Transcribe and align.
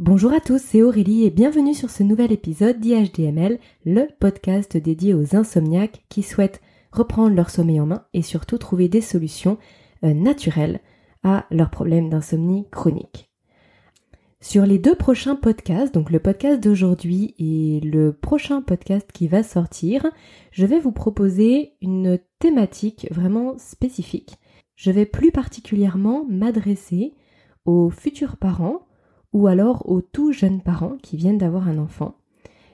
Bonjour 0.00 0.32
à 0.32 0.40
tous, 0.40 0.62
c'est 0.64 0.80
Aurélie 0.80 1.24
et 1.24 1.30
bienvenue 1.30 1.74
sur 1.74 1.90
ce 1.90 2.02
nouvel 2.02 2.32
épisode 2.32 2.80
d'IHDML, 2.80 3.58
le 3.84 4.06
podcast 4.18 4.78
dédié 4.78 5.12
aux 5.12 5.36
insomniaques 5.36 6.06
qui 6.08 6.22
souhaitent 6.22 6.62
reprendre 6.90 7.36
leur 7.36 7.50
sommeil 7.50 7.80
en 7.80 7.84
main 7.84 8.06
et 8.14 8.22
surtout 8.22 8.56
trouver 8.56 8.88
des 8.88 9.02
solutions 9.02 9.58
euh, 10.02 10.14
naturelles 10.14 10.80
à 11.22 11.44
leurs 11.50 11.68
problèmes 11.68 12.08
d'insomnie 12.08 12.66
chronique. 12.70 13.30
Sur 14.40 14.64
les 14.64 14.78
deux 14.78 14.94
prochains 14.94 15.36
podcasts, 15.36 15.92
donc 15.92 16.08
le 16.08 16.18
podcast 16.18 16.64
d'aujourd'hui 16.64 17.34
et 17.38 17.80
le 17.86 18.14
prochain 18.14 18.62
podcast 18.62 19.12
qui 19.12 19.28
va 19.28 19.42
sortir, 19.42 20.06
je 20.50 20.64
vais 20.64 20.80
vous 20.80 20.92
proposer 20.92 21.74
une 21.82 22.18
thématique 22.38 23.06
vraiment 23.10 23.58
spécifique. 23.58 24.38
Je 24.76 24.92
vais 24.92 25.04
plus 25.04 25.30
particulièrement 25.30 26.24
m'adresser 26.26 27.12
aux 27.66 27.90
futurs 27.90 28.38
parents 28.38 28.86
ou 29.32 29.46
alors 29.46 29.88
aux 29.88 30.00
tout 30.00 30.32
jeunes 30.32 30.60
parents 30.60 30.96
qui 31.02 31.16
viennent 31.16 31.38
d'avoir 31.38 31.68
un 31.68 31.78
enfant. 31.78 32.14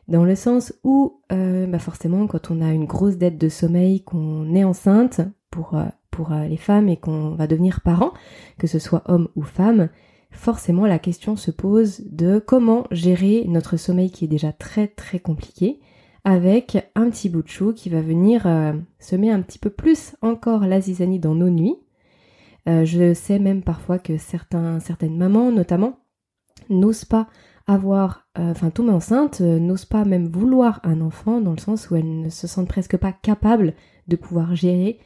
Dans 0.08 0.24
le 0.24 0.36
sens 0.36 0.72
où, 0.84 1.20
euh, 1.32 1.66
bah 1.66 1.80
forcément, 1.80 2.26
quand 2.26 2.50
on 2.50 2.62
a 2.62 2.72
une 2.72 2.84
grosse 2.84 3.16
dette 3.16 3.38
de 3.38 3.48
sommeil, 3.48 4.02
qu'on 4.02 4.54
est 4.54 4.62
enceinte 4.62 5.20
pour, 5.50 5.74
euh, 5.74 5.86
pour 6.12 6.32
euh, 6.32 6.46
les 6.46 6.56
femmes 6.56 6.88
et 6.88 6.96
qu'on 6.96 7.30
va 7.30 7.48
devenir 7.48 7.80
parent, 7.80 8.12
que 8.58 8.68
ce 8.68 8.78
soit 8.78 9.02
homme 9.06 9.28
ou 9.34 9.42
femme, 9.42 9.88
forcément 10.30 10.86
la 10.86 11.00
question 11.00 11.34
se 11.34 11.50
pose 11.50 12.02
de 12.06 12.38
comment 12.38 12.84
gérer 12.92 13.44
notre 13.48 13.76
sommeil 13.76 14.10
qui 14.10 14.26
est 14.26 14.28
déjà 14.28 14.52
très 14.52 14.86
très 14.86 15.18
compliqué 15.18 15.80
avec 16.24 16.90
un 16.94 17.08
petit 17.10 17.28
bout 17.28 17.42
de 17.42 17.48
chou 17.48 17.72
qui 17.72 17.88
va 17.88 18.00
venir 18.00 18.46
semer 18.98 19.30
un 19.30 19.40
petit 19.40 19.60
peu 19.60 19.70
plus 19.70 20.16
encore 20.22 20.66
la 20.66 20.80
zizanie 20.80 21.20
dans 21.20 21.36
nos 21.36 21.48
nuits. 21.48 21.76
je 22.66 23.14
sais 23.14 23.38
même 23.38 23.62
parfois 23.62 24.00
que 24.00 24.18
certains, 24.18 24.80
certaines 24.80 25.16
mamans 25.16 25.52
notamment 25.52 26.00
n'osent 26.68 27.04
pas 27.04 27.28
avoir, 27.66 28.26
euh, 28.38 28.50
enfin 28.50 28.70
tomber 28.70 28.92
enceinte, 28.92 29.40
euh, 29.40 29.58
n'osent 29.58 29.84
pas 29.84 30.04
même 30.04 30.28
vouloir 30.28 30.80
un 30.84 31.00
enfant 31.00 31.40
dans 31.40 31.52
le 31.52 31.58
sens 31.58 31.90
où 31.90 31.96
elles 31.96 32.20
ne 32.20 32.28
se 32.28 32.46
sentent 32.46 32.68
presque 32.68 32.96
pas 32.96 33.12
capables 33.12 33.74
de 34.06 34.16
pouvoir 34.16 34.54
gérer 34.54 35.00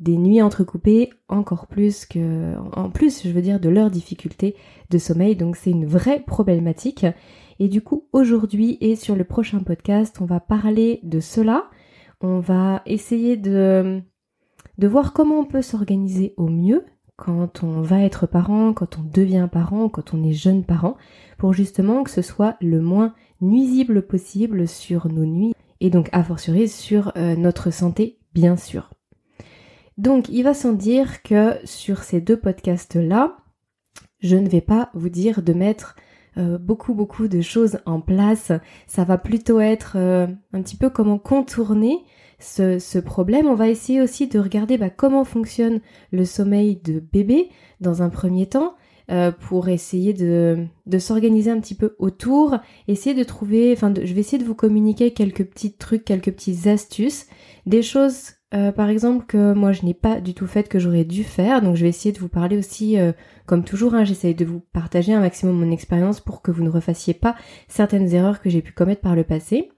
des 0.00 0.18
nuits 0.18 0.42
entrecoupées 0.42 1.10
encore 1.28 1.66
plus 1.66 2.04
que, 2.04 2.56
en 2.76 2.90
plus 2.90 3.26
je 3.26 3.30
veux 3.30 3.42
dire 3.42 3.60
de 3.60 3.68
leurs 3.68 3.90
difficultés 3.90 4.56
de 4.90 4.98
sommeil, 4.98 5.36
donc 5.36 5.56
c'est 5.56 5.70
une 5.70 5.86
vraie 5.86 6.20
problématique. 6.20 7.06
Et 7.60 7.68
du 7.68 7.80
coup 7.80 8.08
aujourd'hui 8.12 8.76
et 8.80 8.96
sur 8.96 9.14
le 9.14 9.24
prochain 9.24 9.60
podcast 9.60 10.18
on 10.20 10.24
va 10.24 10.40
parler 10.40 11.00
de 11.04 11.20
cela, 11.20 11.70
on 12.20 12.40
va 12.40 12.82
essayer 12.86 13.36
de 13.36 14.02
voir 14.82 15.12
comment 15.12 15.38
on 15.38 15.44
peut 15.44 15.62
s'organiser 15.62 16.34
au 16.36 16.48
mieux 16.48 16.84
quand 17.16 17.62
on 17.62 17.80
va 17.80 18.00
être 18.00 18.26
parent, 18.26 18.72
quand 18.72 18.98
on 18.98 19.02
devient 19.02 19.48
parent, 19.50 19.88
quand 19.88 20.14
on 20.14 20.22
est 20.22 20.32
jeune 20.32 20.64
parent, 20.64 20.96
pour 21.38 21.52
justement 21.52 22.02
que 22.02 22.10
ce 22.10 22.22
soit 22.22 22.56
le 22.60 22.80
moins 22.80 23.14
nuisible 23.40 24.06
possible 24.06 24.66
sur 24.66 25.08
nos 25.08 25.24
nuits 25.24 25.54
et 25.80 25.90
donc 25.90 26.08
a 26.12 26.24
fortiori 26.24 26.68
sur 26.68 27.12
euh, 27.16 27.36
notre 27.36 27.70
santé 27.70 28.18
bien 28.34 28.56
sûr. 28.56 28.90
Donc 29.96 30.28
il 30.28 30.42
va 30.42 30.54
sans 30.54 30.72
dire 30.72 31.22
que 31.22 31.54
sur 31.64 32.02
ces 32.02 32.20
deux 32.20 32.38
podcasts-là, 32.38 33.36
je 34.20 34.36
ne 34.36 34.48
vais 34.48 34.60
pas 34.60 34.90
vous 34.94 35.08
dire 35.08 35.42
de 35.42 35.52
mettre 35.52 35.96
euh, 36.36 36.58
beaucoup 36.58 36.94
beaucoup 36.94 37.28
de 37.28 37.40
choses 37.40 37.78
en 37.86 38.00
place. 38.00 38.52
Ça 38.86 39.04
va 39.04 39.18
plutôt 39.18 39.60
être 39.60 39.94
euh, 39.96 40.26
un 40.52 40.62
petit 40.62 40.76
peu 40.76 40.90
comment 40.90 41.18
contourner 41.18 41.98
ce, 42.38 42.98
problème, 42.98 43.46
on 43.46 43.54
va 43.54 43.68
essayer 43.68 44.02
aussi 44.02 44.26
de 44.26 44.38
regarder 44.38 44.76
bah, 44.76 44.90
comment 44.90 45.24
fonctionne 45.24 45.80
le 46.12 46.24
sommeil 46.24 46.76
de 46.76 47.00
bébé 47.00 47.48
dans 47.80 48.02
un 48.02 48.10
premier 48.10 48.46
temps. 48.46 48.74
Euh, 49.10 49.30
pour 49.30 49.68
essayer 49.68 50.14
de, 50.14 50.66
s'organiser 50.98 51.50
un 51.50 51.60
petit 51.60 51.74
peu 51.74 51.94
autour, 51.98 52.56
essayer 52.88 53.14
de 53.14 53.22
trouver, 53.22 53.70
enfin 53.74 53.92
je 54.02 54.14
vais 54.14 54.20
essayer 54.20 54.38
de 54.38 54.46
vous 54.46 54.54
communiquer 54.54 55.10
quelques 55.10 55.44
petits 55.44 55.74
trucs, 55.74 56.06
quelques 56.06 56.32
petites 56.32 56.66
astuces, 56.68 57.26
des 57.66 57.82
choses 57.82 58.33
euh, 58.54 58.72
par 58.72 58.88
exemple 58.88 59.26
que 59.26 59.52
moi 59.52 59.72
je 59.72 59.84
n'ai 59.84 59.94
pas 59.94 60.20
du 60.20 60.34
tout 60.34 60.46
fait 60.46 60.68
que 60.68 60.78
j'aurais 60.78 61.04
dû 61.04 61.24
faire, 61.24 61.60
donc 61.60 61.76
je 61.76 61.82
vais 61.82 61.88
essayer 61.88 62.12
de 62.12 62.20
vous 62.20 62.28
parler 62.28 62.56
aussi, 62.56 62.98
euh, 62.98 63.12
comme 63.46 63.64
toujours, 63.64 63.94
hein, 63.94 64.04
j'essaye 64.04 64.34
de 64.34 64.44
vous 64.44 64.60
partager 64.72 65.12
un 65.12 65.20
maximum 65.20 65.58
mon 65.58 65.70
expérience 65.72 66.20
pour 66.20 66.40
que 66.40 66.50
vous 66.50 66.62
ne 66.62 66.70
refassiez 66.70 67.14
pas 67.14 67.34
certaines 67.68 68.14
erreurs 68.14 68.40
que 68.40 68.50
j'ai 68.50 68.62
pu 68.62 68.72
commettre 68.72 69.00
par 69.00 69.16
le 69.16 69.24
passé. 69.24 69.70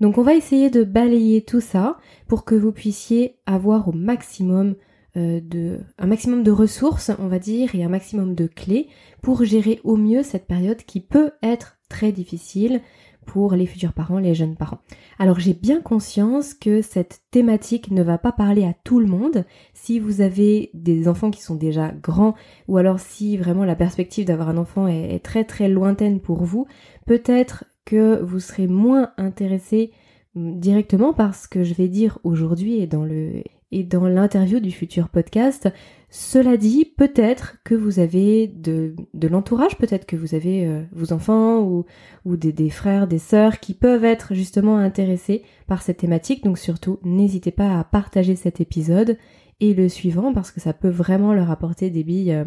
Donc 0.00 0.18
on 0.18 0.22
va 0.22 0.34
essayer 0.34 0.70
de 0.70 0.84
balayer 0.84 1.42
tout 1.42 1.60
ça 1.60 1.96
pour 2.28 2.44
que 2.44 2.54
vous 2.54 2.72
puissiez 2.72 3.36
avoir 3.46 3.88
au 3.88 3.92
maximum 3.92 4.74
euh, 5.16 5.40
de 5.42 5.80
un 5.98 6.06
maximum 6.06 6.42
de 6.42 6.50
ressources, 6.50 7.10
on 7.18 7.28
va 7.28 7.38
dire, 7.38 7.74
et 7.74 7.82
un 7.82 7.88
maximum 7.88 8.34
de 8.34 8.46
clés 8.46 8.88
pour 9.22 9.44
gérer 9.44 9.80
au 9.82 9.96
mieux 9.96 10.22
cette 10.22 10.46
période 10.46 10.82
qui 10.84 11.00
peut 11.00 11.32
être 11.42 11.78
très 11.88 12.12
difficile 12.12 12.82
pour 13.28 13.52
les 13.52 13.66
futurs 13.66 13.92
parents, 13.92 14.18
les 14.18 14.34
jeunes 14.34 14.56
parents. 14.56 14.78
Alors 15.18 15.38
j'ai 15.38 15.52
bien 15.52 15.82
conscience 15.82 16.54
que 16.54 16.80
cette 16.80 17.20
thématique 17.30 17.90
ne 17.90 18.02
va 18.02 18.16
pas 18.16 18.32
parler 18.32 18.64
à 18.64 18.72
tout 18.84 19.00
le 19.00 19.06
monde. 19.06 19.44
Si 19.74 20.00
vous 20.00 20.22
avez 20.22 20.70
des 20.72 21.08
enfants 21.08 21.30
qui 21.30 21.42
sont 21.42 21.54
déjà 21.54 21.92
grands, 21.92 22.34
ou 22.68 22.78
alors 22.78 22.98
si 22.98 23.36
vraiment 23.36 23.66
la 23.66 23.76
perspective 23.76 24.26
d'avoir 24.26 24.48
un 24.48 24.56
enfant 24.56 24.88
est 24.88 25.22
très 25.22 25.44
très 25.44 25.68
lointaine 25.68 26.20
pour 26.20 26.42
vous, 26.42 26.66
peut-être 27.06 27.64
que 27.84 28.20
vous 28.22 28.40
serez 28.40 28.66
moins 28.66 29.12
intéressé 29.18 29.92
hum, 30.34 30.58
directement 30.58 31.12
par 31.12 31.34
ce 31.34 31.48
que 31.48 31.64
je 31.64 31.74
vais 31.74 31.88
dire 31.88 32.18
aujourd'hui 32.24 32.80
et 32.80 32.86
dans 32.86 33.04
le 33.04 33.42
et 33.70 33.82
dans 33.84 34.08
l'interview 34.08 34.60
du 34.60 34.70
futur 34.70 35.10
podcast. 35.10 35.68
Cela 36.10 36.56
dit, 36.56 36.86
peut-être 36.96 37.58
que 37.64 37.74
vous 37.74 37.98
avez 37.98 38.48
de, 38.48 38.94
de 39.12 39.28
l'entourage, 39.28 39.76
peut-être 39.76 40.06
que 40.06 40.16
vous 40.16 40.34
avez 40.34 40.66
euh, 40.66 40.82
vos 40.92 41.12
enfants 41.12 41.60
ou, 41.60 41.84
ou 42.24 42.38
des, 42.38 42.52
des, 42.52 42.70
frères, 42.70 43.06
des 43.06 43.18
sœurs 43.18 43.60
qui 43.60 43.74
peuvent 43.74 44.04
être 44.04 44.34
justement 44.34 44.78
intéressés 44.78 45.42
par 45.66 45.82
cette 45.82 45.98
thématique. 45.98 46.44
Donc 46.44 46.56
surtout, 46.58 46.98
n'hésitez 47.02 47.50
pas 47.50 47.78
à 47.78 47.84
partager 47.84 48.36
cet 48.36 48.60
épisode 48.60 49.18
et 49.60 49.74
le 49.74 49.88
suivant 49.88 50.32
parce 50.32 50.50
que 50.50 50.60
ça 50.60 50.72
peut 50.72 50.88
vraiment 50.88 51.34
leur 51.34 51.50
apporter 51.50 51.90
des 51.90 52.04
billes 52.04 52.32
euh, 52.32 52.44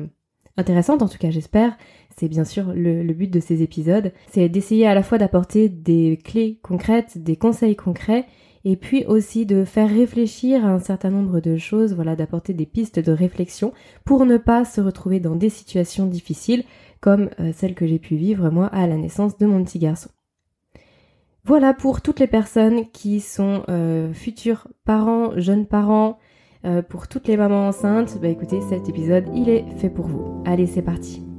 intéressante, 0.57 1.01
en 1.01 1.07
tout 1.07 1.17
cas 1.17 1.29
j'espère. 1.29 1.77
C'est 2.17 2.27
bien 2.27 2.45
sûr 2.45 2.73
le, 2.73 3.13
but 3.13 3.31
de 3.31 3.39
ces 3.39 3.61
épisodes. 3.61 4.11
C'est 4.31 4.49
d'essayer 4.49 4.87
à 4.87 4.95
la 4.95 5.03
fois 5.03 5.17
d'apporter 5.17 5.69
des 5.69 6.19
clés 6.23 6.59
concrètes, 6.61 7.17
des 7.17 7.35
conseils 7.35 7.75
concrets, 7.75 8.25
et 8.65 8.75
puis 8.75 9.05
aussi 9.05 9.45
de 9.45 9.63
faire 9.65 9.89
réfléchir 9.89 10.65
à 10.65 10.69
un 10.69 10.79
certain 10.79 11.09
nombre 11.09 11.39
de 11.39 11.57
choses, 11.57 11.93
voilà, 11.93 12.15
d'apporter 12.15 12.53
des 12.53 12.65
pistes 12.65 12.99
de 12.99 13.11
réflexion 13.11 13.73
pour 14.05 14.25
ne 14.25 14.37
pas 14.37 14.65
se 14.65 14.81
retrouver 14.81 15.19
dans 15.19 15.35
des 15.35 15.49
situations 15.49 16.05
difficiles 16.05 16.63
comme 16.99 17.29
euh, 17.39 17.51
celles 17.53 17.75
que 17.75 17.87
j'ai 17.87 17.99
pu 17.99 18.15
vivre 18.15 18.49
moi 18.49 18.67
à 18.67 18.87
la 18.87 18.97
naissance 18.97 19.37
de 19.37 19.45
mon 19.45 19.63
petit 19.63 19.79
garçon. 19.79 20.09
Voilà 21.43 21.73
pour 21.73 22.01
toutes 22.01 22.19
les 22.19 22.27
personnes 22.27 22.89
qui 22.91 23.19
sont 23.19 23.63
euh, 23.67 24.13
futurs 24.13 24.67
parents, 24.85 25.31
jeunes 25.37 25.65
parents, 25.65 26.19
euh, 26.65 26.83
pour 26.83 27.07
toutes 27.07 27.27
les 27.27 27.37
mamans 27.37 27.67
enceintes, 27.67 28.19
bah 28.21 28.27
écoutez, 28.27 28.61
cet 28.69 28.87
épisode, 28.87 29.25
il 29.33 29.49
est 29.49 29.65
fait 29.77 29.89
pour 29.89 30.05
vous. 30.05 30.43
Allez, 30.45 30.67
c'est 30.67 30.83
parti. 30.83 31.30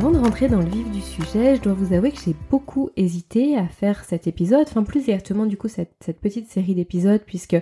Avant 0.00 0.12
de 0.12 0.18
rentrer 0.18 0.48
dans 0.48 0.60
le 0.60 0.64
vif 0.64 0.90
du 0.90 1.02
sujet, 1.02 1.56
je 1.56 1.60
dois 1.60 1.74
vous 1.74 1.92
avouer 1.92 2.10
que 2.10 2.20
j'ai 2.24 2.34
beaucoup 2.48 2.88
hésité 2.96 3.58
à 3.58 3.68
faire 3.68 4.02
cet 4.04 4.26
épisode, 4.26 4.64
enfin 4.66 4.82
plus 4.82 5.00
exactement 5.00 5.44
du 5.44 5.58
coup 5.58 5.68
cette, 5.68 6.18
petite 6.22 6.48
série 6.48 6.74
d'épisodes, 6.74 7.20
puisque 7.26 7.58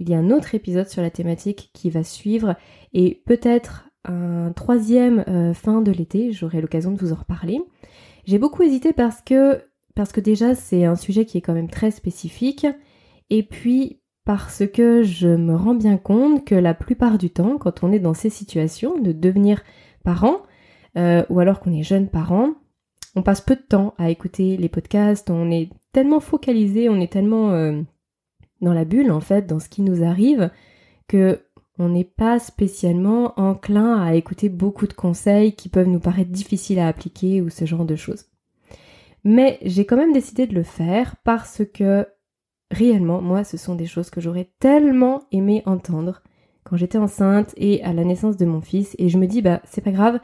il 0.00 0.10
y 0.10 0.14
a 0.14 0.18
un 0.18 0.32
autre 0.32 0.56
épisode 0.56 0.88
sur 0.88 1.00
la 1.00 1.10
thématique 1.10 1.70
qui 1.72 1.90
va 1.90 2.02
suivre 2.02 2.56
et 2.92 3.22
peut-être 3.24 3.88
un 4.04 4.50
troisième 4.50 5.24
euh, 5.28 5.54
fin 5.54 5.80
de 5.80 5.92
l'été, 5.92 6.32
j'aurai 6.32 6.60
l'occasion 6.60 6.90
de 6.90 6.98
vous 6.98 7.12
en 7.12 7.16
reparler. 7.16 7.60
J'ai 8.24 8.38
beaucoup 8.38 8.64
hésité 8.64 8.92
parce 8.92 9.22
que 9.22 9.62
parce 9.94 10.10
que 10.10 10.20
déjà 10.20 10.56
c'est 10.56 10.84
un 10.84 10.96
sujet 10.96 11.24
qui 11.24 11.38
est 11.38 11.40
quand 11.40 11.54
même 11.54 11.70
très 11.70 11.92
spécifique 11.92 12.66
et 13.30 13.44
puis 13.44 14.00
parce 14.24 14.64
que 14.66 15.04
je 15.04 15.28
me 15.28 15.54
rends 15.54 15.76
bien 15.76 15.98
compte 15.98 16.44
que 16.44 16.56
la 16.56 16.74
plupart 16.74 17.16
du 17.16 17.30
temps 17.30 17.58
quand 17.58 17.84
on 17.84 17.92
est 17.92 18.00
dans 18.00 18.12
ces 18.12 18.30
situations 18.30 18.98
de 18.98 19.12
devenir 19.12 19.62
parent 20.02 20.40
euh, 20.96 21.24
ou 21.28 21.40
alors 21.40 21.60
qu'on 21.60 21.72
est 21.72 21.82
jeune 21.82 22.08
parent, 22.08 22.54
on 23.14 23.22
passe 23.22 23.40
peu 23.40 23.56
de 23.56 23.62
temps 23.62 23.94
à 23.98 24.10
écouter 24.10 24.56
les 24.56 24.68
podcasts, 24.68 25.30
on 25.30 25.50
est 25.50 25.70
tellement 25.92 26.20
focalisé, 26.20 26.88
on 26.88 27.00
est 27.00 27.12
tellement 27.12 27.50
euh, 27.52 27.80
dans 28.60 28.74
la 28.74 28.84
bulle 28.84 29.10
en 29.10 29.20
fait, 29.20 29.46
dans 29.46 29.58
ce 29.58 29.68
qui 29.68 29.82
nous 29.82 30.04
arrive, 30.04 30.50
que 31.08 31.40
on 31.78 31.90
n'est 31.90 32.04
pas 32.04 32.38
spécialement 32.38 33.38
enclin 33.38 34.02
à 34.02 34.14
écouter 34.14 34.48
beaucoup 34.48 34.86
de 34.86 34.94
conseils 34.94 35.54
qui 35.54 35.68
peuvent 35.68 35.88
nous 35.88 36.00
paraître 36.00 36.30
difficiles 36.30 36.78
à 36.78 36.88
appliquer 36.88 37.42
ou 37.42 37.50
ce 37.50 37.66
genre 37.66 37.84
de 37.84 37.96
choses. 37.96 38.26
Mais 39.24 39.58
j'ai 39.62 39.84
quand 39.84 39.96
même 39.96 40.12
décidé 40.12 40.46
de 40.46 40.54
le 40.54 40.62
faire 40.62 41.16
parce 41.24 41.62
que 41.74 42.06
réellement, 42.70 43.20
moi, 43.20 43.44
ce 43.44 43.56
sont 43.56 43.74
des 43.74 43.86
choses 43.86 44.08
que 44.08 44.20
j'aurais 44.20 44.50
tellement 44.58 45.24
aimé 45.32 45.62
entendre 45.66 46.22
quand 46.64 46.76
j'étais 46.76 46.98
enceinte 46.98 47.52
et 47.56 47.82
à 47.82 47.92
la 47.92 48.04
naissance 48.04 48.36
de 48.36 48.46
mon 48.46 48.60
fils. 48.60 48.94
Et 48.98 49.08
je 49.08 49.18
me 49.18 49.26
dis, 49.26 49.42
bah, 49.42 49.60
c'est 49.64 49.82
pas 49.82 49.92
grave, 49.92 50.20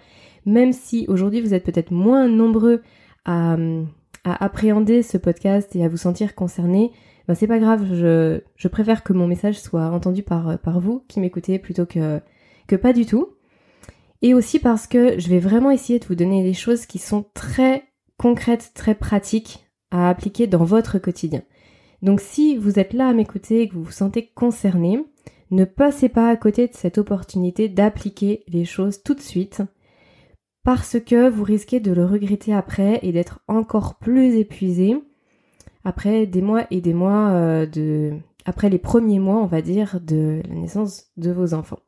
Même 0.47 0.73
si 0.73 1.07
aujourd'hui 1.09 1.41
vous 1.41 1.55
êtes 1.55 1.65
peut-être 1.65 1.91
moins 1.91 2.29
nombreux 2.29 2.83
à, 3.25 3.57
appréhender 4.25 5.03
ce 5.03 5.19
podcast 5.19 5.75
et 5.75 5.85
à 5.85 5.89
vous 5.89 5.97
sentir 5.97 6.35
concerné, 6.35 6.93
ben 7.29 7.35
c'est 7.35 7.47
pas 7.47 7.59
grave, 7.59 7.87
je, 7.95 8.69
préfère 8.69 9.03
que 9.05 9.13
mon 9.13 9.27
message 9.27 9.61
soit 9.61 9.87
entendu 9.87 10.23
par, 10.23 10.81
vous 10.81 11.05
qui 11.09 11.21
m'écoutez 11.21 11.59
plutôt 11.59 11.87
que 11.87 12.21
pas 12.77 12.93
du 12.93 13.07
tout. 13.07 13.29
Et 14.23 14.35
aussi 14.35 14.61
parce 14.61 14.87
que 14.87 15.19
je 15.19 15.29
vais 15.29 15.41
vraiment 15.41 15.73
essayer 15.73 15.99
de 15.99 16.07
vous 16.07 16.15
donner 16.15 16.45
des 16.45 16.55
choses 16.55 16.87
qui 16.87 16.99
sont 16.99 17.25
très 17.35 17.83
concrètes, 18.19 18.71
très 18.73 18.95
pratiques 18.95 19.67
à 19.91 20.09
appliquer 20.09 20.47
dans 20.47 20.65
votre 20.65 20.99
quotidien. 20.99 21.43
Donc 22.03 22.21
si 22.21 22.57
vous 22.57 22.79
êtes 22.79 22.93
là 22.93 23.09
à 23.09 23.13
m'écouter 23.13 23.63
et 23.63 23.69
que 23.69 23.75
vous 23.75 23.83
vous 23.83 23.91
sentez 23.91 24.31
concerné, 24.35 25.05
ne 25.51 25.65
passez 25.65 26.09
pas 26.09 26.31
à 26.31 26.37
côté 26.37 26.69
de 26.69 26.73
cette 26.73 26.99
opportunité 26.99 27.69
d'appliquer 27.69 28.45
les 28.49 28.65
choses 28.65 29.03
tout 29.03 29.15
de 29.15 29.21
suite 29.21 29.63
parce 30.65 30.99
que 31.01 31.29
vous 31.29 31.45
risquez 31.45 31.81
de 31.81 31.93
le 31.93 32.05
regretter 32.05 32.55
après 32.55 33.01
et 33.03 33.13
d'être 33.13 33.41
encore 33.49 33.97
plus 33.97 34.37
épuisé 34.37 34.97
après 35.85 36.27
des 36.27 36.43
mois 36.43 36.67
et 36.71 36.81
des 36.81 36.95
mois 36.95 37.31
euh, 37.31 37.67
de 37.67 38.13
après 38.45 38.71
les 38.71 38.79
premiers 38.79 39.21
mois, 39.21 39.41
on 39.41 39.47
va 39.47 39.63
dire, 39.63 40.01
de 40.01 40.43
la 40.49 40.55
naissance 40.55 41.07
de 41.17 41.31
vos 41.31 41.55
enfants. 41.55 41.79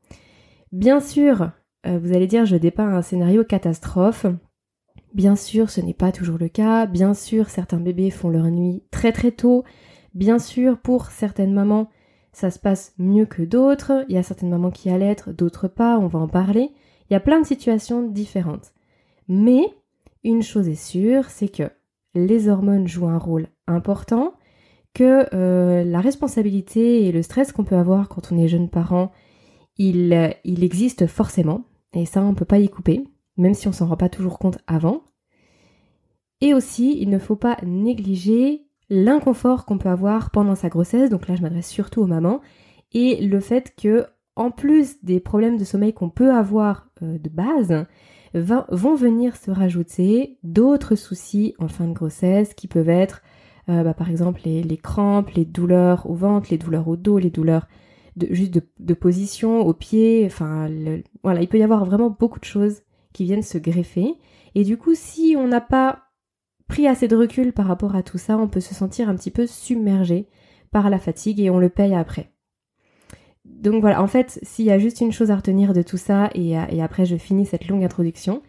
Bien 0.72 1.00
sûr, 1.00 1.50
euh, 1.86 1.98
vous 1.98 2.12
allez 2.14 2.26
dire 2.26 2.46
je 2.46 2.56
dépeins 2.56 2.88
un 2.88 3.02
scénario 3.02 3.44
catastrophe. 3.44 4.26
Bien 5.14 5.36
sûr, 5.36 5.70
ce 5.70 5.80
n'est 5.80 5.94
pas 5.94 6.12
toujours 6.12 6.38
le 6.38 6.48
cas. 6.48 6.86
Bien 6.86 7.14
sûr, 7.14 7.48
certains 7.48 7.80
bébés 7.80 8.10
font 8.10 8.30
leur 8.30 8.50
nuit 8.50 8.82
très 8.90 9.12
très 9.12 9.30
tôt. 9.30 9.64
Bien 10.14 10.38
sûr, 10.38 10.78
pour 10.78 11.06
certaines 11.06 11.52
mamans, 11.52 11.88
ça 12.32 12.50
se 12.50 12.58
passe 12.58 12.94
mieux 12.98 13.26
que 13.26 13.42
d'autres. 13.42 14.04
Il 14.08 14.14
y 14.14 14.18
a 14.18 14.22
certaines 14.24 14.50
mamans 14.50 14.70
qui 14.70 14.90
allaitent, 14.90 15.28
d'autres 15.28 15.68
pas, 15.68 15.98
on 15.98 16.08
va 16.08 16.18
en 16.18 16.28
parler. 16.28 16.70
Il 17.08 17.12
y 17.12 17.16
a 17.16 17.20
plein 17.20 17.40
de 17.40 17.46
situations 17.46 18.02
différentes. 18.02 18.72
Mais 19.28 19.74
une 20.22 20.42
chose 20.42 20.68
est 20.68 20.74
sûre, 20.74 21.30
c'est 21.30 21.48
que 21.48 21.70
les 22.14 22.48
hormones 22.48 22.88
jouent 22.88 23.08
un 23.08 23.18
rôle 23.18 23.48
important, 23.66 24.34
que 24.94 25.26
euh, 25.34 25.84
la 25.84 26.00
responsabilité 26.00 27.04
et 27.04 27.12
le 27.12 27.22
stress 27.22 27.52
qu'on 27.52 27.64
peut 27.64 27.76
avoir 27.76 28.08
quand 28.08 28.32
on 28.32 28.38
est 28.38 28.48
jeune 28.48 28.70
parent, 28.70 29.10
il, 29.76 30.12
existe 30.44 31.06
forcément, 31.06 31.64
et 31.92 32.06
ça 32.06 32.22
on 32.22 32.30
ne 32.30 32.36
peut 32.36 32.44
pas 32.44 32.60
y 32.60 32.68
couper, 32.68 33.04
même 33.36 33.54
si 33.54 33.66
on 33.66 33.72
s'en 33.72 33.86
rend 33.86 33.96
pas 33.96 34.08
toujours 34.08 34.38
compte 34.38 34.58
avant. 34.66 35.02
Et 36.40 36.54
aussi, 36.54 36.96
il 37.00 37.10
ne 37.10 37.18
faut 37.18 37.36
pas 37.36 37.56
négliger 37.64 38.66
l'inconfort 38.88 39.64
qu'on 39.64 39.78
peut 39.78 39.88
avoir 39.88 40.30
pendant 40.30 40.54
sa 40.54 40.68
grossesse, 40.68 41.10
donc 41.10 41.26
là 41.26 41.34
je 41.34 41.42
m'adresse 41.42 41.68
surtout 41.68 42.02
aux 42.02 42.06
mamans, 42.06 42.40
et 42.92 43.26
le 43.26 43.40
fait 43.40 43.74
que, 43.76 44.06
en 44.36 44.50
plus 44.50 45.02
des 45.04 45.20
problèmes 45.20 45.56
de 45.56 45.64
sommeil 45.64 45.92
qu'on 45.92 46.10
peut 46.10 46.32
avoir 46.32 46.88
de 47.04 47.28
base, 47.28 47.86
vont 48.34 48.94
venir 48.94 49.36
se 49.36 49.50
rajouter 49.50 50.38
d'autres 50.42 50.96
soucis 50.96 51.54
en 51.58 51.68
fin 51.68 51.86
de 51.86 51.92
grossesse 51.92 52.54
qui 52.54 52.66
peuvent 52.66 52.88
être 52.88 53.22
euh, 53.70 53.82
bah, 53.82 53.94
par 53.94 54.10
exemple 54.10 54.42
les, 54.44 54.76
crampes, 54.76 55.30
les 55.30 55.46
douleurs 55.46 56.08
au 56.10 56.14
ventre, 56.14 56.48
les 56.50 56.58
douleurs 56.58 56.86
au 56.88 56.96
dos, 56.96 57.18
les 57.18 57.30
douleurs 57.30 57.66
de, 58.16 58.28
juste 58.30 58.60
de, 58.78 58.94
position 58.94 59.60
au 59.60 59.72
pied, 59.72 60.24
enfin 60.26 60.68
voilà, 61.22 61.40
il 61.40 61.48
peut 61.48 61.58
y 61.58 61.62
avoir 61.62 61.84
vraiment 61.84 62.10
beaucoup 62.10 62.38
de 62.38 62.44
choses 62.44 62.82
qui 63.12 63.24
viennent 63.24 63.42
se 63.42 63.58
greffer. 63.58 64.14
Et 64.54 64.64
du 64.64 64.76
coup, 64.76 64.94
si 64.94 65.34
on 65.38 65.48
n'a 65.48 65.62
pas 65.62 66.04
pris 66.68 66.86
assez 66.86 67.08
de 67.08 67.16
recul 67.16 67.52
par 67.52 67.66
rapport 67.66 67.96
à 67.96 68.02
tout 68.02 68.18
ça, 68.18 68.36
on 68.36 68.48
peut 68.48 68.60
se 68.60 68.74
sentir 68.74 69.08
un 69.08 69.16
petit 69.16 69.30
peu 69.30 69.46
submergé 69.46 70.28
par 70.70 70.90
la 70.90 70.98
fatigue 70.98 71.40
et 71.40 71.50
on 71.50 71.58
le 71.58 71.70
paye 71.70 71.94
après. 71.94 72.33
Donc 73.64 73.80
voilà, 73.80 74.02
en 74.02 74.06
fait, 74.06 74.38
s'il 74.42 74.66
y 74.66 74.70
a 74.70 74.78
juste 74.78 75.00
une 75.00 75.10
chose 75.10 75.30
à 75.30 75.36
retenir 75.36 75.72
de 75.72 75.80
tout 75.80 75.96
ça, 75.96 76.28
et, 76.34 76.50
et 76.50 76.82
après 76.82 77.06
je 77.06 77.16
finis 77.16 77.46
cette 77.46 77.66
longue 77.66 77.82
introduction, 77.82 78.42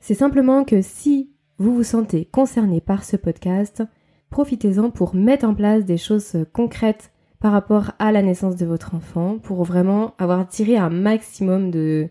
c'est 0.00 0.14
simplement 0.14 0.64
que 0.64 0.82
si 0.82 1.30
vous 1.58 1.72
vous 1.72 1.84
sentez 1.84 2.24
concerné 2.24 2.80
par 2.80 3.04
ce 3.04 3.16
podcast, 3.16 3.84
profitez-en 4.28 4.90
pour 4.90 5.14
mettre 5.14 5.46
en 5.46 5.54
place 5.54 5.84
des 5.84 5.98
choses 5.98 6.36
concrètes 6.52 7.12
par 7.38 7.52
rapport 7.52 7.92
à 8.00 8.10
la 8.10 8.22
naissance 8.22 8.56
de 8.56 8.66
votre 8.66 8.96
enfant, 8.96 9.38
pour 9.38 9.62
vraiment 9.62 10.14
avoir 10.18 10.48
tiré 10.48 10.76
un 10.76 10.90
maximum 10.90 11.70
de, 11.70 12.08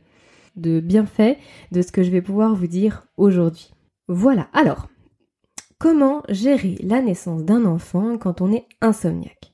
de 0.55 0.79
bienfaits 0.79 1.37
de 1.73 1.81
ce 1.81 1.91
que 1.91 2.03
je 2.03 2.09
vais 2.09 2.21
pouvoir 2.21 2.55
vous 2.55 2.67
dire 2.67 3.05
aujourd'hui. 3.17 3.73
Voilà, 4.07 4.47
alors, 4.53 4.87
comment 5.77 6.23
gérer 6.29 6.77
la 6.83 7.01
naissance 7.01 7.43
d'un 7.43 7.65
enfant 7.65 8.17
quand 8.17 8.39
on 8.39 8.53
est 8.53 8.65
insomniaque? 8.81 9.48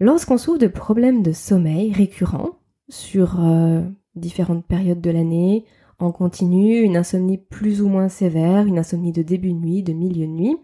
Lorsqu'on 0.00 0.38
souffre 0.38 0.58
de 0.58 0.66
problèmes 0.66 1.22
de 1.22 1.32
sommeil 1.32 1.92
récurrents 1.92 2.58
sur 2.88 3.38
euh, 3.38 3.82
différentes 4.14 4.66
périodes 4.66 5.02
de 5.02 5.10
l'année, 5.10 5.66
en 5.98 6.10
continu, 6.10 6.78
une 6.78 6.96
insomnie 6.96 7.36
plus 7.36 7.82
ou 7.82 7.88
moins 7.88 8.08
sévère, 8.08 8.66
une 8.66 8.78
insomnie 8.78 9.12
de 9.12 9.22
début 9.22 9.52
de 9.52 9.58
nuit, 9.58 9.82
de 9.82 9.92
milieu 9.92 10.26
de 10.26 10.32
nuit, 10.32 10.56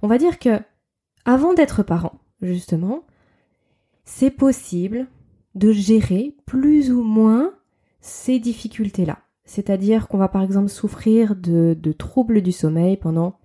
on 0.00 0.08
va 0.08 0.16
dire 0.16 0.38
que 0.38 0.58
avant 1.26 1.52
d'être 1.52 1.82
parent, 1.82 2.14
justement, 2.40 3.04
c'est 4.04 4.30
possible 4.30 5.06
de 5.54 5.72
gérer 5.72 6.34
plus 6.46 6.90
ou 6.90 7.02
moins 7.02 7.52
ces 8.00 8.38
difficultés-là. 8.38 9.18
C'est-à-dire 9.44 10.08
qu'on 10.08 10.16
va 10.16 10.28
par 10.28 10.42
exemple 10.42 10.68
souffrir 10.68 11.36
de, 11.36 11.76
de 11.78 11.92
troubles 11.92 12.40
du 12.40 12.52
sommeil 12.52 12.96
pendant 12.96 13.39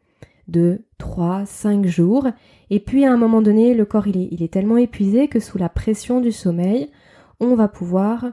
de 0.48 0.86
3, 0.98 1.46
5 1.46 1.86
jours. 1.86 2.28
Et 2.70 2.80
puis 2.80 3.06
à 3.06 3.12
un 3.12 3.18
moment 3.18 3.42
donné, 3.42 3.74
le 3.74 3.86
corps 3.86 4.08
il 4.08 4.42
est, 4.42 4.54
tellement 4.54 4.78
épuisé 4.78 5.28
que 5.28 5.40
sous 5.40 5.58
la 5.58 5.70
pression 5.70 6.22
du 6.22 6.32
sommeil, 6.32 6.92
on 7.40 7.56
va 7.56 7.68
pouvoir 7.68 8.32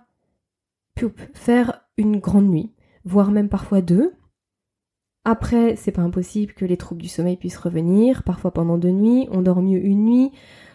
faire 1.34 1.82
une 1.96 2.18
grande 2.18 2.48
nuit, 2.48 2.72
voire 3.04 3.30
même 3.30 3.48
parfois 3.48 3.80
deux. 3.80 4.12
Après, 5.24 5.76
c'est 5.76 5.92
pas 5.92 6.02
impossible 6.02 6.52
que 6.52 6.64
les 6.64 6.76
troubles 6.76 7.02
du 7.02 7.08
sommeil 7.08 7.36
puissent 7.36 7.56
revenir, 7.56 8.22
parfois 8.24 8.52
pendant 8.52 8.76
deux 8.76 8.90
nuits, 8.90 9.28
on 9.30 9.40
dort 9.40 9.62
mieux 9.62 9.84
une 9.84 10.04
nuit, 10.04 10.32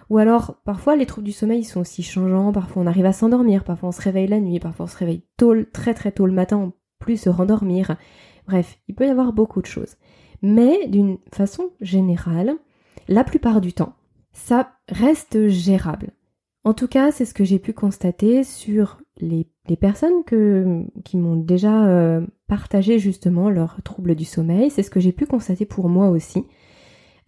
ou 0.09 0.17
alors 0.17 0.55
parfois 0.63 0.95
les 0.95 1.05
troubles 1.05 1.25
du 1.25 1.33
sommeil 1.33 1.63
sont 1.63 1.81
aussi 1.81 2.01
changeants, 2.01 2.53
parfois 2.53 2.81
on 2.81 2.87
arrive 2.87 3.05
à 3.05 3.13
s'endormir, 3.13 3.63
parfois 3.63 3.89
on 3.89 3.91
se 3.91 4.01
réveille 4.01 4.27
la 4.27 4.39
nuit, 4.39 4.59
parfois 4.59 4.85
on 4.85 4.87
se 4.87 4.97
réveille 4.97 5.23
tôt, 5.35 5.53
très 5.73 5.93
très 5.93 6.13
tôt 6.13 6.25
le 6.25 6.33
matin, 6.33 6.71
plus 6.99 7.17
se 7.17 7.29
rendormir. 7.29 7.97
Bref, 8.47 8.79
il 8.87 8.95
peut 8.95 9.05
y 9.05 9.09
avoir 9.09 9.33
beaucoup 9.33 9.61
de 9.61 9.67
choses. 9.67 9.97
Mais 10.41 10.87
d'une 10.87 11.17
façon 11.33 11.69
générale, 11.81 12.55
la 13.07 13.23
plupart 13.23 13.61
du 13.61 13.73
temps, 13.73 13.93
ça 14.33 14.71
reste 14.89 15.47
gérable. 15.47 16.11
En 16.63 16.73
tout 16.73 16.87
cas, 16.87 17.11
c'est 17.11 17.25
ce 17.25 17.33
que 17.33 17.45
j'ai 17.45 17.59
pu 17.59 17.73
constater 17.73 18.43
sur 18.43 18.99
les, 19.19 19.47
personnes 19.79 20.23
qui 20.25 21.17
m'ont 21.17 21.35
déjà 21.35 21.87
euh, 21.87 22.25
partagé 22.47 22.99
justement 22.99 23.49
leurs 23.49 23.81
troubles 23.83 24.15
du 24.15 24.25
sommeil. 24.25 24.69
C'est 24.69 24.83
ce 24.83 24.89
que 24.89 24.99
j'ai 24.99 25.11
pu 25.11 25.25
constater 25.25 25.65
pour 25.65 25.89
moi 25.89 26.09
aussi. 26.09 26.43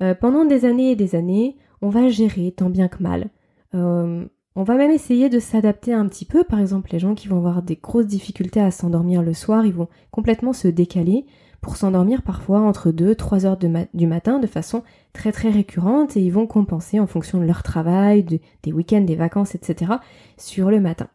Euh, 0.01 0.13
pendant 0.13 0.45
des 0.45 0.65
années 0.65 0.91
et 0.91 0.95
des 0.95 1.15
années, 1.15 1.57
on 1.81 1.89
va 1.89 2.09
gérer 2.09 2.51
tant 2.51 2.69
bien 2.69 2.87
que 2.87 3.01
mal. 3.01 3.29
Euh, 3.75 4.25
on 4.55 4.63
va 4.63 4.75
même 4.75 4.91
essayer 4.91 5.29
de 5.29 5.39
s'adapter 5.39 5.93
un 5.93 6.07
petit 6.07 6.25
peu. 6.25 6.43
Par 6.43 6.59
exemple, 6.59 6.89
les 6.91 6.99
gens 6.99 7.15
qui 7.15 7.27
vont 7.27 7.37
avoir 7.37 7.61
des 7.61 7.77
grosses 7.77 8.07
difficultés 8.07 8.59
à 8.59 8.71
s'endormir 8.71 9.21
le 9.21 9.33
soir, 9.33 9.65
ils 9.65 9.73
vont 9.73 9.87
complètement 10.11 10.53
se 10.53 10.67
décaler 10.67 11.25
pour 11.61 11.75
s'endormir 11.75 12.21
parfois 12.21 12.61
entre 12.61 12.91
2 12.91 13.15
3 13.15 13.45
heures 13.45 13.57
du 13.57 14.07
matin 14.07 14.39
de 14.39 14.47
façon 14.47 14.83
très 15.13 15.31
très 15.31 15.49
récurrente 15.49 16.15
et 16.15 16.21
ils 16.21 16.31
vont 16.31 16.47
compenser 16.47 16.99
en 16.99 17.07
fonction 17.07 17.39
de 17.39 17.45
leur 17.45 17.63
travail, 17.63 18.23
des 18.63 18.71
week-ends, 18.71 19.01
des 19.01 19.15
vacances, 19.15 19.55
etc. 19.55 19.93
sur 20.37 20.69
le 20.69 20.79
matin. 20.79 21.07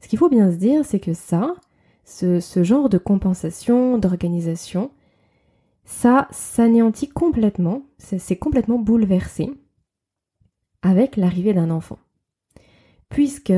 Ce 0.00 0.08
qu'il 0.08 0.18
faut 0.18 0.28
bien 0.28 0.52
se 0.52 0.56
dire, 0.56 0.84
c'est 0.84 1.00
que 1.00 1.14
ça, 1.14 1.54
ce, 2.04 2.38
ce 2.38 2.62
genre 2.62 2.88
de 2.88 2.98
compensation, 2.98 3.98
d'organisation, 3.98 4.90
ça 5.84 6.28
s'anéantit 6.30 7.08
complètement, 7.08 7.82
c'est 7.98 8.36
complètement 8.36 8.78
bouleversé 8.78 9.50
avec 10.82 11.16
l'arrivée 11.16 11.54
d'un 11.54 11.70
enfant. 11.70 11.98
Puisque 13.08 13.52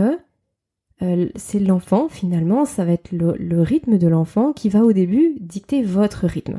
euh, 1.02 1.28
c'est 1.36 1.60
l'enfant, 1.60 2.08
finalement, 2.08 2.64
ça 2.64 2.84
va 2.84 2.92
être 2.92 3.12
le, 3.12 3.62
rythme 3.62 3.98
de 3.98 4.08
l'enfant 4.08 4.52
qui 4.52 4.68
va 4.68 4.84
au 4.84 4.92
début 4.92 5.36
dicter 5.40 5.82
votre 5.82 6.26
rythme. 6.26 6.58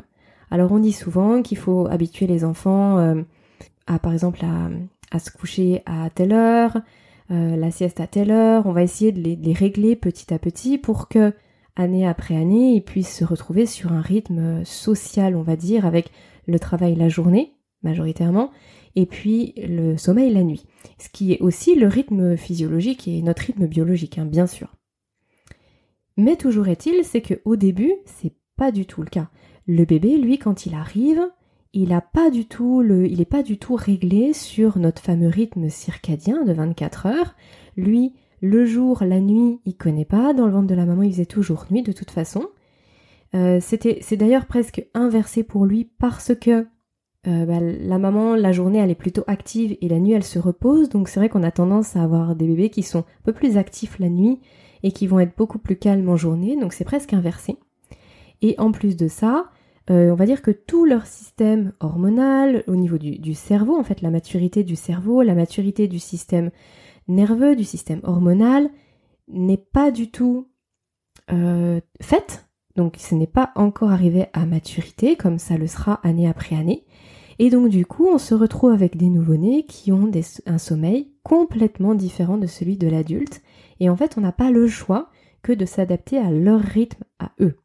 Alors 0.50 0.72
on 0.72 0.78
dit 0.78 0.92
souvent 0.92 1.42
qu'il 1.42 1.58
faut 1.58 1.86
habituer 1.86 2.26
les 2.26 2.44
enfants 2.44 2.98
euh, 2.98 3.22
à, 3.86 3.98
par 3.98 4.12
exemple, 4.12 4.40
à, 5.10 5.18
se 5.18 5.30
coucher 5.30 5.82
à 5.86 6.08
telle 6.10 6.32
heure, 6.32 6.78
euh, 7.30 7.56
la 7.56 7.70
sieste 7.70 8.00
à 8.00 8.06
telle 8.06 8.30
heure. 8.30 8.66
On 8.66 8.72
va 8.72 8.82
essayer 8.82 9.12
de 9.12 9.20
les, 9.20 9.52
régler 9.52 9.94
petit 9.94 10.32
à 10.32 10.38
petit 10.38 10.78
pour 10.78 11.08
que, 11.08 11.34
année 11.76 12.06
après 12.06 12.36
année, 12.36 12.72
ils 12.74 12.84
puissent 12.84 13.16
se 13.16 13.24
retrouver 13.24 13.66
sur 13.66 13.92
un 13.92 14.00
rythme 14.00 14.64
social, 14.64 15.36
on 15.36 15.42
va 15.42 15.56
dire, 15.56 15.86
avec 15.86 16.10
le 16.46 16.58
travail 16.58 16.94
la 16.94 17.08
journée, 17.08 17.54
majoritairement, 17.82 18.50
et 18.96 19.06
puis 19.06 19.54
le 19.56 19.96
sommeil 19.96 20.32
la 20.32 20.42
nuit. 20.42 20.66
Ce 20.98 21.08
qui 21.08 21.32
est 21.32 21.40
aussi 21.40 21.74
le 21.74 21.86
rythme 21.86 22.36
physiologique 22.36 23.08
et 23.08 23.22
notre 23.22 23.42
rythme 23.42 23.66
biologique, 23.66 24.18
hein, 24.18 24.26
bien 24.26 24.46
sûr. 24.46 24.74
Mais 26.16 26.36
toujours 26.36 26.68
est-il, 26.68 27.04
c'est 27.04 27.22
qu'au 27.22 27.56
début, 27.56 27.92
c'est 28.04 28.34
pas 28.56 28.72
du 28.72 28.86
tout 28.86 29.02
le 29.02 29.08
cas. 29.08 29.30
Le 29.66 29.84
bébé, 29.84 30.18
lui, 30.18 30.38
quand 30.38 30.66
il 30.66 30.74
arrive, 30.74 31.22
il 31.72 31.92
a 31.92 32.00
pas 32.00 32.30
du 32.30 32.46
tout 32.46 32.82
est 32.82 33.24
pas 33.24 33.42
du 33.42 33.58
tout 33.58 33.76
réglé 33.76 34.32
sur 34.32 34.78
notre 34.78 35.00
fameux 35.00 35.28
rythme 35.28 35.68
circadien 35.68 36.44
de 36.44 36.52
24 36.52 37.06
heures. 37.06 37.36
Lui, 37.76 38.14
le 38.40 38.64
jour, 38.64 39.04
la 39.04 39.20
nuit, 39.20 39.60
il 39.64 39.76
connaît 39.76 40.04
pas. 40.04 40.32
Dans 40.34 40.46
le 40.46 40.52
ventre 40.52 40.66
de 40.66 40.74
la 40.74 40.86
maman, 40.86 41.02
il 41.02 41.12
faisait 41.12 41.26
toujours 41.26 41.66
nuit 41.70 41.82
de 41.82 41.92
toute 41.92 42.10
façon. 42.10 42.48
Euh, 43.34 43.60
c'est 43.60 44.16
d'ailleurs 44.16 44.46
presque 44.46 44.84
inversé 44.94 45.44
pour 45.44 45.64
lui 45.64 45.84
parce 45.84 46.34
que 46.34 46.66
euh, 47.26 47.44
bah, 47.44 47.60
la 47.60 47.98
maman, 47.98 48.34
la 48.34 48.52
journée, 48.52 48.78
elle 48.78 48.90
est 48.90 48.94
plutôt 48.94 49.24
active 49.26 49.76
et 49.80 49.88
la 49.88 49.98
nuit, 49.98 50.12
elle 50.12 50.24
se 50.24 50.38
repose. 50.38 50.88
Donc 50.88 51.08
c'est 51.08 51.20
vrai 51.20 51.28
qu'on 51.28 51.42
a 51.42 51.50
tendance 51.50 51.96
à 51.96 52.02
avoir 52.02 52.34
des 52.34 52.46
bébés 52.46 52.70
qui 52.70 52.82
sont 52.82 53.00
un 53.00 53.24
peu 53.24 53.32
plus 53.32 53.56
actifs 53.56 53.98
la 53.98 54.08
nuit 54.08 54.40
et 54.82 54.92
qui 54.92 55.06
vont 55.06 55.20
être 55.20 55.36
beaucoup 55.36 55.58
plus 55.58 55.76
calmes 55.76 56.08
en 56.08 56.16
journée. 56.16 56.56
Donc 56.56 56.72
c'est 56.72 56.84
presque 56.84 57.12
inversé. 57.12 57.56
Et 58.42 58.54
en 58.58 58.72
plus 58.72 58.96
de 58.96 59.08
ça, 59.08 59.50
euh, 59.90 60.10
on 60.10 60.14
va 60.14 60.24
dire 60.24 60.40
que 60.40 60.50
tout 60.50 60.84
leur 60.84 61.06
système 61.06 61.72
hormonal, 61.80 62.64
au 62.66 62.76
niveau 62.76 62.96
du, 62.96 63.34
cerveau, 63.34 63.78
en 63.78 63.84
fait, 63.84 64.02
la 64.02 64.10
maturité 64.10 64.64
du 64.64 64.76
cerveau, 64.76 65.22
la 65.22 65.34
maturité 65.34 65.88
du 65.88 65.98
système 65.98 66.50
nerveux, 67.08 67.56
du 67.56 67.64
système 67.64 68.00
hormonal, 68.04 68.70
n'est 69.28 69.58
pas 69.58 69.90
du 69.90 70.10
tout 70.10 70.48
euh, 71.32 71.80
faite. 72.00 72.49
Donc 72.76 72.96
ce 72.98 73.14
n'est 73.14 73.26
pas 73.26 73.50
encore 73.56 73.90
arrivé 73.90 74.26
à 74.32 74.46
maturité, 74.46 75.16
comme 75.16 75.38
ça 75.38 75.56
le 75.56 75.66
sera 75.66 76.00
année 76.02 76.28
après 76.28 76.56
année. 76.56 76.84
Et 77.38 77.50
donc 77.50 77.68
du 77.68 77.86
coup, 77.86 78.06
on 78.06 78.18
se 78.18 78.34
retrouve 78.34 78.70
avec 78.70 78.96
des 78.96 79.08
nouveau-nés 79.08 79.64
qui 79.64 79.92
ont 79.92 80.10
un 80.46 80.58
sommeil 80.58 81.10
complètement 81.22 81.94
différent 81.94 82.36
de 82.36 82.46
celui 82.46 82.76
de 82.76 82.88
l'adulte. 82.88 83.42
Et 83.80 83.88
en 83.88 83.96
fait, 83.96 84.18
on 84.18 84.20
n'a 84.20 84.32
pas 84.32 84.50
le 84.50 84.68
choix 84.68 85.08
que 85.42 85.52
de 85.52 85.64
s'adapter 85.64 86.18
à 86.18 86.30
leur 86.30 86.60
rythme 86.60 87.04
à 87.18 87.32
eux. 87.40 87.56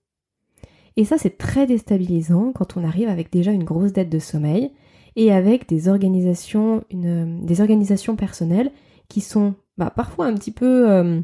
Et 0.97 1.03
ça, 1.03 1.17
c'est 1.17 1.37
très 1.37 1.67
déstabilisant 1.67 2.53
quand 2.53 2.77
on 2.77 2.85
arrive 2.85 3.09
avec 3.09 3.31
déjà 3.31 3.51
une 3.51 3.65
grosse 3.65 3.91
dette 3.91 4.09
de 4.09 4.19
sommeil 4.19 4.71
et 5.15 5.31
avec 5.31 5.67
des 5.67 5.89
organisations, 5.89 6.83
des 6.91 7.61
organisations 7.61 8.15
personnelles 8.15 8.71
qui 9.09 9.21
sont 9.21 9.55
bah, 9.77 9.91
parfois 9.93 10.27
un 10.27 10.33
petit 10.35 10.51
peu 10.51 10.89
euh, 10.89 11.21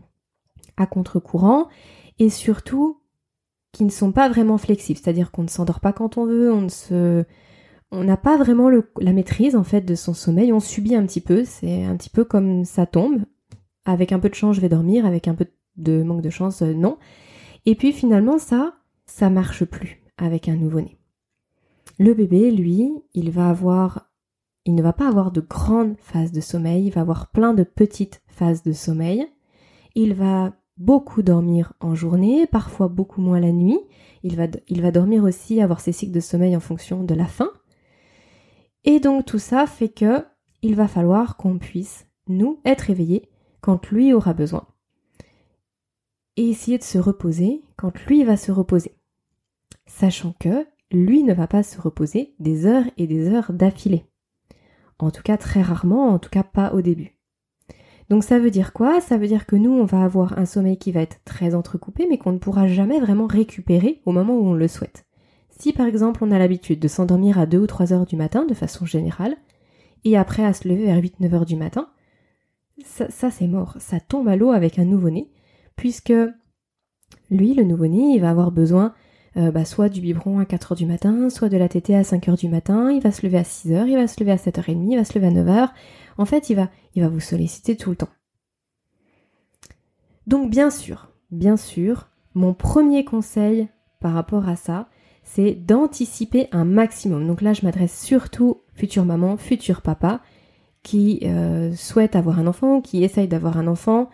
à 0.78 0.88
contre-courant 0.88 1.68
et 2.20 2.30
surtout 2.30 3.01
qui 3.72 3.84
ne 3.86 3.90
sont 3.90 4.12
pas 4.12 4.30
vraiment 4.30 4.58
flexibles. 4.58 5.00
C'est-à-dire 5.02 5.32
qu'on 5.32 5.44
ne 5.44 5.50
s'endort 5.50 5.80
pas 5.80 5.94
quand 5.94 6.18
on 6.18 6.26
veut, 6.26 6.52
on 7.92 8.04
n'a 8.04 8.18
pas 8.18 8.38
vraiment 8.38 8.70
la 8.70 9.14
maîtrise 9.14 9.56
en 9.56 9.64
fait 9.64 9.82
de 9.82 9.96
son 9.96 10.14
sommeil, 10.14 10.54
on 10.54 10.60
subit 10.60 10.96
un 10.96 11.06
petit 11.06 11.22
peu, 11.22 11.44
c'est 11.46 11.84
un 11.84 11.96
petit 11.98 12.10
peu 12.10 12.24
comme 12.24 12.66
ça 12.66 12.86
tombe. 12.86 13.24
Avec 13.84 14.12
un 14.12 14.20
peu 14.20 14.30
de 14.30 14.36
chance, 14.36 14.56
je 14.56 14.62
vais 14.62 14.70
dormir, 14.70 15.06
avec 15.06 15.28
un 15.28 15.34
peu 15.34 15.48
de 15.76 16.04
manque 16.04 16.22
de 16.22 16.30
chance, 16.30 16.62
euh, 16.62 16.74
non. 16.74 16.98
Et 17.66 17.76
puis 17.76 17.92
finalement, 17.92 18.38
ça, 18.38 18.76
ça 19.06 19.30
marche 19.30 19.66
plus 19.66 20.04
avec 20.18 20.48
un 20.48 20.56
nouveau-né. 20.56 20.98
Le 21.98 22.14
bébé, 22.14 22.52
lui, 22.52 22.94
il 23.14 23.32
va 23.32 23.50
avoir 23.50 24.12
il 24.66 24.76
ne 24.76 24.84
va 24.84 24.94
pas 24.94 25.08
avoir 25.08 25.32
de 25.32 25.42
grandes 25.42 25.96
phases 25.98 26.32
de 26.32 26.42
sommeil, 26.42 26.86
il 26.86 26.94
va 26.94 27.02
avoir 27.02 27.32
plein 27.32 27.54
de 27.54 27.64
petites 27.64 28.22
phases 28.28 28.64
de 28.64 28.74
sommeil. 28.74 29.26
Il 29.96 30.14
va 30.14 30.54
beaucoup 30.82 31.22
dormir 31.22 31.74
en 31.80 31.96
journée, 31.96 32.48
parfois 32.48 32.88
beaucoup 32.88 33.22
moins 33.22 33.40
la 33.40 33.52
nuit. 33.52 33.80
Il 34.24 34.36
va, 34.36 34.92
dormir 34.92 35.24
aussi, 35.24 35.62
avoir 35.62 35.80
ses 35.80 35.92
cycles 35.92 36.14
de 36.14 36.20
sommeil 36.20 36.56
en 36.56 36.60
fonction 36.60 37.04
de 37.04 37.16
la 37.16 37.26
faim. 37.26 37.50
Et 38.84 39.00
donc 39.00 39.26
tout 39.26 39.40
ça 39.40 39.66
fait 39.68 39.90
que 39.90 40.26
il 40.62 40.76
va 40.76 40.88
falloir 40.88 41.38
qu'on 41.38 41.58
puisse, 41.58 42.08
nous, 42.28 42.60
être 42.66 42.90
éveillés 42.90 43.30
quand 43.62 43.90
lui 43.90 44.14
aura 44.14 44.34
besoin. 44.34 44.68
Et 46.38 46.50
essayer 46.50 46.78
de 46.78 46.84
se 46.84 46.98
reposer 46.98 47.64
quand 47.78 48.00
lui 48.06 48.24
va 48.24 48.38
se 48.38 48.52
reposer 48.52 48.96
sachant 49.92 50.34
que 50.40 50.66
lui 50.92 51.24
ne 51.24 51.34
va 51.34 51.48
pas 51.48 51.64
se 51.64 51.80
reposer 51.80 52.36
des 52.40 52.66
heures 52.66 52.86
et 52.98 53.08
des 53.08 53.30
heures 53.30 53.54
d'affilée. 53.54 54.06
En 55.00 55.12
tout 55.12 55.24
cas 55.24 55.38
très 55.38 55.62
rarement, 55.62 56.10
en 56.10 56.20
tout 56.20 56.30
cas 56.30 56.44
pas 56.44 56.74
au 56.74 56.82
début. 56.82 57.18
Donc 58.12 58.26
ça 58.26 58.40
veut 58.40 58.52
dire 58.52 58.74
quoi? 58.74 59.00
Ça 59.00 59.16
veut 59.16 59.30
dire 59.30 59.46
que 59.46 59.56
nous, 59.56 59.72
on 59.72 59.86
va 59.86 60.04
avoir 60.04 60.38
un 60.38 60.46
sommeil 60.46 60.76
qui 60.76 60.92
va 60.92 61.00
être 61.00 61.22
très 61.24 61.56
entrecoupé, 61.56 62.08
mais 62.10 62.18
qu'on 62.18 62.34
ne 62.34 62.40
pourra 62.40 62.68
jamais 62.68 63.00
vraiment 63.00 63.26
récupérer 63.26 64.02
au 64.06 64.12
moment 64.12 64.38
où 64.38 64.48
on 64.48 64.54
le 64.54 64.68
souhaite. 64.68 65.06
Si 65.50 65.72
par 65.72 65.88
exemple 65.88 66.22
on 66.22 66.32
a 66.32 66.38
l'habitude 66.38 66.82
de 66.82 66.90
s'endormir 66.90 67.40
à 67.40 67.46
2 67.46 67.60
ou 67.60 67.68
3 67.68 67.94
heures 67.94 68.06
du 68.06 68.18
matin 68.18 68.44
de 68.44 68.54
façon 68.54 68.86
générale, 68.86 69.38
et 70.04 70.18
après 70.18 70.44
à 70.44 70.52
se 70.52 70.68
lever 70.68 70.88
vers 70.88 71.00
8-9 71.00 71.34
heures 71.34 71.46
du 71.46 71.56
matin, 71.56 71.88
ça, 72.84 73.32
c'est 73.32 73.48
mort, 73.48 73.78
ça 73.80 74.02
tombe 74.02 74.28
à 74.28 74.36
l'eau 74.36 74.52
avec 74.52 74.78
un 74.78 74.84
nouveau-né, 74.84 75.30
puisque 75.78 76.14
lui, 77.30 77.54
le 77.54 77.64
nouveau-né, 77.64 78.16
il 78.16 78.20
va 78.20 78.32
avoir 78.32 78.52
besoin 78.52 78.94
euh, 79.38 79.52
bah, 79.52 79.64
soit 79.64 79.88
du 79.88 80.02
biberon 80.02 80.40
à 80.40 80.44
4h 80.44 80.76
du 80.76 80.86
matin, 80.86 81.30
soit 81.30 81.48
de 81.48 81.56
la 81.56 81.70
tétée 81.70 81.96
à 81.96 82.02
5h 82.02 82.38
du 82.38 82.50
matin, 82.50 82.92
il 82.92 83.02
va 83.02 83.14
se 83.14 83.26
lever 83.26 83.38
à 83.38 83.44
6h, 83.44 83.88
il 83.88 83.96
va 83.96 84.08
se 84.08 84.20
lever 84.20 84.34
à 84.34 84.36
7h30, 84.36 84.92
il 84.92 84.98
va 84.98 85.06
se 85.06 85.18
lever 85.18 85.28
à 85.28 85.32
9h. 85.32 85.70
En 86.18 86.26
fait, 86.26 86.50
il 86.50 86.56
va, 86.56 86.70
vous 87.08 87.20
solliciter 87.20 87.76
tout 87.76 87.90
le 87.90 87.96
temps. 87.96 88.10
Donc 90.28 90.50
bien 90.50 90.70
sûr, 90.70 91.10
bien 91.32 91.58
sûr, 91.58 92.10
mon 92.36 92.54
premier 92.54 93.04
conseil 93.04 93.68
par 94.00 94.14
rapport 94.14 94.48
à 94.48 94.56
ça, 94.56 94.88
c'est 95.24 95.54
d'anticiper 95.54 96.48
un 96.52 96.66
maximum. 96.66 97.28
Donc 97.28 97.42
là, 97.42 97.54
je 97.54 97.64
m'adresse 97.64 98.00
surtout 98.00 98.62
future 98.74 99.06
maman, 99.06 99.38
futur 99.38 99.82
papa, 99.82 100.22
qui 100.84 101.20
euh, 101.24 101.74
souhaite 101.76 102.16
avoir 102.16 102.40
un 102.40 102.48
enfant, 102.48 102.82
qui 102.82 103.04
essaye 103.04 103.28
d'avoir 103.28 103.58
un 103.58 103.68
enfant. 103.68 104.10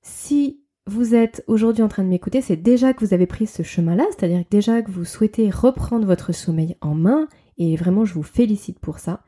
Si 0.00 0.62
vous 0.86 1.14
êtes 1.14 1.44
aujourd'hui 1.46 1.82
en 1.82 1.88
train 1.88 2.02
de 2.02 2.08
m'écouter, 2.08 2.40
c'est 2.40 2.56
déjà 2.56 2.92
que 2.92 3.04
vous 3.04 3.14
avez 3.14 3.26
pris 3.26 3.46
ce 3.46 3.62
chemin-là, 3.62 4.04
c'est-à-dire 4.10 4.44
déjà 4.50 4.82
que 4.82 4.90
vous 4.90 5.04
souhaitez 5.04 5.50
reprendre 5.50 6.06
votre 6.06 6.32
sommeil 6.32 6.76
en 6.80 6.94
main, 6.94 7.28
et 7.58 7.76
vraiment 7.76 8.04
je 8.04 8.14
vous 8.14 8.22
félicite 8.22 8.78
pour 8.80 8.98
ça. 8.98 9.22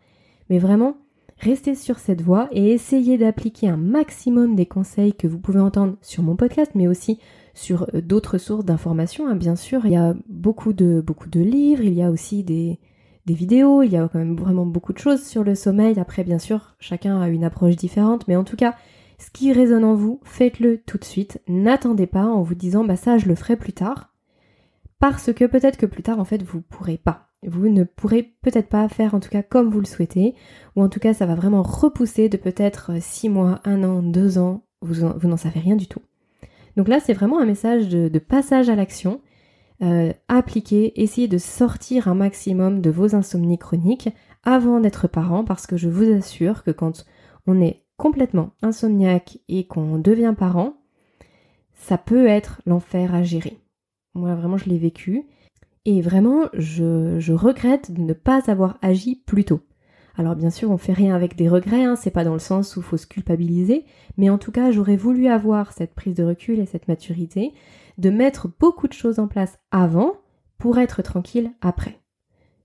Mais 0.51 0.59
vraiment, 0.59 0.97
restez 1.45 1.75
sur 1.75 1.99
cette 1.99 2.23
voie 2.23 2.49
et 2.51 2.73
essayez 2.73 3.19
d'appliquer 3.19 3.69
un 3.69 3.77
maximum 3.77 4.55
des 4.55 4.67
conseils 4.67 5.13
que 5.13 5.27
vous 5.27 5.39
pouvez 5.39 5.61
entendre 5.61 5.97
sur 6.01 6.23
mon 6.23 6.37
podcast, 6.37 6.73
mais 6.75 6.89
aussi 6.89 7.19
sur 7.53 7.87
euh, 7.95 8.01
d'autres 8.01 8.39
sources 8.39 8.65
d'informations. 8.65 9.29
Hein. 9.29 9.37
Bien 9.37 9.55
sûr, 9.55 9.85
il 9.85 9.93
y 9.93 9.97
a 9.97 10.15
beaucoup 10.29 10.73
de, 10.73 11.05
livres, 11.35 11.85
il 11.85 11.95
y 11.95 12.03
a 12.03 12.11
aussi 12.11 12.43
des, 12.43 12.81
vidéos, 13.27 13.83
il 13.83 13.93
y 13.93 13.97
a 13.97 14.09
quand 14.09 14.19
même 14.19 14.37
vraiment 14.37 14.67
beaucoup 14.67 14.93
de 14.93 14.99
choses 14.99 15.23
sur 15.23 15.45
le 15.45 15.55
sommeil. 15.55 16.01
Après, 16.01 16.25
bien 16.25 16.39
sûr, 16.39 16.75
chacun 16.79 17.21
a 17.21 17.29
une 17.29 17.45
approche 17.45 17.77
différente, 17.77 18.27
mais 18.27 18.37
en 18.37 18.45
tout 18.45 18.57
cas, 18.57 18.75
ce 19.19 19.31
qui 19.31 19.53
résonne 19.53 19.85
en 19.85 19.95
vous, 19.95 20.21
faites-le 20.25 20.79
tout 20.79 20.99
de 20.99 21.05
suite. 21.05 21.41
N'attendez 21.47 22.07
pas 22.07 22.25
en 22.25 22.43
vous 22.43 22.55
disant 22.55 22.85
bah 22.85 22.97
ça 22.97 23.19
je 23.19 23.27
le 23.27 23.35
ferai 23.35 23.57
plus 23.57 23.73
tard. 23.73 24.11
Parce 24.99 25.33
que 25.33 25.45
peut-être 25.45 25.77
que 25.77 25.87
plus 25.87 26.03
tard 26.03 26.19
en 26.19 26.25
fait 26.25 26.43
vous 26.43 26.61
pourrez 26.63 26.99
pas. 26.99 27.34
Vous 27.47 27.69
ne 27.69 27.85
pourrez 27.85 28.35
peut-être 28.43 28.69
pas 28.69 28.89
faire 28.89 29.15
en 29.15 29.21
tout 29.21 29.29
cas 29.29 29.43
comme 29.43 29.71
vous 29.71 29.81
le 29.81 29.87
souhaitez. 29.87 30.35
Ou 30.77 30.83
en 30.83 30.89
tout 30.89 31.01
cas 31.01 31.15
ça 31.15 31.27
va 31.27 31.35
vraiment 31.35 31.63
repousser 31.63 32.29
de 32.29 32.37
peut-être 32.37 32.93
6 33.01 33.29
mois, 33.29 33.61
1 33.65 33.83
an, 33.85 34.03
2 34.03 34.39
ans. 34.39 34.65
Vous, 34.83 35.01
n'en 35.29 35.37
savez 35.37 35.61
rien 35.61 35.77
du 35.77 35.87
tout. 35.87 36.03
Donc 36.77 36.89
là 36.89 37.01
c'est 37.01 37.15
vraiment 37.15 37.39
un 37.39 37.47
message 37.47 37.89
de, 37.89 38.19
passage 38.19 38.69
à 38.69 38.75
l'action. 38.75 39.21
Euh, 39.83 40.13
appliquez, 40.29 41.03
essayez 41.03 41.29
de 41.29 41.39
sortir 41.39 42.09
un 42.09 42.15
maximum 42.15 42.81
de 42.81 42.91
vos 42.91 43.15
insomnies 43.15 43.59
chroniques 43.59 44.11
avant 44.45 44.81
d'être 44.81 45.09
parent 45.09 45.45
parce 45.45 45.67
que 45.67 45.77
je 45.77 45.89
vous 45.89 46.11
assure 46.13 46.63
que 46.63 46.71
quand 46.71 47.05
on 47.47 47.61
est 47.61 47.83
complètement 47.97 48.51
insomniaque 48.63 49.39
et 49.49 49.67
qu'on 49.67 49.99
devient 49.99 50.35
parent, 50.37 50.75
ça 51.75 51.99
peut 51.99 52.27
être 52.27 52.61
l'enfer 52.67 53.15
à 53.15 53.23
gérer. 53.23 53.59
Moi, 54.15 54.35
vraiment, 54.35 54.57
je 54.57 54.69
l'ai 54.69 54.79
vécu. 54.79 55.25
Et 55.87 56.01
vraiment, 56.01 56.49
je, 56.55 57.33
regrette 57.33 57.93
de 57.93 58.01
ne 58.01 58.15
pas 58.15 58.51
avoir 58.51 58.79
agi 58.81 59.23
plus 59.27 59.45
tôt. 59.45 59.61
Alors 60.17 60.37
bien 60.37 60.51
sûr, 60.51 60.71
on 60.71 60.79
fait 60.79 60.93
rien 60.93 61.15
avec 61.15 61.37
des 61.37 61.49
regrets, 61.49 61.85
hein, 61.85 61.97
c'est 61.97 62.13
pas 62.13 62.25
dans 62.25 62.35
le 62.35 62.39
sens 62.39 62.77
où 62.77 62.83
faut 62.83 62.97
se 62.97 63.07
culpabiliser, 63.07 63.85
mais 64.17 64.31
en 64.31 64.39
tout 64.39 64.53
cas, 64.53 64.71
j'aurais 64.71 64.97
voulu 64.97 65.27
avoir 65.27 65.73
cette 65.73 65.93
prise 65.93 66.15
de 66.15 66.23
recul 66.23 66.61
et 66.61 66.67
cette 66.67 66.87
maturité, 66.87 67.53
de 67.99 68.11
mettre 68.11 68.49
beaucoup 68.61 68.87
de 68.87 68.93
choses 68.93 69.19
en 69.19 69.27
place 69.27 69.59
avant 69.73 70.13
pour 70.57 70.79
être 70.79 71.03
tranquille 71.03 71.51
après. 71.61 72.01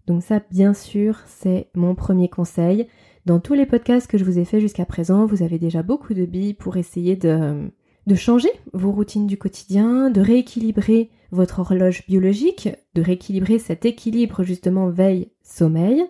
Donc 0.06 0.24
ça, 0.24 0.42
bien 0.52 0.74
sûr, 0.74 1.20
c'est 1.26 1.70
mon 1.76 1.96
premier 1.96 2.30
conseil. 2.30 2.88
Dans 3.26 3.40
tous 3.40 3.56
les 3.56 3.66
podcasts 3.66 4.08
que 4.08 4.18
je 4.18 4.26
vous 4.26 4.40
ai 4.40 4.46
fait 4.46 4.62
jusqu'à 4.62 4.86
présent, 4.86 5.26
vous 5.26 5.44
avez 5.44 5.60
déjà 5.60 5.84
beaucoup 5.84 6.14
de 6.14 6.26
billes 6.26 6.54
pour 6.54 6.78
essayer 6.78 7.16
de, 7.16 7.72
de 8.10 8.16
changer 8.16 8.50
vos 8.74 8.92
routines 8.92 9.28
du 9.28 9.38
quotidien, 9.38 10.10
de 10.10 10.20
rééquilibrer 10.20 11.12
votre 11.32 11.60
horloge 11.60 12.06
biologique, 12.08 12.68
de 12.96 13.02
rééquilibrer 13.04 13.60
cet 13.60 13.86
équilibre 13.86 14.44
justement 14.44 14.90
veille-sommeil, 14.90 16.04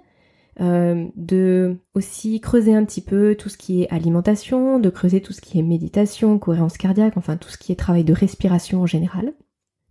euh, 0.61 1.05
de 1.17 1.75
aussi 1.93 2.39
creuser 2.39 2.73
un 2.73 2.85
petit 2.85 3.01
peu 3.01 3.35
tout 3.35 3.49
ce 3.49 3.57
qui 3.57 3.83
est 3.83 3.89
alimentation, 3.89 4.79
de 4.79 4.89
creuser 4.89 5.21
tout 5.21 5.33
ce 5.33 5.41
qui 5.41 5.59
est 5.59 5.61
méditation, 5.61 6.39
cohérence 6.39 6.77
cardiaque, 6.77 7.17
enfin 7.17 7.35
tout 7.35 7.49
ce 7.49 7.57
qui 7.57 7.73
est 7.73 7.75
travail 7.75 8.05
de 8.05 8.13
respiration 8.13 8.81
en 8.81 8.85
général. 8.85 9.33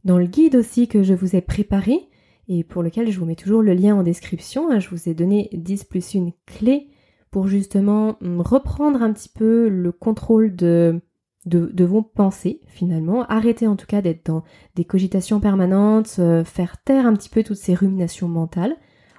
Dans 0.05 0.19
le 0.19 0.27
guide 0.27 0.57
aussi 0.57 0.89
que 0.89 1.03
je 1.03 1.13
vous 1.13 1.37
ai 1.37 1.43
préparé, 1.43 2.09
et 2.49 2.65
pour 2.65 2.83
lequel 2.83 3.11
je 3.11 3.19
vous 3.19 3.27
mets 3.27 3.37
toujours 3.37 3.61
le 3.61 3.75
lien 3.75 3.95
en 3.95 4.03
description, 4.03 4.71
hein, 4.71 4.81
je 4.81 4.89
vous 4.89 5.11
ai 5.11 5.15
donné 5.15 5.51
10 5.53 5.85
plus 5.85 6.15
une 6.15 6.33
clé 6.47 6.89
pour 7.31 7.49
justement 7.49 8.17
reprendre 8.23 9.03
un 9.03 9.13
petit 9.13 9.29
peu 9.29 9.69
le 9.69 9.93
contrôle 9.93 10.57
de, 10.57 11.03
de, 11.49 11.85
vos 11.85 12.03
pensées 12.03 12.61
finalement, 12.67 13.25
arrêter 13.25 13.67
en 13.67 13.77
tout 13.77 13.87
cas 13.87 14.03
d'être 14.03 14.27
dans 14.27 14.45
des 14.75 14.85
cogitations 14.85 15.41
permanentes, 15.41 16.17
euh, 16.19 16.45
faire 16.45 16.79
taire 16.83 17.07
un 17.07 17.15
petit 17.15 17.29
peu 17.29 17.43
toutes 17.43 17.57
ces 17.57 17.75
ruminations 17.75 18.29
mentales, 18.29 18.77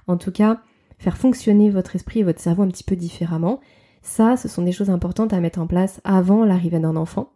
en 0.07 0.17
tout 0.17 0.31
cas 0.31 0.61
faire 0.97 1.17
fonctionner 1.17 1.69
votre 1.69 1.95
esprit 1.95 2.19
et 2.19 2.23
votre 2.23 2.41
cerveau 2.41 2.63
un 2.63 2.67
petit 2.67 2.83
peu 2.83 2.95
différemment. 2.95 3.59
Ça, 4.01 4.37
ce 4.37 4.47
sont 4.47 4.63
des 4.63 4.71
choses 4.71 4.89
importantes 4.89 5.33
à 5.33 5.39
mettre 5.39 5.59
en 5.59 5.67
place 5.67 6.01
avant 6.03 6.45
l'arrivée 6.45 6.79
d'un 6.79 6.95
enfant, 6.95 7.31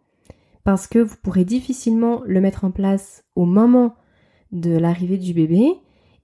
parce 0.64 0.86
que 0.86 0.98
vous 0.98 1.16
pourrez 1.22 1.44
difficilement 1.44 2.22
le 2.26 2.40
mettre 2.40 2.64
en 2.64 2.70
place 2.70 3.24
au 3.36 3.44
moment 3.44 3.96
de 4.52 4.76
l'arrivée 4.76 5.18
du 5.18 5.34
bébé. 5.34 5.72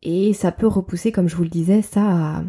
Et 0.03 0.33
ça 0.33 0.51
peut 0.51 0.67
repousser, 0.67 1.13
comme 1.13 1.29
je 1.29 1.37
vous 1.37 1.43
le 1.43 1.51
disais, 1.51 1.83
ça 1.83 2.03
à 2.03 2.43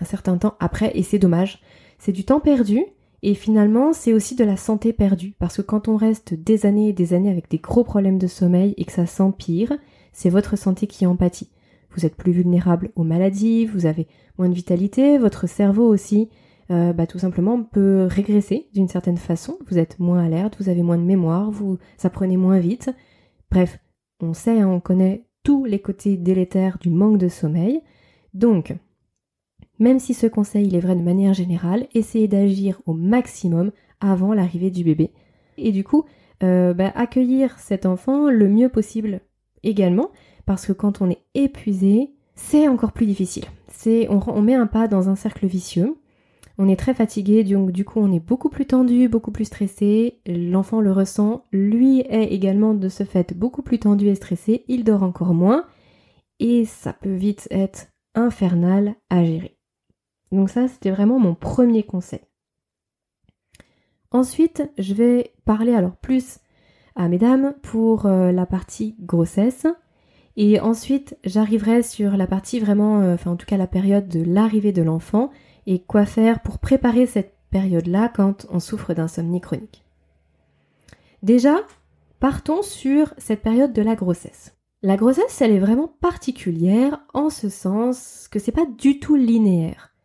un 0.00 0.04
certain 0.04 0.38
temps 0.38 0.54
après. 0.58 0.90
Et 0.94 1.04
c'est 1.04 1.20
dommage. 1.20 1.60
C'est 1.98 2.12
du 2.12 2.24
temps 2.24 2.40
perdu 2.40 2.84
et 3.22 3.34
finalement 3.34 3.92
c'est 3.92 4.12
aussi 4.12 4.34
de 4.34 4.44
la 4.44 4.56
santé 4.56 4.92
perdue 4.92 5.34
parce 5.38 5.56
que 5.56 5.62
quand 5.62 5.88
on 5.88 5.96
reste 5.96 6.34
des 6.34 6.66
années 6.66 6.88
et 6.88 6.92
des 6.92 7.14
années 7.14 7.30
avec 7.30 7.50
des 7.50 7.58
gros 7.58 7.84
problèmes 7.84 8.18
de 8.18 8.26
sommeil 8.26 8.74
et 8.76 8.84
que 8.84 8.92
ça 8.92 9.06
s'empire, 9.06 9.72
c'est 10.12 10.30
votre 10.30 10.56
santé 10.56 10.86
qui 10.86 11.06
en 11.06 11.16
pâtit. 11.16 11.50
Vous 11.90 12.04
êtes 12.04 12.16
plus 12.16 12.32
vulnérable 12.32 12.90
aux 12.94 13.04
maladies, 13.04 13.66
vous 13.66 13.86
avez 13.86 14.06
moins 14.38 14.48
de 14.48 14.54
vitalité, 14.54 15.18
votre 15.18 15.48
cerveau 15.48 15.88
aussi 15.88 16.28
euh, 16.70 16.92
bah, 16.92 17.06
tout 17.06 17.18
simplement 17.18 17.62
peut 17.62 18.06
régresser 18.10 18.68
d'une 18.74 18.88
certaine 18.88 19.18
façon. 19.18 19.58
Vous 19.68 19.78
êtes 19.78 19.98
moins 19.98 20.24
alerte, 20.24 20.56
vous 20.58 20.68
avez 20.68 20.82
moins 20.82 20.98
de 20.98 21.02
mémoire, 21.02 21.50
vous 21.50 21.78
apprenez 22.02 22.36
moins 22.36 22.58
vite. 22.58 22.90
Bref, 23.50 23.78
on 24.20 24.34
sait, 24.34 24.60
hein, 24.60 24.68
on 24.68 24.80
connaît 24.80 25.26
tous 25.44 25.64
les 25.64 25.78
côtés 25.78 26.16
délétères 26.16 26.78
du 26.78 26.90
manque 26.90 27.18
de 27.18 27.28
sommeil. 27.28 27.80
Donc, 28.34 28.74
même 29.78 29.98
si 29.98 30.14
ce 30.14 30.26
conseil 30.26 30.74
est 30.74 30.80
vrai 30.80 30.96
de 30.96 31.02
manière 31.02 31.34
générale, 31.34 31.86
essayez 31.94 32.28
d'agir 32.28 32.80
au 32.86 32.94
maximum 32.94 33.72
avant 34.00 34.32
l'arrivée 34.32 34.70
du 34.70 34.84
bébé. 34.84 35.10
Et 35.58 35.72
du 35.72 35.84
coup, 35.84 36.04
euh, 36.42 36.74
bah, 36.74 36.92
accueillir 36.94 37.58
cet 37.58 37.86
enfant 37.86 38.30
le 38.30 38.48
mieux 38.48 38.68
possible 38.68 39.20
également, 39.62 40.10
parce 40.44 40.66
que 40.66 40.72
quand 40.72 41.00
on 41.00 41.10
est 41.10 41.22
épuisé, 41.34 42.10
c'est 42.34 42.68
encore 42.68 42.92
plus 42.92 43.06
difficile. 43.06 43.44
C'est 43.68 44.08
on, 44.10 44.20
on 44.26 44.42
met 44.42 44.54
un 44.54 44.66
pas 44.66 44.88
dans 44.88 45.08
un 45.08 45.16
cercle 45.16 45.46
vicieux 45.46 45.96
on 46.58 46.68
est 46.68 46.76
très 46.76 46.94
fatigué, 46.94 47.44
donc 47.44 47.70
du 47.70 47.84
coup 47.84 48.00
on 48.00 48.12
est 48.12 48.20
beaucoup 48.20 48.48
plus 48.48 48.66
tendu, 48.66 49.08
beaucoup 49.08 49.30
plus 49.30 49.44
stressé, 49.44 50.20
l'enfant 50.26 50.80
le 50.80 50.92
ressent, 50.92 51.44
lui 51.52 52.00
est 52.00 52.32
également 52.32 52.74
de 52.74 52.88
ce 52.88 53.04
fait 53.04 53.34
beaucoup 53.34 53.62
plus 53.62 53.78
tendu 53.78 54.08
et 54.08 54.14
stressé, 54.14 54.64
il 54.68 54.84
dort 54.84 55.02
encore 55.02 55.34
moins, 55.34 55.64
et 56.40 56.64
ça 56.64 56.92
peut 56.94 57.14
vite 57.14 57.46
être 57.50 57.88
infernal 58.14 58.94
à 59.10 59.24
gérer. 59.24 59.55
Donc 60.32 60.50
ça 60.50 60.68
c'était 60.68 60.90
vraiment 60.90 61.18
mon 61.18 61.34
premier 61.34 61.82
conseil. 61.82 62.20
Ensuite, 64.10 64.70
je 64.78 64.94
vais 64.94 65.32
parler 65.44 65.74
alors 65.74 65.96
plus 65.96 66.38
à 66.94 67.08
mesdames 67.08 67.54
pour 67.62 68.06
euh, 68.06 68.32
la 68.32 68.46
partie 68.46 68.96
grossesse. 69.00 69.66
Et 70.38 70.60
ensuite, 70.60 71.16
j'arriverai 71.24 71.82
sur 71.82 72.16
la 72.16 72.26
partie 72.26 72.60
vraiment, 72.60 73.00
euh, 73.00 73.14
enfin 73.14 73.30
en 73.30 73.36
tout 73.36 73.46
cas 73.46 73.56
la 73.56 73.66
période 73.66 74.08
de 74.08 74.22
l'arrivée 74.22 74.72
de 74.72 74.82
l'enfant 74.82 75.30
et 75.66 75.80
quoi 75.80 76.04
faire 76.04 76.40
pour 76.40 76.58
préparer 76.58 77.06
cette 77.06 77.34
période-là 77.50 78.10
quand 78.14 78.46
on 78.50 78.60
souffre 78.60 78.92
d'insomnie 78.94 79.40
chronique. 79.40 79.84
Déjà, 81.22 81.56
partons 82.20 82.62
sur 82.62 83.14
cette 83.18 83.42
période 83.42 83.72
de 83.72 83.82
la 83.82 83.94
grossesse. 83.94 84.54
La 84.82 84.96
grossesse, 84.96 85.40
elle 85.40 85.52
est 85.52 85.58
vraiment 85.58 85.88
particulière 86.00 87.00
en 87.14 87.30
ce 87.30 87.48
sens 87.48 88.28
que 88.30 88.38
c'est 88.38 88.52
pas 88.52 88.66
du 88.78 89.00
tout 89.00 89.16
linéaire. 89.16 89.95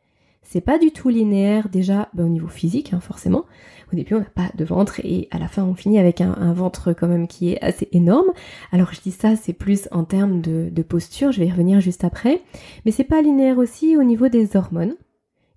C'est 0.51 0.59
pas 0.59 0.77
du 0.77 0.91
tout 0.91 1.07
linéaire 1.07 1.69
déjà 1.69 2.09
ben, 2.13 2.25
au 2.25 2.27
niveau 2.27 2.49
physique, 2.49 2.91
hein, 2.91 2.99
forcément. 2.99 3.45
Au 3.93 3.95
début, 3.95 4.15
on 4.15 4.19
n'a 4.19 4.25
pas 4.25 4.51
de 4.53 4.65
ventre 4.65 4.99
et 5.01 5.29
à 5.31 5.39
la 5.39 5.47
fin, 5.47 5.63
on 5.63 5.75
finit 5.75 5.97
avec 5.97 6.19
un, 6.19 6.51
ventre 6.51 6.91
quand 6.91 7.07
même 7.07 7.29
qui 7.29 7.53
est 7.53 7.63
assez 7.63 7.87
énorme. 7.93 8.27
Alors, 8.73 8.91
je 8.91 8.99
dis 8.99 9.11
ça, 9.11 9.37
c'est 9.37 9.53
plus 9.53 9.87
en 9.91 10.03
termes 10.03 10.41
de, 10.41 10.67
de 10.69 10.81
posture. 10.81 11.31
Je 11.31 11.39
vais 11.39 11.47
y 11.47 11.51
revenir 11.51 11.79
juste 11.79 12.03
après. 12.03 12.41
Mais 12.83 12.91
c'est 12.91 13.05
pas 13.05 13.21
linéaire 13.21 13.59
aussi 13.59 13.95
au 13.95 14.03
niveau 14.03 14.27
des 14.27 14.57
hormones. 14.57 14.97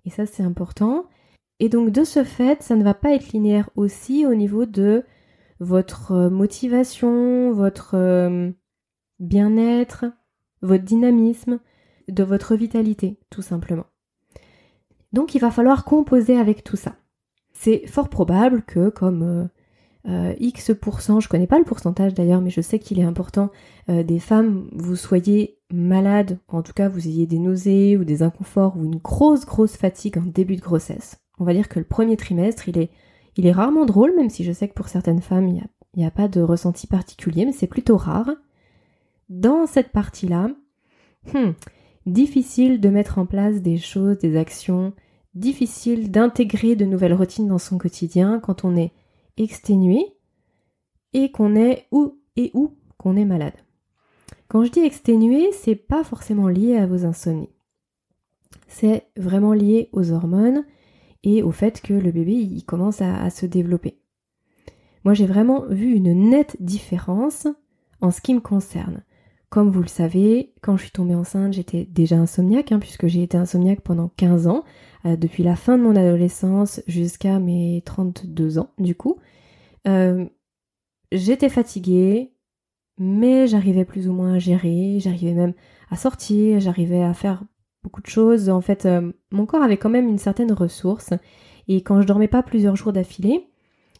Et 0.05 0.09
ça, 0.11 0.25
c'est 0.25 0.43
important. 0.43 1.07
Et 1.59 1.67
donc, 1.67 1.89
de 1.89 2.05
ce 2.05 2.23
fait, 2.23 2.63
ça 2.63 2.77
ne 2.77 2.83
va 2.85 2.93
pas 2.93 3.13
être 3.13 3.33
linéaire 3.33 3.69
aussi 3.75 4.25
au 4.25 4.33
niveau 4.33 4.65
de 4.65 5.03
votre 5.59 6.13
euh, 6.13 6.29
motivation, 6.29 7.51
votre 7.51 7.95
euh, 7.95 8.49
bien-être, 9.19 10.05
votre 10.61 10.85
dynamisme, 10.85 11.59
de 12.07 12.23
votre 12.23 12.55
vitalité, 12.55 13.19
tout 13.29 13.41
simplement. 13.41 13.87
Donc, 15.15 15.33
il 15.33 15.39
va 15.39 15.49
falloir 15.49 15.83
composer 15.83 16.37
avec 16.37 16.63
tout 16.63 16.75
ça. 16.75 16.93
C'est 17.53 17.87
fort 17.87 18.09
probable 18.09 18.61
que, 18.61 18.89
comme 18.89 19.49
euh, 20.07 20.33
X 20.39 20.71
je 20.71 21.27
connais 21.27 21.47
pas 21.47 21.57
le 21.57 21.65
pourcentage 21.65 22.13
d'ailleurs, 22.13 22.41
mais 22.41 22.51
je 22.51 22.61
sais 22.61 22.77
qu'il 22.77 22.99
est 22.99 23.03
important, 23.03 23.49
des 23.87 24.19
femmes, 24.19 24.69
vous 24.73 24.95
soyez 24.95 25.57
malade, 25.73 26.37
en 26.47 26.61
tout 26.61 26.73
cas 26.73 26.89
vous 26.89 27.07
ayez 27.07 27.25
des 27.25 27.39
nausées 27.39 27.97
ou 27.97 28.03
des 28.03 28.23
inconforts 28.23 28.77
ou 28.77 28.83
une 28.83 28.97
grosse 28.97 29.45
grosse 29.45 29.75
fatigue 29.77 30.17
en 30.17 30.23
début 30.25 30.55
de 30.55 30.61
grossesse. 30.61 31.17
On 31.39 31.43
va 31.43 31.53
dire 31.53 31.69
que 31.69 31.79
le 31.79 31.85
premier 31.85 32.17
trimestre, 32.17 32.69
il 32.69 32.77
est, 32.77 33.51
rarement 33.51 33.85
drôle, 33.85 34.15
même 34.15 34.29
si 34.29 34.43
je 34.43 34.51
sais 34.51 34.67
que 34.67 34.73
pour 34.73 34.87
certaines 34.87 35.21
femmes, 35.21 35.47
il 35.47 35.61
n'y 35.97 36.03
a, 36.03 36.07
a, 36.07 36.11
pas 36.11 36.27
de 36.27 36.41
ressenti 36.41 36.87
particulier, 36.87 37.45
mais 37.45 37.51
c'est 37.51 37.67
plutôt 37.67 37.97
rare. 37.97 38.31
Dans 39.29 39.65
cette 39.65 39.89
partie-là, 39.89 40.49
hmm, 41.33 41.51
difficile 42.05 42.79
de 42.79 42.89
mettre 42.89 43.17
en 43.17 43.25
place 43.25 43.61
des 43.61 43.77
choses, 43.77 44.19
des 44.19 44.37
actions, 44.37 44.93
difficile 45.35 46.11
d'intégrer 46.11 46.75
de 46.75 46.85
nouvelles 46.85 47.13
routines 47.13 47.47
dans 47.47 47.57
son 47.57 47.77
quotidien 47.77 48.39
quand 48.39 48.63
on 48.63 48.75
est 48.75 48.93
exténué 49.37 50.05
et 51.13 51.31
qu'on 51.31 51.55
est 51.55 51.87
où 51.91 52.19
et 52.35 52.51
où 52.53 52.75
qu'on 52.97 53.15
est 53.15 53.25
malade. 53.25 53.53
Quand 54.47 54.63
je 54.63 54.71
dis 54.71 54.79
exténué, 54.79 55.51
c'est 55.51 55.75
pas 55.75 56.03
forcément 56.03 56.47
lié 56.47 56.77
à 56.77 56.85
vos 56.85 57.05
insomnies. 57.05 57.49
C'est 58.67 59.07
vraiment 59.17 59.53
lié 59.53 59.89
aux 59.91 60.11
hormones 60.11 60.65
et 61.23 61.43
au 61.43 61.51
fait 61.51 61.81
que 61.81 61.93
le 61.93 62.11
bébé 62.11 62.61
commence 62.65 63.01
à, 63.01 63.29
se 63.29 63.45
développer. 63.45 63.99
Moi 65.03 65.13
j'ai 65.13 65.25
vraiment 65.25 65.65
vu 65.67 65.93
une 65.93 66.29
nette 66.29 66.57
différence 66.59 67.47
en 68.01 68.11
ce 68.11 68.21
qui 68.21 68.33
me 68.33 68.39
concerne. 68.39 69.03
Comme 69.55 69.71
vous 69.71 69.81
le 69.81 69.87
savez, 69.87 70.51
quand 70.61 70.75
je 70.75 70.81
suis 70.81 70.91
tombée 70.91 71.15
enceinte, 71.15 71.53
j'étais 71.53 71.85
déjà 71.85 72.17
insomniaque, 72.17 72.73
hein, 72.73 72.79
puisque 72.79 73.07
j'ai 73.07 73.23
été 73.23 73.37
insomniaque 73.37 73.79
pendant 73.79 74.09
15 74.17 74.47
ans, 74.47 74.65
euh, 75.05 75.15
depuis 75.15 75.43
la 75.43 75.55
fin 75.55 75.77
de 75.77 75.83
mon 75.83 75.95
adolescence 75.95 76.81
jusqu'à 76.87 77.39
mes 77.39 77.81
32 77.85 78.59
ans, 78.59 78.71
du 78.79 78.95
coup. 78.95 79.15
Euh, 79.87 80.25
j'étais 81.13 81.47
fatiguée, 81.47 82.33
mais 82.97 83.47
j'arrivais 83.47 83.85
plus 83.85 84.09
ou 84.09 84.11
moins 84.11 84.33
à 84.33 84.39
gérer, 84.39 84.97
j'arrivais 84.99 85.31
même 85.31 85.53
à 85.89 85.95
sortir, 85.95 86.59
j'arrivais 86.59 87.03
à 87.03 87.13
faire 87.13 87.41
beaucoup 87.81 88.01
de 88.01 88.07
choses. 88.07 88.49
En 88.49 88.59
fait, 88.59 88.85
euh, 88.85 89.13
mon 89.31 89.45
corps 89.45 89.63
avait 89.63 89.77
quand 89.77 89.89
même 89.89 90.09
une 90.09 90.17
certaine 90.17 90.51
ressource. 90.51 91.13
Et 91.69 91.81
quand 91.81 92.01
je 92.01 92.07
dormais 92.07 92.27
pas 92.27 92.43
plusieurs 92.43 92.75
jours 92.75 92.91
d'affilée, 92.91 93.47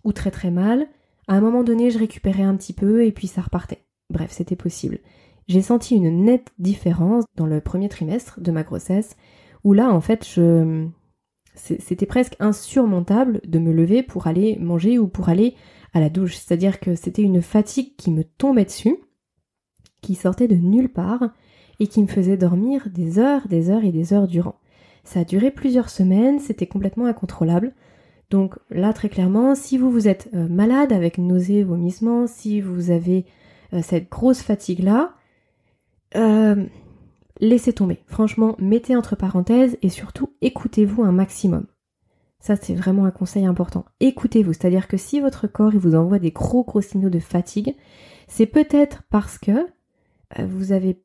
ou 0.04 0.12
très 0.12 0.32
très 0.32 0.52
mal, 0.52 0.90
à 1.30 1.36
un 1.36 1.40
moment 1.40 1.64
donné, 1.64 1.92
je 1.92 1.98
récupérais 1.98 2.44
un 2.44 2.58
petit 2.58 2.74
peu 2.74 3.06
et 3.06 3.14
puis 3.14 3.28
ça 3.28 3.40
repartait. 3.42 3.86
Bref, 4.10 4.32
c'était 4.32 4.58
possible. 4.58 5.00
J'ai 5.48 5.62
senti 5.62 5.96
une 5.96 6.24
nette 6.24 6.52
différence 6.58 7.26
dans 7.36 7.46
le 7.46 7.62
premier 7.62 7.90
trimestre 7.90 8.42
de 8.42 8.52
ma 8.52 8.64
grossesse, 8.64 9.16
où 9.64 9.74
là, 9.74 9.92
en 9.92 10.02
fait, 10.02 10.28
je... 10.28 10.88
c'était 11.56 12.06
presque 12.06 12.36
insurmontable 12.40 13.42
de 13.46 13.60
me 13.60 13.72
lever 13.72 14.04
pour 14.04 14.28
aller 14.28 14.58
manger 14.60 14.98
ou 14.98 15.08
pour 15.08 15.30
aller 15.30 15.56
à 15.94 16.00
la 16.00 16.10
douche. 16.10 16.36
C'est-à-dire 16.36 16.80
que 16.80 16.96
c'était 16.96 17.22
une 17.22 17.42
fatigue 17.42 17.96
qui 17.96 18.12
me 18.12 18.24
tombait 18.24 18.66
dessus, 18.66 18.98
qui 20.02 20.16
sortait 20.16 20.48
de 20.48 20.56
nulle 20.56 20.90
part 20.90 21.30
et 21.80 21.88
qui 21.88 22.02
me 22.02 22.08
faisait 22.08 22.38
dormir 22.38 22.90
des 22.94 23.20
heures, 23.20 23.48
des 23.48 23.70
heures 23.70 23.84
et 23.84 23.92
des 23.92 24.14
heures 24.14 24.28
durant. 24.28 24.56
Ça 25.04 25.20
a 25.20 25.24
duré 25.24 25.52
plusieurs 25.52 25.90
semaines, 25.90 26.40
c'était 26.40 26.68
complètement 26.68 27.06
incontrôlable. 27.06 27.74
Donc 28.32 28.56
là, 28.72 28.92
très 28.94 29.10
clairement, 29.10 29.54
si 29.54 29.78
vous 29.78 29.92
vous 29.92 30.08
êtes 30.08 30.30
euh, 30.34 30.48
malade 30.48 30.92
avec 30.92 31.20
nausées, 31.20 31.64
vomissements, 31.64 32.26
si 32.26 32.60
vous 32.60 32.90
avez 32.90 33.26
euh, 33.74 33.82
cette 33.84 34.10
grosse 34.10 34.42
fatigue-là, 34.42 35.14
euh, 36.16 36.66
laissez 37.40 37.74
tomber. 37.74 38.00
Franchement, 38.08 38.56
mettez 38.60 38.96
entre 38.96 39.16
parenthèses 39.16 39.78
et 39.82 39.90
surtout 39.90 40.34
écoutez-vous 40.42 41.04
un 41.04 41.12
maximum. 41.12 41.66
Ça, 42.40 42.56
c'est 42.56 42.76
vraiment 42.76 43.06
un 43.06 43.12
conseil 43.12 43.46
important. 43.46 43.86
Écoutez-vous, 44.00 44.54
c'est-à-dire 44.54 44.88
que 44.88 44.98
si 44.98 45.20
votre 45.20 45.48
corps 45.48 45.72
vous 45.74 45.96
envoie 45.96 46.20
des 46.20 46.32
gros 46.32 46.64
gros 46.64 46.82
signaux 46.82 47.10
de 47.10 47.20
fatigue, 47.20 47.76
c'est 48.28 48.46
peut-être 48.46 49.04
parce 49.10 49.40
que 49.40 49.52
euh, 49.52 50.46
vous 50.46 50.72
avez 50.72 51.02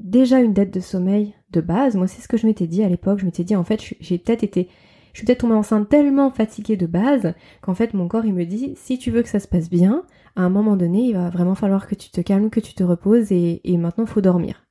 déjà 0.00 0.40
une 0.40 0.52
dette 0.52 0.72
de 0.74 0.80
sommeil 0.80 1.34
de 1.50 1.60
base. 1.60 1.94
Moi, 1.94 2.08
c'est 2.08 2.22
ce 2.22 2.28
que 2.28 2.36
je 2.36 2.46
m'étais 2.46 2.66
dit 2.66 2.82
à 2.82 2.88
l'époque. 2.88 3.20
Je 3.20 3.24
m'étais 3.24 3.44
dit, 3.44 3.54
en 3.54 3.64
fait, 3.64 3.80
j'ai 4.00 4.18
peut-être 4.18 4.42
été, 4.42 4.68
je 5.12 5.18
suis 5.18 5.26
peut-être 5.26 5.40
tombée 5.40 5.54
enceinte 5.54 5.88
tellement 5.88 6.30
fatiguée 6.30 6.76
de 6.76 6.86
base 6.86 7.34
qu'en 7.60 7.74
fait, 7.74 7.94
mon 7.94 8.08
corps, 8.08 8.24
il 8.24 8.34
me 8.34 8.44
dit, 8.44 8.74
si 8.76 8.98
tu 8.98 9.10
veux 9.10 9.22
que 9.22 9.28
ça 9.28 9.40
se 9.40 9.48
passe 9.48 9.70
bien, 9.70 10.04
à 10.40 10.44
un 10.44 10.48
moment 10.48 10.76
donné, 10.76 11.08
il 11.08 11.14
va 11.14 11.28
vraiment 11.28 11.54
falloir 11.54 11.86
que 11.86 11.94
tu 11.94 12.10
te 12.10 12.20
calmes, 12.20 12.50
que 12.50 12.60
tu 12.60 12.74
te 12.74 12.82
reposes 12.82 13.30
et, 13.30 13.60
maintenant, 13.76 14.04
il 14.04 14.10
faut 14.10 14.20
dormir. 14.20 14.64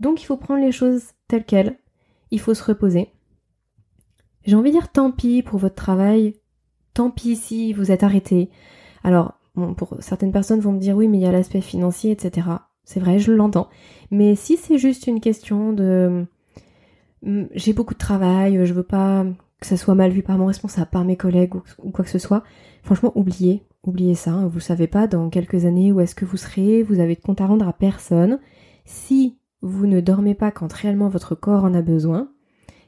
Donc, 0.00 0.22
il 0.22 0.24
faut 0.24 0.36
prendre 0.36 0.64
les 0.64 0.72
choses 0.72 1.02
telles 1.28 1.44
quelles. 1.44 1.78
Il 2.30 2.40
faut 2.40 2.54
se 2.54 2.64
reposer. 2.64 3.10
J'ai 4.46 4.56
envie 4.56 4.70
de 4.70 4.76
dire 4.76 4.90
tant 4.90 5.10
pis 5.10 5.42
pour 5.42 5.58
votre 5.58 5.74
travail, 5.74 6.34
tant 6.94 7.10
pis 7.10 7.36
si 7.36 7.72
vous 7.72 7.90
êtes 7.90 8.02
arrêté. 8.02 8.50
Alors, 9.02 9.34
pour 9.76 9.96
certaines 10.00 10.32
personnes 10.32 10.60
vont 10.60 10.72
me 10.72 10.80
dire 10.80 10.96
oui, 10.96 11.06
mais 11.06 11.18
il 11.18 11.22
y 11.22 11.26
a 11.26 11.32
l'aspect 11.32 11.60
financier, 11.60 12.10
etc. 12.10 12.48
C'est 12.84 13.00
vrai, 13.00 13.18
je 13.18 13.32
l'entends. 13.32 13.68
Mais 14.10 14.34
si 14.34 14.56
c'est 14.56 14.78
juste 14.78 15.06
une 15.06 15.20
question 15.20 15.72
de 15.72 16.26
hum, 17.24 17.48
j'ai 17.54 17.72
beaucoup 17.72 17.94
de 17.94 17.98
travail, 17.98 18.64
je 18.64 18.72
veux 18.72 18.82
pas 18.82 19.24
que 19.60 19.66
ça 19.66 19.76
soit 19.76 19.94
mal 19.94 20.10
vu 20.10 20.22
par 20.22 20.38
mon 20.38 20.46
responsable, 20.46 20.90
par 20.90 21.04
mes 21.04 21.16
collègues 21.16 21.54
ou, 21.54 21.90
quoi 21.90 22.04
que 22.04 22.10
ce 22.10 22.18
soit, 22.18 22.42
franchement, 22.82 23.12
oubliez, 23.14 23.62
oubliez 23.86 24.14
ça. 24.14 24.46
Vous 24.46 24.60
savez 24.60 24.86
pas 24.86 25.06
dans 25.06 25.30
quelques 25.30 25.64
années 25.64 25.92
où 25.92 26.00
est-ce 26.00 26.14
que 26.14 26.24
vous 26.24 26.36
serez, 26.36 26.82
vous 26.82 27.00
avez 27.00 27.14
de 27.14 27.20
compte 27.20 27.40
à 27.40 27.46
rendre 27.46 27.68
à 27.68 27.72
personne. 27.72 28.38
si 28.84 29.38
vous 29.62 29.86
ne 29.86 30.00
dormez 30.00 30.34
pas 30.34 30.50
quand 30.50 30.70
réellement 30.70 31.08
votre 31.08 31.34
corps 31.34 31.64
en 31.64 31.72
a 31.72 31.80
besoin, 31.80 32.30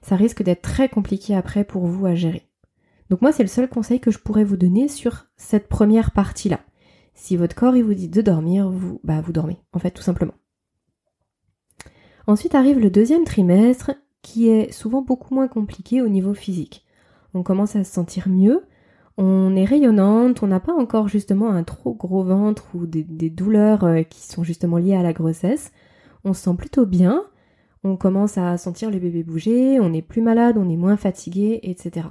ça 0.03 0.15
risque 0.15 0.43
d'être 0.43 0.61
très 0.61 0.91
compliqué 0.91 1.35
après 1.35 1.65
pour 1.65 1.87
vous 1.87 2.05
à 2.05 2.15
gérer. 2.15 2.47
Donc 3.09 3.23
moi, 3.23 3.33
c'est 3.33 3.43
le 3.43 3.49
seul 3.49 3.69
conseil 3.69 3.99
que 3.99 4.11
je 4.11 4.19
pourrais 4.19 4.45
vous 4.45 4.57
donner 4.57 4.89
sur 4.89 5.27
cette 5.37 5.69
première 5.69 6.11
partie-là. 6.11 6.61
Si 7.15 7.37
votre 7.37 7.55
corps 7.55 7.73
vous 7.73 7.95
dit 7.95 8.09
de 8.09 8.21
dormir, 8.21 8.71
bah, 9.05 9.23
vous 9.23 9.33
dormez, 9.33 9.57
en 9.73 9.79
fait, 9.79 9.91
tout 9.91 10.03
simplement. 10.03 10.35
Ensuite 12.27 12.55
arrive 12.55 12.79
le 12.79 12.91
deuxième 12.91 13.25
trimestre, 13.25 13.93
qui 14.21 14.49
est 14.49 14.73
souvent 14.73 15.03
beaucoup 15.03 15.35
moins 15.35 15.49
compliqué 15.49 16.03
au 16.03 16.09
niveau 16.09 16.35
physique. 16.35 16.85
On 17.33 17.43
commence 17.43 17.77
à 17.77 17.85
se 17.85 17.93
sentir 17.93 18.29
mieux, 18.29 18.67
on 19.19 19.57
est 19.57 19.65
rayonnante, 19.65 20.43
on 20.43 20.47
n'a 20.47 20.61
pas 20.61 20.75
encore 20.75 21.09
justement 21.09 21.51
un 21.51 21.65
trop 21.65 21.95
gros 21.95 22.23
ventre 22.23 22.67
ou 22.75 22.87
des, 22.87 23.31
douleurs 23.31 23.85
euh, 23.85 24.03
qui 24.03 24.21
sont 24.21 24.43
justement 24.43 24.77
liées 24.77 24.95
à 24.95 25.03
la 25.03 25.13
grossesse. 25.13 25.73
On 26.25 26.35
se 26.35 26.43
sent 26.43 26.57
plutôt 26.57 26.87
bien, 26.87 27.25
on 27.83 27.97
commence 27.97 28.37
à 28.37 28.57
sentir 28.59 28.91
le 28.91 28.99
bébé 28.99 29.23
bouger, 29.23 29.81
on 29.81 29.93
est 29.93 30.03
plus 30.03 30.21
malade, 30.21 30.59
on 30.59 30.69
est 30.69 30.77
moins 30.77 30.97
fatigué, 30.97 31.61
etc. 31.63 32.09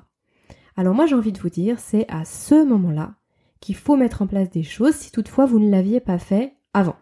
Alors 0.76 0.96
moi 0.96 1.06
j'ai 1.06 1.15
envie 1.15 1.32
de 1.32 1.39
vous 1.39 1.50
dire, 1.50 1.80
c'est 1.80 2.06
à 2.10 2.26
ce 2.26 2.65
moment-là 2.65 3.15
qu'il 3.60 3.76
faut 3.76 3.96
mettre 3.96 4.22
en 4.22 4.28
place 4.28 4.50
des 4.50 4.63
choses 4.63 4.96
si 4.96 5.12
toutefois 5.12 5.46
vous 5.46 5.60
ne 5.60 5.70
l'aviez 5.70 6.00
pas 6.00 6.18
fait 6.18 6.54
avant. 6.74 6.96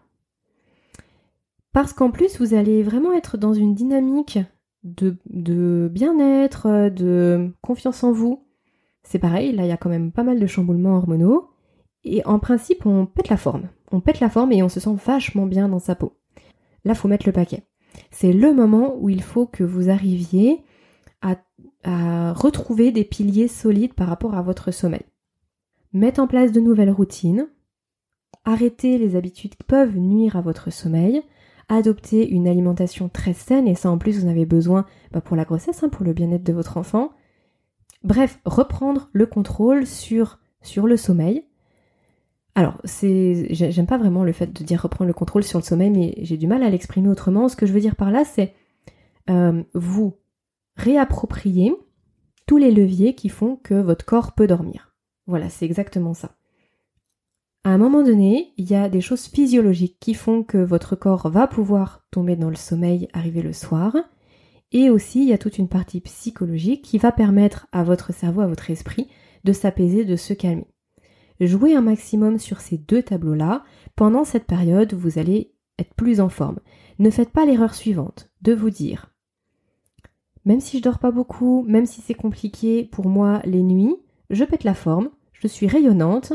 Parce 1.72 1.92
qu'en 1.92 2.10
plus 2.10 2.38
vous 2.38 2.54
allez 2.54 2.82
vraiment 2.82 3.12
être 3.14 3.38
dans 3.38 3.54
une 3.54 3.74
dynamique 3.74 4.38
de, 4.82 5.16
de 5.30 5.88
bien-être, 5.90 6.90
de 6.90 7.52
confiance 7.62 8.04
en 8.04 8.12
vous. 8.12 8.44
C'est 9.04 9.18
pareil, 9.18 9.52
là 9.52 9.64
il 9.64 9.68
y 9.68 9.72
a 9.72 9.76
quand 9.76 9.90
même 9.90 10.10
pas 10.10 10.24
mal 10.24 10.40
de 10.40 10.46
chamboulements 10.46 10.96
hormonaux. 10.96 11.50
Et 12.02 12.24
en 12.26 12.38
principe 12.38 12.84
on 12.86 13.06
pète 13.06 13.28
la 13.28 13.36
forme. 13.36 13.68
On 13.92 14.00
pète 14.00 14.20
la 14.20 14.28
forme 14.28 14.52
et 14.52 14.62
on 14.62 14.68
se 14.68 14.80
sent 14.80 14.96
vachement 15.06 15.46
bien 15.46 15.68
dans 15.68 15.78
sa 15.78 15.94
peau. 15.94 16.16
Là 16.84 16.94
faut 16.94 17.08
mettre 17.08 17.26
le 17.26 17.32
paquet. 17.32 17.62
C'est 18.10 18.32
le 18.32 18.52
moment 18.52 18.96
où 18.98 19.08
il 19.08 19.22
faut 19.22 19.46
que 19.46 19.64
vous 19.64 19.90
arriviez 19.90 20.62
à, 21.22 21.36
retrouver 22.32 22.92
des 22.92 23.04
piliers 23.04 23.46
solides 23.46 23.92
par 23.92 24.08
rapport 24.08 24.34
à 24.34 24.42
votre 24.42 24.70
sommeil. 24.70 25.02
Mettre 25.92 26.20
en 26.20 26.26
place 26.26 26.50
de 26.50 26.60
nouvelles 26.60 26.90
routines, 26.90 27.46
arrêter 28.46 28.96
les 28.96 29.16
habitudes 29.16 29.54
qui 29.54 29.64
peuvent 29.64 29.96
nuire 29.96 30.36
à 30.36 30.40
votre 30.40 30.72
sommeil, 30.72 31.22
adopter 31.68 32.26
une 32.26 32.48
alimentation 32.48 33.10
très 33.10 33.34
saine, 33.34 33.68
et 33.68 33.74
ça 33.74 33.90
en 33.90 33.98
plus 33.98 34.18
vous 34.18 34.26
en 34.26 34.30
avez 34.30 34.46
besoin 34.46 34.86
bah, 35.12 35.20
pour 35.20 35.36
la 35.36 35.44
grossesse, 35.44 35.82
hein, 35.82 35.90
pour 35.90 36.04
le 36.04 36.14
bien-être 36.14 36.42
de 36.42 36.54
votre 36.54 36.78
enfant. 36.78 37.10
Bref, 38.04 38.38
reprendre 38.44 39.08
le 39.12 39.26
contrôle 39.26 39.86
sur, 39.86 40.38
sur 40.62 40.86
le 40.86 40.96
sommeil. 40.96 41.44
Alors, 42.54 42.80
j'aime 42.84 43.86
pas 43.86 43.98
vraiment 43.98 44.22
le 44.22 44.32
fait 44.32 44.52
de 44.52 44.62
dire 44.62 44.82
reprendre 44.82 45.08
le 45.08 45.14
contrôle 45.14 45.42
sur 45.42 45.58
le 45.58 45.64
sommeil, 45.64 45.90
mais 45.90 46.14
j'ai 46.18 46.36
du 46.36 46.46
mal 46.46 46.62
à 46.62 46.70
l'exprimer 46.70 47.08
autrement. 47.08 47.48
Ce 47.48 47.56
que 47.56 47.66
je 47.66 47.72
veux 47.72 47.80
dire 47.80 47.96
par 47.96 48.10
là, 48.10 48.24
c'est 48.24 48.54
euh, 49.30 49.62
vous 49.72 50.18
réapproprier 50.76 51.74
tous 52.46 52.58
les 52.58 52.70
leviers 52.70 53.14
qui 53.14 53.28
font 53.28 53.56
que 53.56 53.74
votre 53.74 54.04
corps 54.04 54.32
peut 54.32 54.46
dormir. 54.46 54.94
Voilà, 55.26 55.48
c'est 55.48 55.64
exactement 55.64 56.14
ça. 56.14 56.36
À 57.64 57.70
un 57.70 57.78
moment 57.78 58.02
donné, 58.02 58.52
il 58.58 58.70
y 58.70 58.74
a 58.74 58.90
des 58.90 59.00
choses 59.00 59.26
physiologiques 59.26 59.96
qui 59.98 60.12
font 60.12 60.42
que 60.42 60.58
votre 60.58 60.94
corps 60.94 61.30
va 61.30 61.46
pouvoir 61.46 62.04
tomber 62.10 62.36
dans 62.36 62.50
le 62.50 62.56
sommeil, 62.56 63.08
arriver 63.14 63.40
le 63.40 63.54
soir. 63.54 63.96
Et 64.72 64.90
aussi, 64.90 65.22
il 65.22 65.28
y 65.28 65.32
a 65.32 65.38
toute 65.38 65.58
une 65.58 65.68
partie 65.68 66.00
psychologique 66.00 66.82
qui 66.82 66.98
va 66.98 67.12
permettre 67.12 67.66
à 67.72 67.84
votre 67.84 68.12
cerveau, 68.12 68.40
à 68.40 68.46
votre 68.46 68.70
esprit, 68.70 69.08
de 69.44 69.52
s'apaiser, 69.52 70.04
de 70.04 70.16
se 70.16 70.34
calmer. 70.34 70.66
Jouez 71.40 71.74
un 71.74 71.82
maximum 71.82 72.38
sur 72.38 72.60
ces 72.60 72.78
deux 72.78 73.02
tableaux-là. 73.02 73.64
Pendant 73.96 74.24
cette 74.24 74.46
période, 74.46 74.94
vous 74.94 75.18
allez 75.18 75.52
être 75.78 75.94
plus 75.94 76.20
en 76.20 76.28
forme. 76.28 76.60
Ne 76.98 77.10
faites 77.10 77.30
pas 77.30 77.44
l'erreur 77.44 77.74
suivante, 77.74 78.30
de 78.42 78.52
vous 78.52 78.70
dire 78.70 79.14
même 80.44 80.60
si 80.60 80.78
je 80.78 80.82
dors 80.82 80.98
pas 80.98 81.10
beaucoup, 81.10 81.64
même 81.66 81.86
si 81.86 82.00
c'est 82.00 82.14
compliqué 82.14 82.84
pour 82.84 83.06
moi 83.06 83.40
les 83.44 83.62
nuits, 83.62 83.96
je 84.30 84.44
pète 84.44 84.64
la 84.64 84.74
forme, 84.74 85.10
je 85.32 85.48
suis 85.48 85.66
rayonnante, 85.66 86.34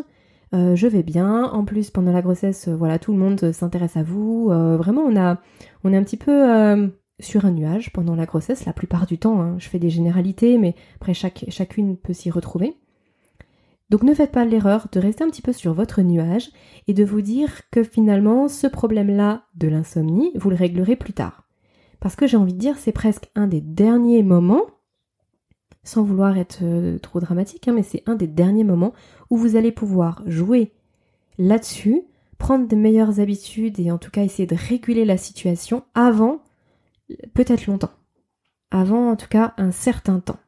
euh, 0.54 0.76
je 0.76 0.88
vais 0.88 1.04
bien. 1.04 1.44
En 1.44 1.64
plus, 1.64 1.92
pendant 1.92 2.12
la 2.12 2.22
grossesse, 2.22 2.68
euh, 2.68 2.76
voilà, 2.76 2.98
tout 2.98 3.12
le 3.12 3.20
monde 3.20 3.52
s'intéresse 3.52 3.98
à 3.98 4.04
vous. 4.04 4.50
Euh, 4.52 4.78
vraiment, 4.78 5.02
on 5.02 5.16
a, 5.16 5.40
on 5.84 5.94
est 5.94 5.98
un 5.98 6.04
petit 6.04 6.18
peu 6.18 6.92
sur 7.20 7.46
un 7.46 7.52
nuage 7.52 7.92
pendant 7.92 8.16
la 8.16 8.26
grossesse, 8.26 8.66
la 8.66 8.74
plupart 8.74 9.06
du 9.06 9.18
temps. 9.18 9.42
Hein. 9.42 9.56
Je 9.60 9.68
fais 9.68 9.80
des 9.80 9.90
généralités, 9.90 10.58
mais 10.58 10.76
après 10.96 11.14
chaque, 11.14 11.46
chacune 11.50 11.98
peut 11.98 12.14
s'y 12.14 12.32
retrouver. 12.32 12.76
Donc 13.90 14.04
ne 14.04 14.14
faites 14.14 14.32
pas 14.32 14.46
l'erreur 14.46 14.88
de 14.92 15.00
rester 15.00 15.24
un 15.24 15.30
petit 15.30 15.42
peu 15.42 15.54
sur 15.54 15.74
votre 15.74 16.02
nuage 16.02 16.52
et 16.88 16.94
de 16.94 17.04
vous 17.04 17.22
dire 17.22 17.62
que 17.72 17.84
finalement 17.84 18.48
ce 18.48 18.68
problème-là 18.68 19.44
de 19.56 19.68
l'insomnie, 19.68 20.32
vous 20.36 20.50
le 20.50 20.56
réglerez 20.56 20.96
plus 20.96 21.14
tard. 21.14 21.44
Parce 22.00 22.16
que 22.16 22.28
j'ai 22.28 22.38
envie 22.38 22.54
de 22.54 22.60
dire, 22.60 22.78
c'est 22.78 22.92
presque 22.92 23.30
un 23.36 23.48
des 23.48 23.62
derniers 23.62 24.24
moments, 24.24 24.62
sans 25.84 26.04
vouloir 26.04 26.38
être 26.38 26.60
euh, 26.62 27.00
trop 27.00 27.20
dramatique, 27.20 27.68
hein, 27.68 27.74
mais 27.74 27.84
c'est 27.84 28.04
un 28.06 28.16
des 28.16 28.28
derniers 28.28 28.64
moments 28.64 28.94
où 29.30 29.38
vous 29.38 29.56
allez 29.56 29.72
pouvoir 29.72 30.22
jouer 30.28 30.72
là-dessus, 31.40 32.04
prendre 32.38 32.68
de 32.68 32.76
meilleures 32.76 33.20
habitudes 33.20 33.80
et 33.80 33.92
en 33.92 33.98
tout 33.98 34.12
cas 34.12 34.24
essayer 34.24 34.46
de 34.46 34.56
réguler 34.56 35.04
la 35.04 35.18
situation 35.18 35.84
avant 35.96 36.42
peut-être 37.34 37.68
longtemps. 37.68 37.92
Avant 38.72 39.12
en 39.12 39.16
tout 39.16 39.28
cas 39.28 39.54
un 39.58 39.72
certain 39.72 40.20
temps. 40.20 40.40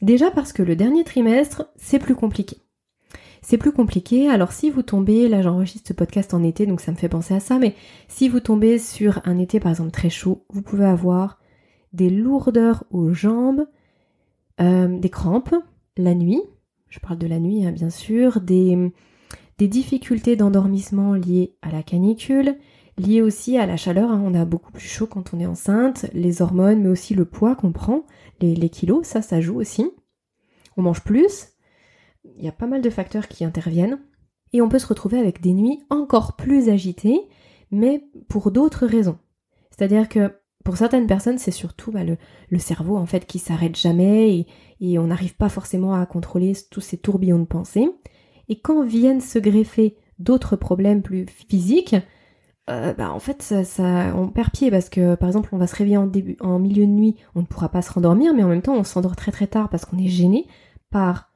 Déjà 0.00 0.30
parce 0.30 0.52
que 0.52 0.62
le 0.62 0.74
dernier 0.74 1.04
trimestre, 1.04 1.66
c'est 1.76 1.98
plus 1.98 2.16
compliqué 2.16 2.58
c'est 3.42 3.58
plus 3.58 3.72
compliqué. 3.72 4.28
Alors 4.28 4.52
si 4.52 4.70
vous 4.70 4.82
tombez, 4.82 5.28
là 5.28 5.42
j'enregistre 5.42 5.88
ce 5.88 5.92
podcast 5.92 6.32
en 6.32 6.42
été, 6.42 6.64
donc 6.64 6.80
ça 6.80 6.92
me 6.92 6.96
fait 6.96 7.08
penser 7.08 7.34
à 7.34 7.40
ça, 7.40 7.58
mais 7.58 7.74
si 8.08 8.28
vous 8.28 8.40
tombez 8.40 8.78
sur 8.78 9.20
un 9.24 9.38
été 9.38 9.60
par 9.60 9.70
exemple 9.70 9.90
très 9.90 10.10
chaud, 10.10 10.44
vous 10.48 10.62
pouvez 10.62 10.86
avoir 10.86 11.38
des 11.92 12.08
lourdeurs 12.08 12.84
aux 12.90 13.12
jambes, 13.12 13.66
euh, 14.60 14.98
des 14.98 15.10
crampes 15.10 15.54
la 15.96 16.14
nuit, 16.14 16.40
je 16.88 17.00
parle 17.00 17.18
de 17.18 17.26
la 17.26 17.38
nuit 17.38 17.66
hein, 17.66 17.72
bien 17.72 17.90
sûr, 17.90 18.40
des, 18.40 18.90
des 19.58 19.68
difficultés 19.68 20.36
d'endormissement 20.36 21.14
liées 21.14 21.54
à 21.60 21.70
la 21.70 21.82
canicule, 21.82 22.56
liées 22.98 23.22
aussi 23.22 23.58
à 23.58 23.66
la 23.66 23.76
chaleur, 23.76 24.10
hein. 24.10 24.22
on 24.24 24.34
a 24.34 24.44
beaucoup 24.44 24.72
plus 24.72 24.88
chaud 24.88 25.06
quand 25.06 25.34
on 25.34 25.40
est 25.40 25.46
enceinte, 25.46 26.06
les 26.12 26.42
hormones, 26.42 26.82
mais 26.82 26.88
aussi 26.88 27.14
le 27.14 27.24
poids 27.24 27.56
qu'on 27.56 27.72
prend, 27.72 28.04
les, 28.40 28.68
kilos, 28.68 29.06
ça 29.06 29.22
ça 29.22 29.40
joue 29.40 29.60
aussi. 29.60 29.90
On 30.76 30.82
mange 30.82 31.02
plus, 31.02 31.48
il 32.24 32.44
y 32.44 32.48
a 32.48 32.52
pas 32.52 32.66
mal 32.66 32.82
de 32.82 32.90
facteurs 32.90 33.28
qui 33.28 33.44
interviennent. 33.44 34.00
Et 34.52 34.60
on 34.60 34.68
peut 34.68 34.78
se 34.78 34.86
retrouver 34.86 35.18
avec 35.18 35.40
des 35.40 35.54
nuits 35.54 35.80
encore 35.88 36.36
plus 36.36 36.68
agitées, 36.68 37.20
mais 37.70 38.04
pour 38.28 38.50
d'autres 38.50 38.86
raisons. 38.86 39.18
C'est-à-dire 39.70 40.08
que 40.08 40.30
pour 40.64 40.76
certaines 40.76 41.06
personnes, 41.06 41.38
c'est 41.38 41.50
surtout 41.50 41.90
bah, 41.90 42.04
le, 42.04 42.58
cerveau 42.58 42.96
en 42.96 43.06
fait 43.06 43.26
qui 43.26 43.38
s'arrête 43.38 43.76
jamais 43.76 44.46
et, 44.80 44.98
on 44.98 45.06
n'arrive 45.06 45.36
pas 45.36 45.48
forcément 45.48 45.94
à 45.94 46.04
contrôler 46.06 46.52
tous 46.70 46.80
ces 46.80 46.98
tourbillons 46.98 47.38
de 47.38 47.46
pensée. 47.46 47.88
Et 48.48 48.60
quand 48.60 48.84
viennent 48.84 49.20
se 49.20 49.38
greffer 49.38 49.96
d'autres 50.18 50.56
problèmes 50.56 51.02
plus 51.02 51.26
physiques, 51.26 51.96
euh, 52.70 52.94
bah, 52.94 53.10
en 53.10 53.18
fait 53.18 53.42
ça, 53.42 54.14
on 54.16 54.28
perd 54.28 54.50
pied 54.50 54.70
parce 54.70 54.88
que 54.88 55.14
par 55.16 55.28
exemple 55.28 55.50
on 55.52 55.58
va 55.58 55.66
se 55.66 55.74
réveiller 55.74 55.96
en, 55.96 56.06
début, 56.06 56.36
en 56.40 56.58
milieu 56.58 56.86
de 56.86 56.90
nuit, 56.90 57.16
on 57.34 57.40
ne 57.40 57.46
pourra 57.46 57.68
pas 57.68 57.82
se 57.82 57.92
rendormir, 57.92 58.34
mais 58.34 58.44
en 58.44 58.48
même 58.48 58.62
temps 58.62 58.76
on 58.76 58.84
s'endort 58.84 59.16
très 59.16 59.32
très 59.32 59.46
tard 59.46 59.68
parce 59.68 59.84
qu'on 59.84 59.98
est 59.98 60.08
gêné 60.08 60.46
par 60.90 61.32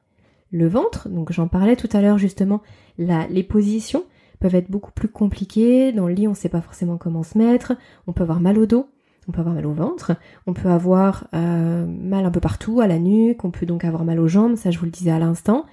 le 0.51 0.67
ventre. 0.67 1.09
Donc 1.09 1.31
j'en 1.33 1.47
parlais 1.47 1.75
tout 1.75 1.89
à 1.91 2.01
l'heure 2.01 2.17
justement, 2.17 2.61
les 2.97 3.43
positions 3.43 4.03
peuvent 4.39 4.55
être 4.55 4.71
beaucoup 4.71 4.91
plus 4.91 5.09
compliquées. 5.09 5.91
Dans 5.91 6.07
le 6.07 6.13
lit, 6.13 6.27
on 6.27 6.31
ne 6.31 6.35
sait 6.35 6.49
pas 6.49 6.61
forcément 6.61 6.97
comment 6.97 7.23
se 7.23 7.37
mettre. 7.37 7.73
On 8.07 8.13
peut 8.13 8.23
avoir 8.23 8.39
mal 8.39 8.57
au 8.57 8.65
dos, 8.65 8.87
on 9.27 9.31
peut 9.31 9.39
avoir 9.39 9.55
mal 9.55 9.65
au 9.65 9.73
ventre, 9.73 10.13
on 10.45 10.53
peut 10.53 10.69
avoir 10.69 11.27
euh, 11.33 11.85
mal 11.85 12.25
un 12.25 12.31
peu 12.31 12.39
partout, 12.39 12.79
à 12.79 12.87
la 12.87 12.99
nuque, 12.99 13.43
on 13.43 13.51
peut 13.51 13.65
donc 13.65 13.83
avoir 13.83 14.05
mal 14.05 14.19
aux 14.19 14.27
jambes, 14.27 14.55
ça 14.55 14.71
je 14.71 14.79
vous 14.79 14.85
le 14.85 14.91
disais 14.91 15.11
à 15.11 15.19
l'instant. 15.19 15.65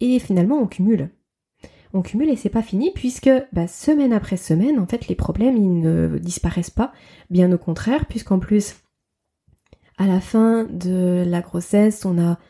Et 0.00 0.18
finalement, 0.18 0.58
on 0.58 0.66
cumule. 0.66 1.10
On 1.94 2.02
cumule 2.02 2.28
et 2.28 2.34
c'est 2.34 2.50
pas 2.50 2.60
fini 2.60 2.90
puisque 2.92 3.30
bah, 3.52 3.68
semaine 3.68 4.12
après 4.12 4.36
semaine, 4.36 4.80
en 4.80 4.86
fait, 4.86 5.06
les 5.06 5.14
problèmes 5.14 5.56
ils 5.56 5.78
ne 5.78 6.18
disparaissent 6.18 6.68
pas. 6.68 6.92
Bien 7.30 7.50
au 7.52 7.58
contraire, 7.58 8.06
puisqu'en 8.06 8.40
plus, 8.40 8.74
à 9.96 10.08
la 10.08 10.20
fin 10.20 10.64
de 10.64 11.22
la 11.24 11.40
grossesse, 11.40 12.04
on 12.04 12.18
a 12.18 12.40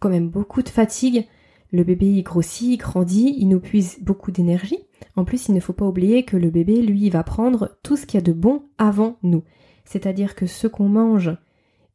quand 0.00 0.08
même 0.08 0.28
beaucoup 0.28 0.62
de 0.62 0.68
fatigue. 0.68 1.28
Le 1.70 1.84
bébé 1.84 2.06
il 2.06 2.24
grossit, 2.24 2.72
il 2.72 2.76
grandit, 2.76 3.36
il 3.38 3.46
nous 3.46 3.60
puise 3.60 3.98
beaucoup 4.02 4.32
d'énergie. 4.32 4.80
En 5.14 5.24
plus, 5.24 5.48
il 5.48 5.54
ne 5.54 5.60
faut 5.60 5.72
pas 5.72 5.86
oublier 5.86 6.24
que 6.24 6.36
le 6.36 6.50
bébé, 6.50 6.82
lui, 6.82 7.08
va 7.08 7.22
prendre 7.22 7.78
tout 7.84 7.96
ce 7.96 8.04
qu'il 8.04 8.18
y 8.18 8.22
a 8.22 8.26
de 8.26 8.32
bon 8.32 8.64
avant 8.78 9.16
nous. 9.22 9.44
C'est-à-dire 9.84 10.34
que 10.34 10.46
ce 10.46 10.66
qu'on 10.66 10.88
mange, 10.88 11.30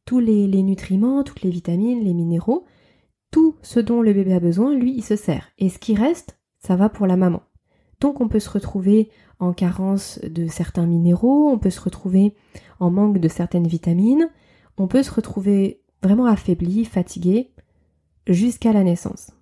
tous 0.06 0.20
les, 0.20 0.46
les, 0.46 0.62
nutriments, 0.62 1.22
toutes 1.22 1.42
les 1.42 1.50
vitamines, 1.50 2.02
les 2.02 2.14
minéraux, 2.14 2.64
tout 3.30 3.56
ce 3.60 3.78
dont 3.78 4.00
le 4.00 4.14
bébé 4.14 4.32
a 4.32 4.40
besoin, 4.40 4.74
lui, 4.74 4.94
il 4.96 5.04
se 5.04 5.16
sert. 5.16 5.50
Et 5.58 5.68
ce 5.68 5.78
qui 5.78 5.94
reste, 5.94 6.37
ça 6.58 6.76
va 6.76 6.88
pour 6.88 7.06
la 7.06 7.16
maman. 7.16 7.42
Donc 8.00 8.20
on 8.20 8.28
peut 8.28 8.40
se 8.40 8.50
retrouver 8.50 9.10
en 9.40 9.52
carence 9.52 10.20
de 10.20 10.46
certains 10.46 10.86
minéraux, 10.86 11.48
on 11.48 11.58
peut 11.58 11.70
se 11.70 11.80
retrouver 11.80 12.34
en 12.80 12.90
manque 12.90 13.18
de 13.18 13.28
certaines 13.28 13.66
vitamines, 13.66 14.30
on 14.76 14.88
peut 14.88 15.02
se 15.02 15.12
retrouver 15.12 15.82
vraiment 16.02 16.26
affaibli, 16.26 16.84
fatigué, 16.84 17.50
jusqu'à 18.26 18.72
la 18.72 18.84
naissance. 18.84 19.32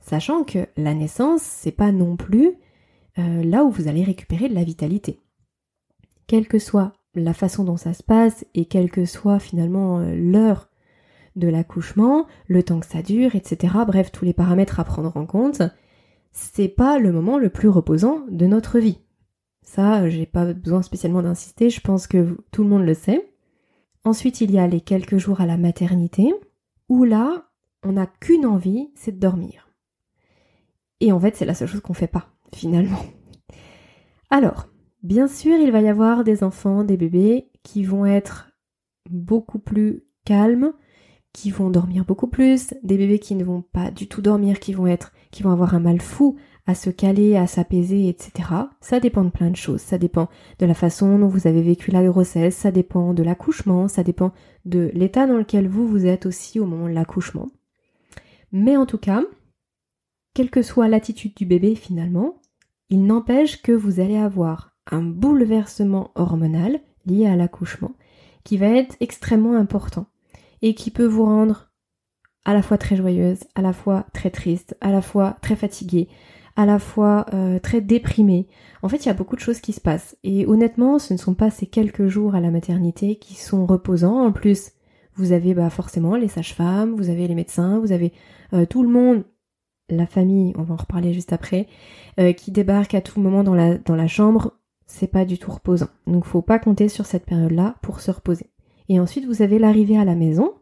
Sachant 0.00 0.44
que 0.44 0.66
la 0.76 0.94
naissance, 0.94 1.42
c'est 1.42 1.72
pas 1.72 1.92
non 1.92 2.16
plus 2.16 2.54
euh, 3.18 3.42
là 3.42 3.64
où 3.64 3.70
vous 3.70 3.88
allez 3.88 4.04
récupérer 4.04 4.48
de 4.48 4.54
la 4.54 4.64
vitalité. 4.64 5.20
quelle 6.26 6.46
que 6.46 6.58
soit 6.58 6.92
la 7.14 7.32
façon 7.32 7.64
dont 7.64 7.76
ça 7.76 7.94
se 7.94 8.02
passe 8.02 8.44
et 8.54 8.66
quelle 8.66 8.90
que 8.90 9.04
soit 9.04 9.38
finalement 9.38 9.98
euh, 9.98 10.14
l'heure 10.14 10.68
de 11.36 11.48
l'accouchement, 11.48 12.26
le 12.46 12.62
temps 12.62 12.80
que 12.80 12.86
ça 12.86 13.02
dure, 13.02 13.34
etc. 13.34 13.74
Bref, 13.86 14.12
tous 14.12 14.24
les 14.24 14.32
paramètres 14.32 14.80
à 14.80 14.84
prendre 14.84 15.16
en 15.16 15.26
compte, 15.26 15.62
c'est 16.32 16.68
pas 16.68 16.98
le 16.98 17.12
moment 17.12 17.38
le 17.38 17.50
plus 17.50 17.68
reposant 17.68 18.24
de 18.30 18.46
notre 18.46 18.78
vie. 18.78 18.98
Ça, 19.62 20.08
j'ai 20.08 20.26
pas 20.26 20.52
besoin 20.54 20.82
spécialement 20.82 21.22
d'insister, 21.22 21.70
je 21.70 21.80
pense 21.80 22.06
que 22.06 22.38
tout 22.52 22.62
le 22.62 22.68
monde 22.70 22.84
le 22.84 22.94
sait. 22.94 23.34
Ensuite, 24.04 24.40
il 24.40 24.50
y 24.50 24.58
a 24.58 24.66
les 24.66 24.80
quelques 24.80 25.18
jours 25.18 25.40
à 25.40 25.46
la 25.46 25.56
maternité, 25.56 26.32
où 26.88 27.04
là, 27.04 27.50
on 27.82 27.92
n'a 27.92 28.06
qu'une 28.06 28.46
envie, 28.46 28.90
c'est 28.94 29.12
de 29.12 29.20
dormir. 29.20 29.68
Et 31.00 31.12
en 31.12 31.20
fait, 31.20 31.36
c'est 31.36 31.44
la 31.44 31.54
seule 31.54 31.68
chose 31.68 31.80
qu'on 31.80 31.94
fait 31.94 32.06
pas, 32.06 32.28
finalement. 32.54 33.02
Alors, 34.30 34.68
bien 35.02 35.28
sûr, 35.28 35.56
il 35.56 35.70
va 35.70 35.80
y 35.80 35.88
avoir 35.88 36.24
des 36.24 36.42
enfants, 36.42 36.84
des 36.84 36.96
bébés 36.96 37.50
qui 37.62 37.84
vont 37.84 38.06
être 38.06 38.50
beaucoup 39.10 39.58
plus 39.58 40.04
calmes, 40.24 40.72
qui 41.32 41.50
vont 41.50 41.70
dormir 41.70 42.04
beaucoup 42.04 42.26
plus, 42.26 42.74
des 42.82 42.96
bébés 42.96 43.18
qui 43.18 43.34
ne 43.34 43.44
vont 43.44 43.62
pas 43.62 43.90
du 43.90 44.08
tout 44.08 44.22
dormir, 44.22 44.60
qui 44.60 44.72
vont 44.72 44.86
être, 44.86 45.12
qui 45.30 45.42
vont 45.42 45.50
avoir 45.50 45.74
un 45.74 45.80
mal 45.80 46.00
fou 46.00 46.36
à 46.66 46.74
se 46.74 46.90
caler, 46.90 47.36
à 47.36 47.46
s'apaiser, 47.46 48.08
etc. 48.08 48.50
Ça 48.80 49.00
dépend 49.00 49.24
de 49.24 49.30
plein 49.30 49.50
de 49.50 49.56
choses. 49.56 49.80
Ça 49.80 49.96
dépend 49.96 50.28
de 50.58 50.66
la 50.66 50.74
façon 50.74 51.18
dont 51.18 51.28
vous 51.28 51.46
avez 51.46 51.62
vécu 51.62 51.90
la 51.90 52.04
grossesse, 52.04 52.56
ça 52.56 52.70
dépend 52.70 53.14
de 53.14 53.22
l'accouchement, 53.22 53.88
ça 53.88 54.02
dépend 54.02 54.32
de 54.66 54.90
l'état 54.92 55.26
dans 55.26 55.38
lequel 55.38 55.66
vous 55.66 55.88
vous 55.88 56.04
êtes 56.04 56.26
aussi 56.26 56.60
au 56.60 56.66
moment 56.66 56.88
de 56.88 56.94
l'accouchement. 56.94 57.48
Mais 58.52 58.76
en 58.76 58.84
tout 58.84 58.98
cas, 58.98 59.22
quelle 60.34 60.50
que 60.50 60.62
soit 60.62 60.88
l'attitude 60.88 61.34
du 61.34 61.46
bébé 61.46 61.74
finalement, 61.74 62.40
il 62.90 63.04
n'empêche 63.06 63.62
que 63.62 63.72
vous 63.72 63.98
allez 63.98 64.16
avoir 64.16 64.76
un 64.90 65.02
bouleversement 65.02 66.10
hormonal 66.14 66.80
lié 67.06 67.26
à 67.26 67.36
l'accouchement 67.36 67.92
qui 68.44 68.56
va 68.56 68.68
être 68.68 68.96
extrêmement 69.00 69.54
important 69.54 70.06
et 70.62 70.74
qui 70.74 70.90
peut 70.90 71.06
vous 71.06 71.24
rendre 71.24 71.67
à 72.48 72.54
la 72.54 72.62
fois 72.62 72.78
très 72.78 72.96
joyeuse, 72.96 73.40
à 73.54 73.60
la 73.60 73.74
fois 73.74 74.06
très 74.14 74.30
triste, 74.30 74.74
à 74.80 74.90
la 74.90 75.02
fois 75.02 75.36
très 75.42 75.54
fatiguée, 75.54 76.08
à 76.56 76.64
la 76.64 76.78
fois 76.78 77.26
euh, 77.34 77.58
très 77.58 77.82
déprimée. 77.82 78.46
En 78.80 78.88
fait, 78.88 79.04
il 79.04 79.06
y 79.06 79.10
a 79.10 79.14
beaucoup 79.14 79.36
de 79.36 79.40
choses 79.42 79.60
qui 79.60 79.74
se 79.74 79.82
passent. 79.82 80.16
Et 80.24 80.46
honnêtement, 80.46 80.98
ce 80.98 81.12
ne 81.12 81.18
sont 81.18 81.34
pas 81.34 81.50
ces 81.50 81.66
quelques 81.66 82.06
jours 82.06 82.34
à 82.34 82.40
la 82.40 82.50
maternité 82.50 83.16
qui 83.16 83.34
sont 83.34 83.66
reposants. 83.66 84.24
En 84.24 84.32
plus, 84.32 84.70
vous 85.14 85.32
avez 85.32 85.52
bah, 85.52 85.68
forcément 85.68 86.16
les 86.16 86.28
sages-femmes, 86.28 86.94
vous 86.96 87.10
avez 87.10 87.28
les 87.28 87.34
médecins, 87.34 87.80
vous 87.80 87.92
avez 87.92 88.14
euh, 88.54 88.64
tout 88.64 88.82
le 88.82 88.88
monde, 88.88 89.24
la 89.90 90.06
famille, 90.06 90.54
on 90.56 90.62
va 90.62 90.72
en 90.72 90.78
reparler 90.78 91.12
juste 91.12 91.34
après, 91.34 91.66
euh, 92.18 92.32
qui 92.32 92.50
débarque 92.50 92.94
à 92.94 93.02
tout 93.02 93.20
moment 93.20 93.44
dans 93.44 93.54
la, 93.54 93.76
dans 93.76 93.94
la 93.94 94.08
chambre. 94.08 94.54
C'est 94.86 95.12
pas 95.12 95.26
du 95.26 95.36
tout 95.36 95.50
reposant. 95.50 95.88
Donc 96.06 96.24
faut 96.24 96.40
pas 96.40 96.58
compter 96.58 96.88
sur 96.88 97.04
cette 97.04 97.26
période-là 97.26 97.74
pour 97.82 98.00
se 98.00 98.10
reposer. 98.10 98.46
Et 98.88 98.98
ensuite, 99.00 99.26
vous 99.26 99.42
avez 99.42 99.58
l'arrivée 99.58 99.98
à 99.98 100.06
la 100.06 100.14
maison, 100.14 100.54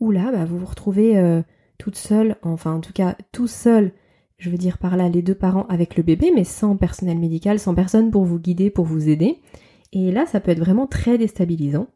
où 0.00 0.10
là, 0.10 0.30
bah, 0.32 0.44
vous 0.44 0.58
vous 0.58 0.66
retrouvez 0.66 1.18
euh, 1.18 1.42
toute 1.78 1.96
seule, 1.96 2.36
enfin 2.42 2.74
en 2.74 2.80
tout 2.80 2.92
cas 2.92 3.16
tout 3.32 3.46
seul, 3.46 3.92
je 4.38 4.50
veux 4.50 4.58
dire 4.58 4.78
par 4.78 4.96
là 4.96 5.08
les 5.08 5.22
deux 5.22 5.34
parents 5.34 5.66
avec 5.68 5.96
le 5.96 6.02
bébé, 6.02 6.30
mais 6.34 6.44
sans 6.44 6.76
personnel 6.76 7.18
médical, 7.18 7.58
sans 7.58 7.74
personne 7.74 8.10
pour 8.10 8.24
vous 8.24 8.38
guider, 8.38 8.70
pour 8.70 8.84
vous 8.84 9.08
aider. 9.08 9.40
Et 9.92 10.10
là, 10.12 10.26
ça 10.26 10.40
peut 10.40 10.50
être 10.50 10.60
vraiment 10.60 10.86
très 10.86 11.16
déstabilisant. 11.16 11.88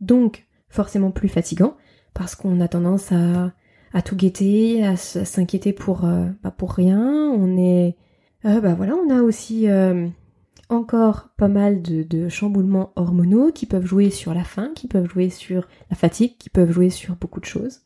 Donc, 0.00 0.46
forcément 0.68 1.10
plus 1.10 1.28
fatigant, 1.28 1.76
parce 2.12 2.34
qu'on 2.34 2.60
a 2.60 2.68
tendance 2.68 3.12
à, 3.12 3.52
à 3.92 4.02
tout 4.02 4.16
guetter, 4.16 4.84
à 4.84 4.96
s'inquiéter 4.96 5.72
pour, 5.72 6.04
euh, 6.04 6.26
bah, 6.42 6.50
pour 6.50 6.72
rien. 6.72 7.30
On 7.30 7.56
est... 7.56 7.96
Euh, 8.44 8.60
bah 8.60 8.74
voilà, 8.74 8.94
on 8.94 9.10
a 9.10 9.22
aussi 9.22 9.66
encore 10.68 11.28
pas 11.36 11.48
mal 11.48 11.82
de, 11.82 12.28
chamboulements 12.28 12.92
hormonaux 12.96 13.52
qui 13.52 13.66
peuvent 13.66 13.86
jouer 13.86 14.10
sur 14.10 14.34
la 14.34 14.44
faim, 14.44 14.72
qui 14.74 14.88
peuvent 14.88 15.08
jouer 15.08 15.30
sur 15.30 15.68
la 15.90 15.96
fatigue, 15.96 16.36
qui 16.38 16.50
peuvent 16.50 16.70
jouer 16.70 16.90
sur 16.90 17.16
beaucoup 17.16 17.40
de 17.40 17.46
choses. 17.46 17.82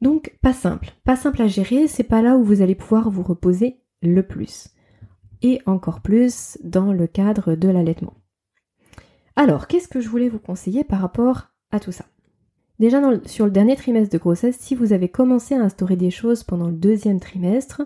Donc 0.00 0.36
pas 0.40 0.52
simple, 0.52 0.92
pas 1.04 1.16
simple 1.16 1.42
à 1.42 1.46
gérer, 1.46 1.86
c'est 1.86 2.02
pas 2.02 2.22
là 2.22 2.36
où 2.36 2.44
vous 2.44 2.62
allez 2.62 2.74
pouvoir 2.74 3.10
vous 3.10 3.22
reposer 3.22 3.80
le 4.02 4.22
plus. 4.22 4.68
Et 5.42 5.60
encore 5.66 6.00
plus 6.00 6.58
dans 6.62 6.92
le 6.92 7.06
cadre 7.06 7.54
de 7.54 7.68
l'allaitement. 7.68 8.14
Alors, 9.36 9.66
qu'est-ce 9.66 9.88
que 9.88 10.00
je 10.00 10.08
voulais 10.08 10.28
vous 10.28 10.38
conseiller 10.38 10.84
par 10.84 11.00
rapport 11.00 11.48
à 11.70 11.80
tout 11.80 11.92
ça? 11.92 12.04
Déjà 12.78 13.00
sur 13.26 13.44
le 13.44 13.50
dernier 13.50 13.76
trimestre 13.76 14.12
de 14.12 14.18
grossesse, 14.18 14.56
si 14.58 14.74
vous 14.74 14.92
avez 14.92 15.08
commencé 15.08 15.54
à 15.54 15.62
instaurer 15.62 15.96
des 15.96 16.10
choses 16.10 16.42
pendant 16.42 16.66
le 16.66 16.72
deuxième 16.72 17.20
trimestre, 17.20 17.82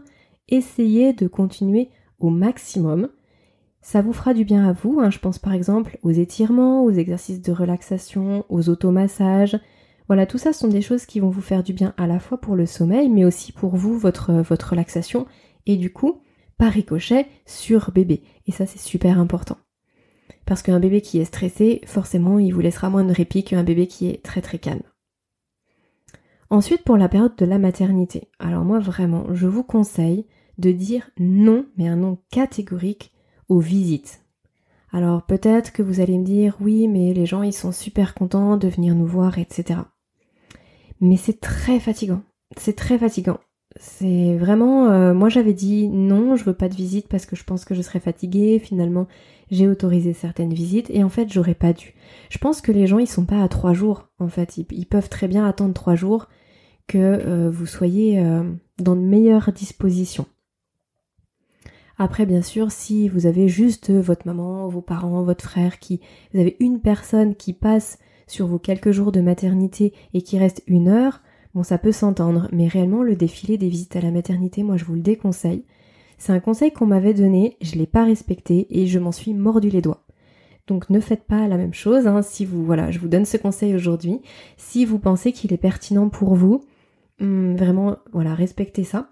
essayez 0.49 1.13
de 1.13 1.29
continuer 1.29 1.91
au 2.19 2.31
maximum 2.31 3.09
ça 3.87 4.03
vous 4.03 4.13
fera 4.13 4.35
du 4.35 4.45
bien 4.45 4.69
à 4.69 4.73
vous. 4.73 4.99
Hein. 4.99 5.11
Je 5.11 5.21
pense 5.21 5.39
par 5.39 5.53
exemple 5.53 5.97
aux 6.03 6.11
étirements, 6.11 6.83
aux 6.83 6.91
exercices 6.91 7.41
de 7.41 7.53
relaxation, 7.53 8.45
aux 8.49 8.69
automassages. 8.69 9.61
Voilà, 10.09 10.27
tout 10.27 10.39
ça 10.39 10.53
sont 10.53 10.67
des 10.67 10.83
choses 10.83 11.07
qui 11.07 11.21
vont 11.21 11.31
vous 11.31 11.41
faire 11.41 11.63
du 11.63 11.73
bien 11.73 11.95
à 11.97 12.09
la 12.09 12.19
fois 12.19 12.39
pour 12.39 12.57
le 12.57 12.67
sommeil, 12.67 13.09
mais 13.09 13.25
aussi 13.25 13.53
pour 13.53 13.77
vous, 13.77 13.97
votre, 13.97 14.33
votre 14.33 14.71
relaxation, 14.71 15.27
et 15.67 15.77
du 15.77 15.93
coup, 15.93 16.21
par 16.59 16.73
ricochet, 16.73 17.29
sur 17.45 17.93
bébé. 17.93 18.25
Et 18.49 18.53
ça, 18.53 18.67
c'est 18.67 18.81
super 18.81 19.21
important. 19.21 19.57
Parce 20.47 20.63
qu'un 20.63 20.81
bébé 20.81 21.01
qui 21.01 21.21
est 21.21 21.25
stressé, 21.25 21.81
forcément, 21.87 22.41
il 22.41 22.53
vous 22.53 22.61
laissera 22.61 22.91
moins 22.91 23.05
de 23.05 23.13
répit 23.13 23.45
qu'un 23.45 23.63
bébé 23.63 23.87
qui 23.87 24.09
est 24.09 24.21
très 24.21 24.43
très 24.43 24.59
calme. 24.59 24.83
Ensuite, 26.51 26.83
pour 26.83 26.97
la 26.97 27.09
période 27.09 27.37
de 27.37 27.47
la 27.47 27.59
maternité. 27.59 28.31
Alors 28.41 28.65
moi, 28.65 28.81
vraiment, 28.81 29.33
je 29.33 29.47
vous 29.47 29.63
conseille 29.63 30.27
de 30.59 30.73
dire 30.73 31.09
non, 31.21 31.67
mais 31.77 31.87
un 31.87 31.97
non 31.97 32.19
catégorique 32.33 33.13
aux 33.49 33.61
visites. 33.61 34.23
Alors 34.93 35.23
peut-être 35.23 35.73
que 35.73 35.83
vous 35.83 36.01
allez 36.01 36.19
me 36.19 36.25
dire 36.25 36.57
oui 36.61 36.89
mais 36.89 37.13
les 37.13 37.27
gens 37.27 37.43
ils 37.43 37.53
sont 37.53 37.73
super 37.73 38.15
contents 38.15 38.57
de 38.57 38.69
venir 38.69 38.95
nous 38.95 39.07
voir 39.07 39.39
etc. 39.39 39.81
Mais 41.01 41.17
c'est 41.17 41.41
très 41.41 41.81
fatigant. 41.81 42.23
C'est 42.57 42.77
très 42.77 42.99
fatigant. 42.99 43.39
C'est 43.79 44.37
vraiment 44.37 44.91
euh, 44.91 45.13
moi 45.13 45.29
j'avais 45.29 45.53
dit 45.53 45.89
non 45.89 46.37
je 46.37 46.45
veux 46.45 46.55
pas 46.55 46.69
de 46.69 46.75
visite 46.75 47.09
parce 47.09 47.27
que 47.27 47.37
je 47.37 47.45
pense 47.45 47.65
que 47.65 47.75
je 47.75 47.83
serais 47.83 48.01
fatiguée. 48.01 48.59
Finalement 48.59 49.07
j'ai 49.51 49.69
autorisé 49.69 50.13
certaines 50.13 50.55
visites 50.55 50.91
et 50.91 51.05
en 51.05 51.09
fait 51.09 51.33
j'aurais 51.33 51.55
pas 51.55 51.73
dû. 51.73 51.95
Je 52.31 52.39
pense 52.39 52.61
que 52.61 52.73
les 52.73 52.87
gens 52.87 52.99
ils 52.99 53.09
sont 53.09 53.27
pas 53.27 53.43
à 53.43 53.49
trois 53.49 53.75
jours 53.75 54.09
en 54.19 54.29
fait. 54.29 54.57
Ils, 54.57 54.87
peuvent 54.87 55.09
très 55.09 55.29
bien 55.29 55.47
attendre 55.47 55.75
trois 55.75 55.95
jours 55.95 56.29
que 56.87 56.99
euh, 56.99 57.51
vous 57.51 57.67
soyez 57.67 58.21
euh, 58.21 58.51
dans 58.79 58.97
de 58.97 59.01
meilleures 59.01 59.53
dispositions. 59.53 60.27
Après, 61.99 62.27
bien 62.27 62.43
sûr, 62.43 62.71
si 62.71 63.09
vous 63.09 63.27
avez 63.27 63.49
juste 63.49 63.91
votre 63.91 64.27
maman, 64.27 64.69
vos 64.69 64.83
parents, 64.83 65.23
votre 65.23 65.45
frère, 65.45 65.79
qui, 65.79 66.01
vous 66.33 66.41
avez 66.41 66.57
une 66.61 66.81
personne 66.81 67.35
qui 67.35 67.53
passe 67.53 67.99
sur 68.27 68.47
vos 68.47 68.59
quelques 68.59 68.91
jours 68.91 69.13
de 69.13 69.21
maternité 69.21 69.95
et 70.13 70.23
qui 70.23 70.39
reste 70.39 70.63
une 70.67 70.89
heure, 70.89 71.21
bon, 71.55 71.63
ça 71.63 71.79
peut 71.79 71.93
s'entendre, 71.93 72.49
mais 72.53 72.69
réellement, 72.69 73.03
le 73.03 73.17
défilé 73.17 73.57
des 73.57 73.69
visites 73.69 73.97
à 73.97 74.01
la 74.01 74.11
maternité, 74.11 74.63
moi, 74.63 74.77
je 74.77 74.85
vous 74.85 74.95
le 74.95 75.01
déconseille. 75.01 75.65
C'est 76.19 76.33
un 76.33 76.41
conseil 76.41 76.73
qu'on 76.73 76.87
m'avait 76.87 77.15
donné, 77.15 77.57
je 77.61 77.77
l'ai 77.77 77.87
pas 77.87 78.05
respecté 78.05 78.67
et 78.71 78.87
je 78.87 78.99
m'en 78.99 79.13
suis 79.13 79.35
mordu 79.35 79.71
les 79.71 79.83
doigts. 79.83 80.07
Donc 80.67 80.91
ne 80.91 81.01
faites 81.01 81.25
pas 81.25 81.47
la 81.47 81.57
même 81.57 81.75
chose. 81.75 82.07
Hein, 82.07 82.23
si 82.23 82.45
vous, 82.45 82.65
voilà, 82.65 82.91
je 82.91 82.99
vous 82.99 83.09
donne 83.09 83.25
ce 83.25 83.37
conseil 83.37 83.75
aujourd'hui. 83.75 84.21
Si 84.57 84.85
vous 84.85 84.99
pensez 84.99 85.33
qu'il 85.33 85.53
est 85.53 85.59
pertinent 85.59 86.09
pour 86.09 86.35
vous, 86.35 86.65
hum, 87.21 87.57
vraiment, 87.57 87.97
voilà, 88.13 88.35
respectez 88.35 88.85
ça. 88.85 89.11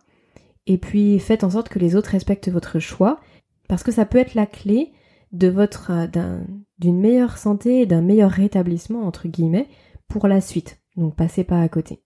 Et 0.67 0.79
puis 0.79 1.19
faites 1.19 1.45
en 1.45 1.51
sorte 1.51 1.69
que 1.69 1.79
les 1.79 1.97
autres 1.97 2.11
respectent 2.11 2.49
votre 2.49 2.79
choix, 2.79 3.21
parce 3.69 3.83
que 3.83 3.93
ça 3.93 4.07
peut 4.07 4.19
être 4.19 4.35
la 4.35 4.47
clé 4.47 4.93
de 5.33 5.49
votre 5.49 5.91
euh, 5.91 6.41
d'une 6.79 7.01
meilleure 7.01 7.39
santé 7.39 7.81
et 7.81 7.87
d'un 7.87 8.03
meilleur 8.03 8.31
rétablissement 8.31 9.03
entre 9.03 9.29
guillemets 9.29 9.69
pour 10.09 10.29
la 10.29 10.41
suite. 10.41 10.81
Donc 10.97 11.17
passez 11.17 11.45
pas 11.45 11.61
à 11.61 11.69
côté. 11.69 12.03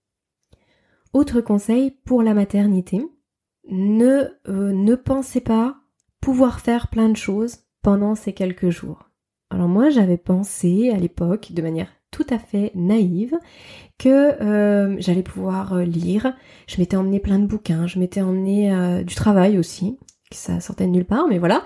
Autre 1.12 1.40
conseil 1.40 1.92
pour 2.05 2.23
la 2.23 2.35
maternité, 2.35 3.03
ne 3.71 4.29
euh, 4.49 4.73
ne 4.73 4.94
pensez 4.94 5.40
pas 5.40 5.77
pouvoir 6.21 6.61
faire 6.61 6.88
plein 6.88 7.09
de 7.09 7.16
choses 7.16 7.59
pendant 7.83 8.14
ces 8.14 8.33
quelques 8.33 8.71
jours. 8.71 9.11
Alors 9.51 9.68
moi 9.68 9.90
j'avais 9.90 10.18
pensé 10.18 10.90
à 10.90 10.97
l'époque 10.97 11.53
de 11.53 11.62
manière 11.62 11.88
tout 12.11 12.27
à 12.31 12.38
fait 12.38 12.73
naïve 12.75 13.38
que 13.98 14.40
euh, 14.42 14.96
j'allais 15.00 15.22
pouvoir 15.22 15.74
euh, 15.74 15.84
lire. 15.84 16.32
Je 16.66 16.78
m'étais 16.78 16.96
emmené 16.96 17.20
plein 17.20 17.38
de 17.38 17.46
bouquins, 17.46 17.87
je 17.87 17.98
m'étais 17.98 18.22
emmené 18.22 18.72
euh, 18.72 19.02
du 19.02 19.14
travail 19.14 19.58
aussi, 19.58 19.98
ça 20.30 20.61
sortait 20.61 20.87
de 20.87 20.90
nulle 20.90 21.04
part, 21.04 21.26
mais 21.28 21.38
voilà. 21.38 21.64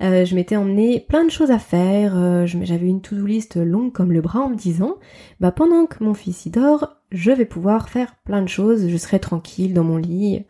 je 0.00 0.34
m'étais 0.34 0.56
emmené 0.56 1.00
plein 1.00 1.24
de 1.24 1.30
choses 1.30 1.50
à 1.50 1.58
faire. 1.58 2.46
J'avais 2.46 2.86
une 2.86 3.02
to-do 3.02 3.26
list 3.26 3.56
longue 3.56 3.92
comme 3.92 4.12
le 4.12 4.20
bras 4.20 4.40
en 4.40 4.50
me 4.50 4.56
disant, 4.56 4.96
bah 5.40 5.50
pendant 5.50 5.86
que 5.86 6.02
mon 6.02 6.14
fils 6.14 6.46
y 6.46 6.50
dort, 6.50 6.96
je 7.10 7.32
vais 7.32 7.44
pouvoir 7.44 7.88
faire 7.88 8.14
plein 8.24 8.40
de 8.40 8.48
choses. 8.48 8.88
Je 8.88 8.96
serai 8.96 9.18
tranquille 9.18 9.74
dans 9.74 9.82
mon 9.82 9.96
lit. 9.96 10.44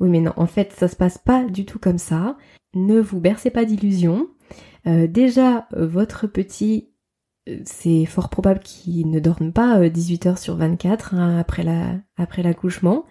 Oui, 0.00 0.10
mais 0.10 0.20
non, 0.20 0.34
en 0.36 0.46
fait, 0.46 0.72
ça 0.72 0.86
se 0.86 0.96
passe 0.96 1.16
pas 1.16 1.44
du 1.44 1.64
tout 1.64 1.78
comme 1.78 1.96
ça. 1.96 2.36
Ne 2.74 3.00
vous 3.00 3.20
bercez 3.20 3.48
pas 3.48 3.64
d'illusions. 3.64 4.28
déjà, 4.84 5.66
votre 5.72 6.26
petit 6.26 6.90
c'est 7.64 8.04
fort 8.06 8.28
probable 8.28 8.60
qu'ils 8.60 9.10
ne 9.10 9.20
dorment 9.20 9.52
pas 9.52 9.88
18 9.88 10.26
euh, 10.26 10.30
heures 10.30 10.38
sur 10.38 10.56
24 10.56 11.14
hein, 11.14 11.38
après 11.38 11.64
après 12.16 12.42
l'accouchement. 12.42 13.04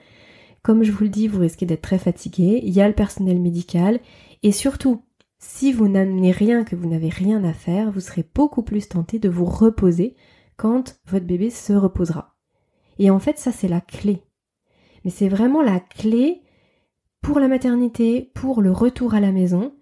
Comme 0.63 0.83
je 0.83 0.91
vous 0.91 1.03
le 1.03 1.09
dis, 1.09 1.27
vous 1.27 1.39
risquez 1.39 1.65
d'être 1.65 1.81
très 1.81 1.99
fatigué. 1.99 2.59
Il 2.63 2.73
y 2.73 2.81
a 2.81 2.87
le 2.87 2.93
personnel 2.93 3.39
médical 3.39 3.99
et 4.43 4.51
surtout, 4.51 5.03
si 5.39 5.71
vous 5.71 5.87
n'amenez 5.87 6.31
rien, 6.31 6.63
que 6.63 6.75
vous 6.75 6.89
n'avez 6.89 7.09
rien 7.09 7.43
à 7.43 7.53
faire, 7.53 7.91
vous 7.91 7.99
serez 7.99 8.25
beaucoup 8.35 8.63
plus 8.63 8.87
tenté 8.89 9.19
de 9.19 9.29
vous 9.29 9.45
reposer 9.45 10.15
quand 10.57 10.99
votre 11.07 11.25
bébé 11.25 11.49
se 11.49 11.73
reposera. 11.73 12.35
Et 12.99 13.09
en 13.09 13.19
fait, 13.19 13.37
ça, 13.37 13.51
c'est 13.51 13.67
la 13.67 13.81
clé. 13.81 14.23
Mais 15.05 15.11
c'est 15.11 15.29
vraiment 15.29 15.61
la 15.61 15.79
clé 15.79 16.41
pour 17.21 17.39
la 17.39 17.47
maternité, 17.47 18.31
pour 18.33 18.61
le 18.61 18.71
retour 18.71 19.13
à 19.13 19.19
la 19.19 19.31
maison. 19.31 19.73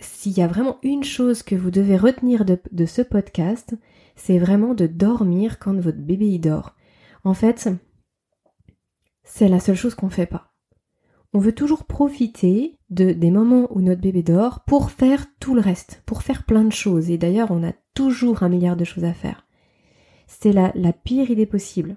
S'il 0.00 0.32
y 0.32 0.42
a 0.42 0.46
vraiment 0.46 0.78
une 0.82 1.04
chose 1.04 1.42
que 1.42 1.54
vous 1.54 1.70
devez 1.70 1.96
retenir 1.96 2.44
de, 2.44 2.86
ce 2.86 3.02
podcast, 3.02 3.74
c'est 4.14 4.38
vraiment 4.38 4.74
de 4.74 4.86
dormir 4.86 5.58
quand 5.58 5.74
votre 5.74 5.98
bébé 5.98 6.26
y 6.26 6.38
dort. 6.38 6.74
En 7.24 7.34
fait, 7.34 7.68
c'est 9.24 9.48
la 9.48 9.60
seule 9.60 9.76
chose 9.76 9.94
qu'on 9.94 10.06
ne 10.06 10.12
fait 10.12 10.26
pas. 10.26 10.52
On 11.32 11.38
veut 11.38 11.54
toujours 11.54 11.84
profiter 11.84 12.78
de, 12.90 13.12
des 13.12 13.30
moments 13.30 13.68
où 13.70 13.80
notre 13.80 14.00
bébé 14.00 14.22
dort 14.22 14.60
pour 14.64 14.90
faire 14.90 15.26
tout 15.40 15.54
le 15.54 15.60
reste, 15.60 16.02
pour 16.06 16.22
faire 16.22 16.44
plein 16.44 16.64
de 16.64 16.72
choses. 16.72 17.10
Et 17.10 17.18
d'ailleurs, 17.18 17.50
on 17.50 17.66
a 17.66 17.72
toujours 17.94 18.42
un 18.42 18.48
milliard 18.48 18.76
de 18.76 18.84
choses 18.84 19.04
à 19.04 19.12
faire. 19.12 19.46
C'est 20.26 20.52
la 20.52 20.92
pire 20.92 21.30
idée 21.30 21.46
possible. 21.46 21.96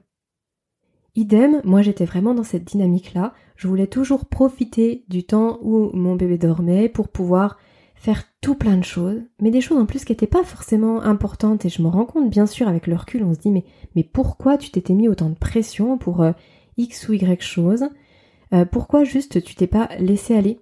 Idem, 1.16 1.62
moi 1.66 1.82
j'étais 1.82 2.06
vraiment 2.06 2.34
dans 2.34 2.44
cette 2.44 2.64
dynamique-là. 2.64 3.34
Je 3.56 3.68
voulais 3.68 3.88
toujours 3.88 4.26
profiter 4.26 5.04
du 5.10 5.24
temps 5.24 5.60
où 5.62 5.90
mon 5.94 6.16
bébé 6.16 6.38
dormait 6.38 6.88
pour 6.88 7.10
pouvoir 7.10 7.58
faire 8.00 8.24
tout 8.40 8.56
plein 8.56 8.78
de 8.78 8.84
choses, 8.84 9.22
mais 9.42 9.52
des 9.52 9.60
choses 9.60 9.78
en 9.78 9.86
plus 9.86 10.06
qui 10.06 10.14
n'étaient 10.14 10.26
pas 10.26 10.46
forcément 10.46 11.02
importantes. 11.02 11.66
Et 11.66 11.70
je 11.70 11.82
me 11.82 11.90
rends 11.90 12.06
compte, 12.06 12.30
bien 12.30 12.46
sûr, 12.46 12.70
avec 12.70 12.88
le 12.88 12.96
recul, 12.96 13.26
on 13.26 13.34
se 13.34 13.40
dit 13.40 13.52
mais, 13.52 14.04
pourquoi 14.04 14.58
tu 14.58 14.72
t'étais 14.72 14.94
mis 14.94 15.10
autant 15.10 15.30
de 15.30 15.36
pression 15.36 15.98
pour 15.98 16.22
euh, 16.22 16.32
X 16.78 17.10
ou 17.10 17.14
Y 17.14 17.42
chose? 17.44 17.90
Euh, 18.54 18.64
Pourquoi 18.64 19.04
juste 19.04 19.44
tu 19.44 19.54
t'es 19.54 19.68
pas 19.68 19.90
laissé 20.00 20.34
aller? 20.34 20.60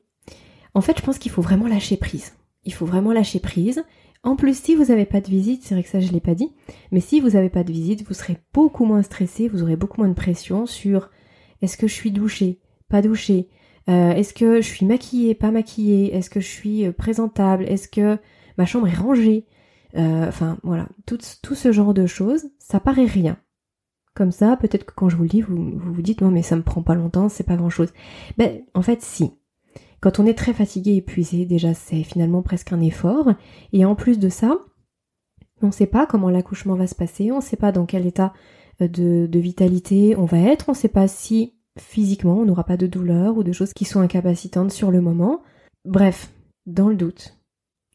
En 0.73 0.81
fait, 0.81 0.97
je 0.97 1.03
pense 1.03 1.19
qu'il 1.19 1.31
faut 1.31 1.43
vraiment 1.43 1.67
lâcher 1.67 1.95
prise. 1.95 2.33
Il 2.63 2.73
faut 2.73 2.87
vraiment 2.87 3.13
lâcher 3.13 3.39
prise. 3.39 3.83
En 4.23 4.35
plus, 4.35 4.57
si 4.59 4.75
vous 4.75 4.85
n'avez 4.85 5.05
pas 5.05 5.21
de 5.21 5.29
visite, 5.29 5.63
c'est 5.63 5.75
vrai 5.75 5.83
que 5.83 5.89
ça 5.89 5.99
je 5.99 6.11
l'ai 6.11 6.19
pas 6.19 6.33
dit, 6.33 6.51
mais 6.91 6.99
si 6.99 7.19
vous 7.19 7.29
n'avez 7.29 7.49
pas 7.49 7.63
de 7.63 7.71
visite, 7.71 8.05
vous 8.07 8.15
serez 8.15 8.37
beaucoup 8.51 8.83
moins 8.83 9.03
stressé, 9.03 9.47
vous 9.47 9.61
aurez 9.61 9.75
beaucoup 9.75 10.01
moins 10.01 10.09
de 10.09 10.15
pression 10.15 10.65
sur 10.65 11.11
est-ce 11.61 11.77
que 11.77 11.87
je 11.87 11.93
suis 11.93 12.11
douchée, 12.11 12.59
pas 12.89 13.03
douchée, 13.03 13.47
euh, 13.89 14.11
est-ce 14.11 14.33
que 14.33 14.61
je 14.61 14.67
suis 14.67 14.85
maquillée, 14.85 15.35
pas 15.35 15.51
maquillée, 15.51 16.13
est-ce 16.13 16.29
que 16.29 16.39
je 16.39 16.47
suis 16.47 16.85
euh, 16.85 16.91
présentable, 16.91 17.63
est-ce 17.65 17.87
que 17.87 18.17
ma 18.57 18.65
chambre 18.65 18.87
est 18.87 18.95
rangée, 18.95 19.45
euh, 19.95 20.27
enfin 20.27 20.57
voilà, 20.63 20.87
tout, 21.05 21.19
ce 21.21 21.71
genre 21.71 21.93
de 21.93 22.05
choses, 22.05 22.49
ça 22.59 22.79
paraît 22.79 23.05
rien. 23.05 23.37
Comme 24.13 24.31
ça, 24.31 24.57
peut-être 24.57 24.85
que 24.85 24.93
quand 24.95 25.09
je 25.09 25.15
vous 25.15 25.23
le 25.23 25.29
dis, 25.29 25.41
vous, 25.41 25.71
vous 25.75 26.01
dites 26.01 26.21
non 26.21 26.31
mais 26.31 26.41
ça 26.41 26.55
me 26.55 26.63
prend 26.63 26.81
pas 26.81 26.95
longtemps, 26.95 27.29
c'est 27.29 27.45
pas 27.45 27.55
grand 27.55 27.69
chose. 27.69 27.93
Ben 28.37 28.61
en 28.73 28.81
fait 28.81 29.01
si. 29.01 29.31
Quand 29.99 30.19
on 30.19 30.25
est 30.25 30.37
très 30.37 30.53
fatigué, 30.53 30.95
épuisé, 30.95 31.45
déjà 31.45 31.73
c'est 31.73 32.03
finalement 32.03 32.41
presque 32.41 32.73
un 32.73 32.81
effort. 32.81 33.31
Et 33.73 33.85
en 33.85 33.95
plus 33.95 34.19
de 34.19 34.29
ça, 34.29 34.57
on 35.61 35.67
ne 35.67 35.71
sait 35.71 35.87
pas 35.87 36.05
comment 36.05 36.29
l'accouchement 36.29 36.75
va 36.75 36.87
se 36.87 36.95
passer, 36.95 37.31
on 37.31 37.37
ne 37.37 37.41
sait 37.41 37.57
pas 37.57 37.71
dans 37.71 37.85
quel 37.85 38.05
état 38.05 38.33
euh, 38.81 38.87
de, 38.87 39.39
vitalité 39.39 40.15
on 40.17 40.25
va 40.25 40.39
être, 40.39 40.69
on 40.69 40.73
ne 40.73 40.77
sait 40.77 40.87
pas 40.87 41.07
si 41.07 41.56
physiquement 41.79 42.39
on 42.39 42.45
n'aura 42.45 42.63
pas 42.63 42.77
de 42.77 42.87
douleur 42.87 43.37
ou 43.37 43.43
de 43.43 43.51
choses 43.51 43.73
qui 43.73 43.85
sont 43.85 43.99
incapacitantes 43.99 44.71
sur 44.71 44.91
le 44.91 45.01
moment. 45.01 45.41
Bref, 45.85 46.31
dans 46.65 46.89
le 46.89 46.95
doute, 46.95 47.37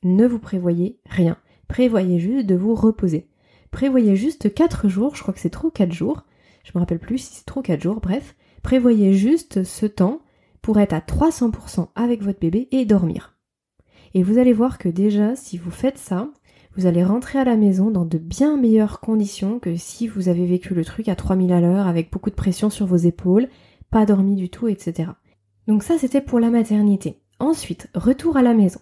ne 0.02 0.26
vous 0.26 0.38
prévoyez 0.38 0.98
rien. 1.08 1.36
Prévoyez 1.68 2.18
juste 2.18 2.46
de 2.46 2.54
vous 2.54 2.74
reposer. 2.74 3.28
Prévoyez 3.70 4.16
juste 4.16 4.52
4 4.52 4.88
jours, 4.88 5.14
je 5.14 5.22
crois 5.22 5.32
que 5.32 5.40
c'est 5.40 5.50
trop 5.50 5.70
4 5.70 5.92
jours, 5.92 6.24
je 6.64 6.72
me 6.74 6.80
rappelle 6.80 6.98
plus 6.98 7.18
si 7.18 7.34
c'est 7.34 7.46
trop 7.46 7.62
4 7.62 7.80
jours, 7.80 8.00
bref. 8.00 8.36
Prévoyez 8.62 9.14
juste 9.14 9.64
ce 9.64 9.86
temps 9.86 10.20
pour 10.60 10.78
être 10.78 10.92
à 10.92 11.00
300% 11.00 11.88
avec 11.94 12.22
votre 12.22 12.38
bébé 12.38 12.68
et 12.70 12.84
dormir. 12.84 13.34
Et 14.14 14.22
vous 14.22 14.38
allez 14.38 14.52
voir 14.52 14.78
que 14.78 14.88
déjà, 14.88 15.34
si 15.36 15.58
vous 15.58 15.70
faites 15.70 15.98
ça, 15.98 16.28
vous 16.76 16.86
allez 16.86 17.04
rentrer 17.04 17.38
à 17.38 17.44
la 17.44 17.56
maison 17.56 17.90
dans 17.90 18.04
de 18.04 18.18
bien 18.18 18.56
meilleures 18.56 19.00
conditions 19.00 19.58
que 19.58 19.76
si 19.76 20.06
vous 20.06 20.28
avez 20.28 20.46
vécu 20.46 20.74
le 20.74 20.84
truc 20.84 21.08
à 21.08 21.16
3000 21.16 21.52
à 21.52 21.60
l'heure 21.60 21.86
avec 21.86 22.10
beaucoup 22.10 22.30
de 22.30 22.34
pression 22.34 22.70
sur 22.70 22.86
vos 22.86 22.96
épaules, 22.96 23.48
pas 23.92 24.06
dormi 24.06 24.34
du 24.34 24.50
tout, 24.50 24.66
etc. 24.66 25.10
Donc 25.68 25.84
ça, 25.84 25.98
c'était 25.98 26.22
pour 26.22 26.40
la 26.40 26.50
maternité. 26.50 27.22
Ensuite, 27.38 27.88
retour 27.94 28.36
à 28.36 28.42
la 28.42 28.54
maison. 28.54 28.80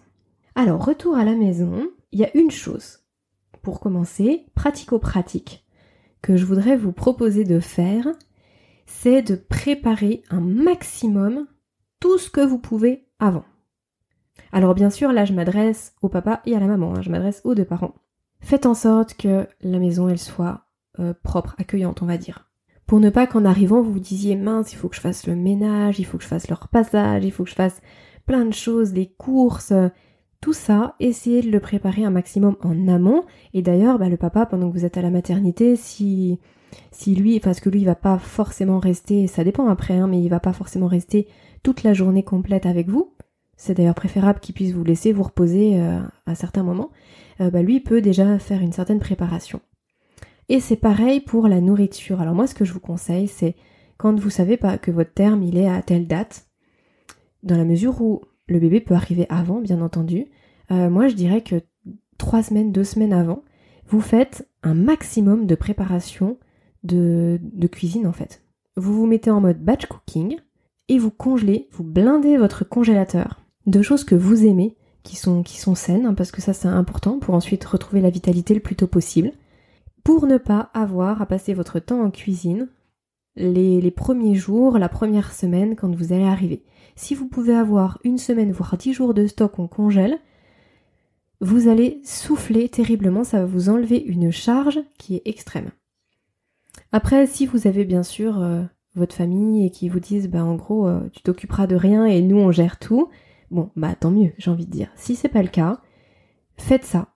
Alors, 0.55 0.83
retour 0.83 1.15
à 1.15 1.23
la 1.23 1.35
maison, 1.35 1.89
il 2.11 2.19
y 2.19 2.23
a 2.23 2.35
une 2.35 2.49
chose, 2.49 2.99
pour 3.61 3.79
commencer, 3.79 4.47
pratico-pratique, 4.55 5.65
que 6.21 6.37
je 6.37 6.45
voudrais 6.45 6.77
vous 6.77 6.93
proposer 6.93 7.43
de 7.43 7.59
faire, 7.59 8.07
c'est 8.85 9.21
de 9.21 9.35
préparer 9.35 10.23
un 10.29 10.41
maximum 10.41 11.47
tout 11.99 12.17
ce 12.17 12.29
que 12.29 12.41
vous 12.41 12.59
pouvez 12.59 13.07
avant. 13.19 13.45
Alors 14.51 14.75
bien 14.75 14.89
sûr, 14.89 15.11
là 15.11 15.25
je 15.25 15.33
m'adresse 15.33 15.93
au 16.01 16.09
papa 16.09 16.41
et 16.45 16.55
à 16.55 16.59
la 16.59 16.67
maman, 16.67 16.95
hein, 16.95 17.01
je 17.01 17.09
m'adresse 17.09 17.41
aux 17.43 17.55
deux 17.55 17.65
parents. 17.65 17.95
Faites 18.39 18.65
en 18.65 18.73
sorte 18.73 19.15
que 19.15 19.47
la 19.61 19.79
maison 19.79 20.09
elle 20.09 20.19
soit 20.19 20.67
euh, 20.99 21.13
propre, 21.23 21.55
accueillante 21.57 22.01
on 22.01 22.05
va 22.05 22.17
dire. 22.17 22.50
Pour 22.91 22.99
ne 22.99 23.09
pas 23.09 23.25
qu'en 23.25 23.45
arrivant 23.45 23.81
vous 23.81 23.93
vous 23.93 23.99
disiez 24.01 24.35
mince, 24.35 24.73
il 24.73 24.75
faut 24.75 24.89
que 24.89 24.97
je 24.97 24.99
fasse 24.99 25.25
le 25.25 25.33
ménage, 25.33 25.99
il 25.99 26.03
faut 26.03 26.17
que 26.17 26.25
je 26.25 26.27
fasse 26.27 26.49
le 26.49 26.55
repassage, 26.55 27.23
il 27.23 27.31
faut 27.31 27.45
que 27.45 27.49
je 27.49 27.55
fasse 27.55 27.81
plein 28.25 28.43
de 28.43 28.53
choses, 28.53 28.91
les 28.91 29.07
courses, 29.07 29.71
tout 30.41 30.51
ça, 30.51 30.95
essayez 30.99 31.41
de 31.41 31.49
le 31.49 31.61
préparer 31.61 32.03
un 32.03 32.09
maximum 32.09 32.57
en 32.59 32.89
amont. 32.89 33.23
Et 33.53 33.61
d'ailleurs, 33.61 33.97
bah, 33.97 34.09
le 34.09 34.17
papa, 34.17 34.45
pendant 34.45 34.69
que 34.69 34.77
vous 34.77 34.83
êtes 34.83 34.97
à 34.97 35.01
la 35.01 35.09
maternité, 35.09 35.77
si, 35.77 36.41
si 36.91 37.15
lui, 37.15 37.39
parce 37.39 37.61
que 37.61 37.69
lui, 37.69 37.79
il 37.79 37.85
va 37.85 37.95
pas 37.95 38.17
forcément 38.17 38.79
rester, 38.79 39.25
ça 39.27 39.45
dépend 39.45 39.69
après, 39.69 39.95
hein, 39.95 40.07
mais 40.07 40.21
il 40.21 40.27
va 40.27 40.41
pas 40.41 40.51
forcément 40.51 40.87
rester 40.87 41.29
toute 41.63 41.83
la 41.83 41.93
journée 41.93 42.23
complète 42.23 42.65
avec 42.65 42.89
vous. 42.89 43.13
C'est 43.55 43.73
d'ailleurs 43.73 43.95
préférable 43.95 44.41
qu'il 44.41 44.53
puisse 44.53 44.73
vous 44.73 44.83
laisser 44.83 45.13
vous 45.13 45.23
reposer 45.23 45.79
euh, 45.79 46.01
à 46.25 46.35
certains 46.35 46.63
moments. 46.63 46.89
Euh, 47.39 47.51
bah, 47.51 47.61
lui 47.61 47.79
peut 47.79 48.01
déjà 48.01 48.37
faire 48.37 48.61
une 48.61 48.73
certaine 48.73 48.99
préparation. 48.99 49.61
Et 50.51 50.59
c'est 50.59 50.75
pareil 50.75 51.21
pour 51.21 51.47
la 51.47 51.61
nourriture. 51.61 52.19
Alors 52.19 52.35
moi, 52.35 52.45
ce 52.45 52.53
que 52.53 52.65
je 52.65 52.73
vous 52.73 52.81
conseille, 52.81 53.29
c'est 53.29 53.55
quand 53.95 54.19
vous 54.19 54.29
savez 54.29 54.57
pas 54.57 54.77
que 54.77 54.91
votre 54.91 55.13
terme 55.13 55.43
il 55.43 55.55
est 55.55 55.69
à 55.69 55.81
telle 55.81 56.07
date, 56.07 56.45
dans 57.41 57.55
la 57.55 57.63
mesure 57.63 58.01
où 58.01 58.19
le 58.47 58.59
bébé 58.59 58.81
peut 58.81 58.93
arriver 58.93 59.25
avant, 59.29 59.61
bien 59.61 59.79
entendu. 59.79 60.25
Euh, 60.69 60.89
moi, 60.89 61.07
je 61.07 61.15
dirais 61.15 61.39
que 61.39 61.61
trois 62.17 62.43
semaines, 62.43 62.73
deux 62.73 62.83
semaines 62.83 63.13
avant, 63.13 63.43
vous 63.87 64.01
faites 64.01 64.45
un 64.61 64.73
maximum 64.73 65.47
de 65.47 65.55
préparation 65.55 66.37
de, 66.83 67.39
cuisine 67.71 68.05
en 68.05 68.11
fait. 68.11 68.43
Vous 68.75 68.93
vous 68.93 69.05
mettez 69.05 69.31
en 69.31 69.39
mode 69.39 69.63
batch 69.63 69.85
cooking 69.85 70.35
et 70.89 70.97
vous 70.99 71.11
congelez, 71.11 71.69
vous 71.71 71.85
blindez 71.85 72.35
votre 72.35 72.65
congélateur 72.65 73.39
de 73.67 73.81
choses 73.81 74.03
que 74.03 74.15
vous 74.15 74.45
aimez, 74.45 74.75
qui 75.03 75.15
sont, 75.15 75.43
qui 75.43 75.61
sont 75.61 75.75
saines, 75.75 76.07
hein, 76.07 76.13
parce 76.13 76.31
que 76.33 76.41
ça 76.41 76.51
c'est 76.51 76.67
important 76.67 77.19
pour 77.19 77.35
ensuite 77.35 77.63
retrouver 77.63 78.01
la 78.01 78.09
vitalité 78.09 78.53
le 78.53 78.59
plus 78.59 78.75
tôt 78.75 78.87
possible, 78.87 79.31
pour 80.03 80.27
ne 80.27 80.37
pas 80.37 80.69
avoir 80.73 81.21
à 81.21 81.25
passer 81.25 81.53
votre 81.53 81.79
temps 81.79 82.01
en 82.01 82.11
cuisine 82.11 82.69
les, 83.35 83.91
premiers 83.91 84.35
jours, 84.35 84.77
la 84.77 84.89
première 84.89 85.33
semaine 85.33 85.75
quand 85.75 85.93
vous 85.95 86.13
allez 86.13 86.25
arriver. 86.25 86.63
Si 86.95 87.15
vous 87.15 87.27
pouvez 87.27 87.55
avoir 87.55 87.99
une 88.03 88.17
semaine, 88.17 88.51
voire 88.51 88.77
dix 88.77 88.93
jours 88.93 89.13
de 89.13 89.27
stock 89.27 89.59
en 89.59 89.67
congèle, 89.67 90.19
vous 91.39 91.67
allez 91.67 92.01
souffler 92.03 92.69
terriblement, 92.69 93.23
ça 93.23 93.39
va 93.39 93.45
vous 93.45 93.69
enlever 93.69 93.97
une 93.97 94.31
charge 94.31 94.79
qui 94.97 95.15
est 95.15 95.21
extrême. 95.25 95.71
Après, 96.91 97.25
si 97.25 97.45
vous 97.45 97.67
avez 97.67 97.85
bien 97.85 98.03
sûr 98.03 98.41
euh, 98.41 98.63
votre 98.95 99.15
famille 99.15 99.65
et 99.65 99.71
qui 99.71 99.89
vous 99.89 99.99
disent, 99.99 100.29
bah 100.29 100.43
en 100.43 100.55
gros, 100.55 100.87
euh, 100.87 101.09
tu 101.11 101.23
t'occuperas 101.23 101.67
de 101.67 101.75
rien 101.75 102.05
et 102.05 102.21
nous 102.21 102.37
on 102.37 102.51
gère 102.51 102.77
tout, 102.77 103.09
bon, 103.49 103.71
bah 103.75 103.95
tant 103.95 104.11
mieux, 104.11 104.33
j'ai 104.37 104.51
envie 104.51 104.67
de 104.67 104.71
dire. 104.71 104.91
Si 104.95 105.15
c'est 105.15 105.29
pas 105.29 105.41
le 105.41 105.49
cas, 105.49 105.81
faites 106.57 106.85
ça. 106.85 107.07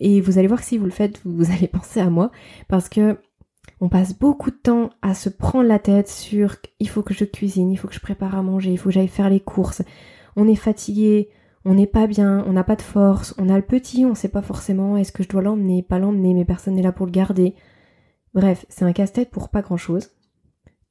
Et 0.00 0.20
vous 0.20 0.38
allez 0.38 0.48
voir 0.48 0.60
que 0.60 0.66
si 0.66 0.78
vous 0.78 0.86
le 0.86 0.90
faites, 0.90 1.20
vous 1.24 1.50
allez 1.50 1.68
penser 1.72 2.00
à 2.00 2.10
moi, 2.10 2.30
parce 2.68 2.88
que 2.88 3.18
on 3.80 3.88
passe 3.88 4.18
beaucoup 4.18 4.50
de 4.50 4.56
temps 4.56 4.90
à 5.00 5.14
se 5.14 5.28
prendre 5.28 5.68
la 5.68 5.78
tête 5.78 6.08
sur 6.08 6.56
il 6.80 6.88
faut 6.88 7.02
que 7.02 7.14
je 7.14 7.24
cuisine, 7.24 7.70
il 7.70 7.76
faut 7.76 7.88
que 7.88 7.94
je 7.94 8.00
prépare 8.00 8.34
à 8.34 8.42
manger, 8.42 8.72
il 8.72 8.78
faut 8.78 8.90
que 8.90 8.94
j'aille 8.94 9.08
faire 9.08 9.30
les 9.30 9.40
courses. 9.40 9.82
On 10.36 10.48
est 10.48 10.56
fatigué, 10.56 11.30
on 11.64 11.74
n'est 11.74 11.86
pas 11.86 12.06
bien, 12.06 12.44
on 12.46 12.52
n'a 12.52 12.64
pas 12.64 12.76
de 12.76 12.82
force, 12.82 13.34
on 13.38 13.48
a 13.48 13.56
le 13.56 13.64
petit, 13.64 14.04
on 14.04 14.14
sait 14.14 14.28
pas 14.28 14.42
forcément 14.42 14.96
est-ce 14.96 15.12
que 15.12 15.22
je 15.22 15.28
dois 15.28 15.42
l'emmener, 15.42 15.82
pas 15.82 15.98
l'emmener, 15.98 16.34
mais 16.34 16.44
personne 16.44 16.74
n'est 16.74 16.82
là 16.82 16.92
pour 16.92 17.06
le 17.06 17.12
garder. 17.12 17.54
Bref, 18.34 18.66
c'est 18.68 18.84
un 18.84 18.92
casse-tête 18.92 19.30
pour 19.30 19.48
pas 19.48 19.62
grand-chose. 19.62 20.10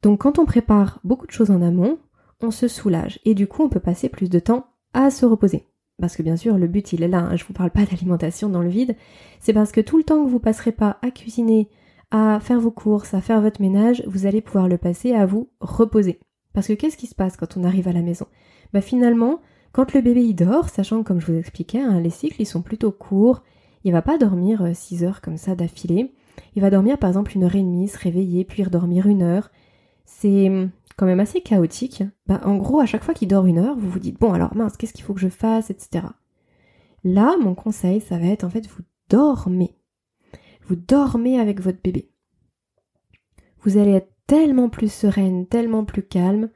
Donc 0.01 0.22
quand 0.22 0.39
on 0.39 0.45
prépare 0.45 0.99
beaucoup 1.03 1.28
de 1.28 1.32
choses 1.32 1.51
en 1.51 1.62
amont, 1.62 1.99
on 2.41 2.51
se 2.51 2.68
soulage 2.68 3.20
et 3.26 3.34
du 3.34 3.47
coup 3.47 3.64
on 3.64 3.70
peut 3.70 3.80
passer 3.80 4.10
plus 4.10 4.30
de 4.30 4.39
temps 4.39 4.68
à 4.93 5.12
se 5.12 5.26
reposer. 5.26 5.68
Parce 6.00 6.16
que 6.16 6.24
bien 6.24 6.38
sûr 6.38 6.58
le 6.58 6.68
but 6.68 6.93
il 6.93 7.04
est 7.04 7.08
là, 7.08 7.20
hein. 7.20 7.36
je 7.36 7.43
vous 7.43 7.54
parle 7.54 7.72
pas 7.72 7.86
d'alimentation 7.86 8.50
dans 8.50 8.62
le 8.62 8.70
vide, 8.70 8.95
c'est 9.39 9.54
parce 9.54 9.72
que 9.72 9.82
tout 9.82 9.97
le 9.97 10.04
temps 10.04 10.24
que 10.24 10.30
vous 10.30 10.39
passerez 10.39 10.72
pas 10.72 10.97
à 11.02 11.12
cuisiner, 11.12 11.70
à 12.12 12.39
faire 12.39 12.60
vos 12.60 12.72
courses, 12.72 13.14
à 13.14 13.22
faire 13.22 13.41
votre 13.41 13.62
ménage, 13.62 14.04
vous 14.08 14.26
allez 14.26 14.41
pouvoir 14.41 14.68
le 14.68 14.78
passer 14.78 15.14
à 15.14 15.26
vous 15.26 15.50
reposer. 15.60 16.20
Parce 16.54 16.68
que 16.68 16.74
qu'est-ce 16.74 16.97
qui 16.97 17.08
se 17.08 17.16
passe 17.16 17.38
quand 17.38 17.58
on 17.58 17.64
arrive 17.64 17.88
à 17.88 17.93
la 17.93 18.02
maison? 18.02 18.26
Bah 18.74 18.82
finalement, 18.82 19.39
quand 19.72 19.93
le 19.93 20.02
bébé 20.02 20.24
y 20.24 20.34
dort, 20.34 20.70
sachant 20.70 21.04
que 21.04 21.08
comme 21.08 21.20
je 21.20 21.32
vous 21.32 21.38
expliquais, 21.38 21.82
hein, 21.82 22.00
les 22.00 22.10
cycles 22.10 22.41
ils 22.41 22.45
sont 22.45 22.62
plutôt 22.62 22.91
courts, 22.91 23.43
il 23.84 23.91
va 23.91 24.02
pas 24.02 24.18
dormir 24.18 24.72
6 24.74 25.04
euh, 25.04 25.08
heures 25.08 25.22
comme 25.22 25.38
ça 25.38 25.56
d'affilée. 25.56 26.14
Il 26.56 26.62
va 26.62 26.70
dormir 26.70 26.97
par 26.97 27.10
exemple 27.10 27.36
une 27.36 27.43
heure 27.43 27.56
et 27.56 27.62
demie, 27.62 27.88
se 27.88 27.97
réveiller, 27.97 28.45
puis 28.45 28.64
redormir 28.64 29.08
une 29.08 29.22
heure. 29.22 29.52
C'est 30.06 30.50
hum, 30.50 30.72
quand 31.00 31.06
même 31.06 31.22
assez 31.22 31.39
chaotique. 31.39 32.04
Bah 32.28 32.41
en 32.43 32.58
gros, 32.58 32.82
à 32.82 32.86
chaque 32.86 33.06
fois 33.06 33.14
qu'il 33.14 33.30
dort 33.30 33.45
une 33.45 33.58
heure, 33.58 33.78
vous 33.78 33.89
vous 33.89 34.00
dites 34.00 34.20
bon 34.20 34.34
alors 34.34 34.54
mince, 34.54 34.76
qu'est-ce 34.76 34.91
qu'il 34.91 35.06
faut 35.06 35.14
que 35.14 35.22
je 35.22 35.30
fasse, 35.30 35.70
etc. 35.70 36.08
Là, 37.06 37.38
mon 37.39 37.56
conseil, 37.56 38.02
ça 38.02 38.18
va 38.18 38.26
être 38.26 38.43
en 38.43 38.50
fait, 38.50 38.68
vous 38.68 38.84
dormez. 39.08 39.78
Vous 40.68 40.76
dormez 40.76 41.39
avec 41.39 41.62
votre 41.62 41.82
bébé. 41.82 42.12
Vous 43.64 43.78
allez 43.78 43.91
être 43.91 44.12
tellement 44.28 44.68
plus 44.68 44.91
sereine, 44.91 45.47
tellement 45.47 45.86
plus 45.86 46.04
calme, 46.04 46.50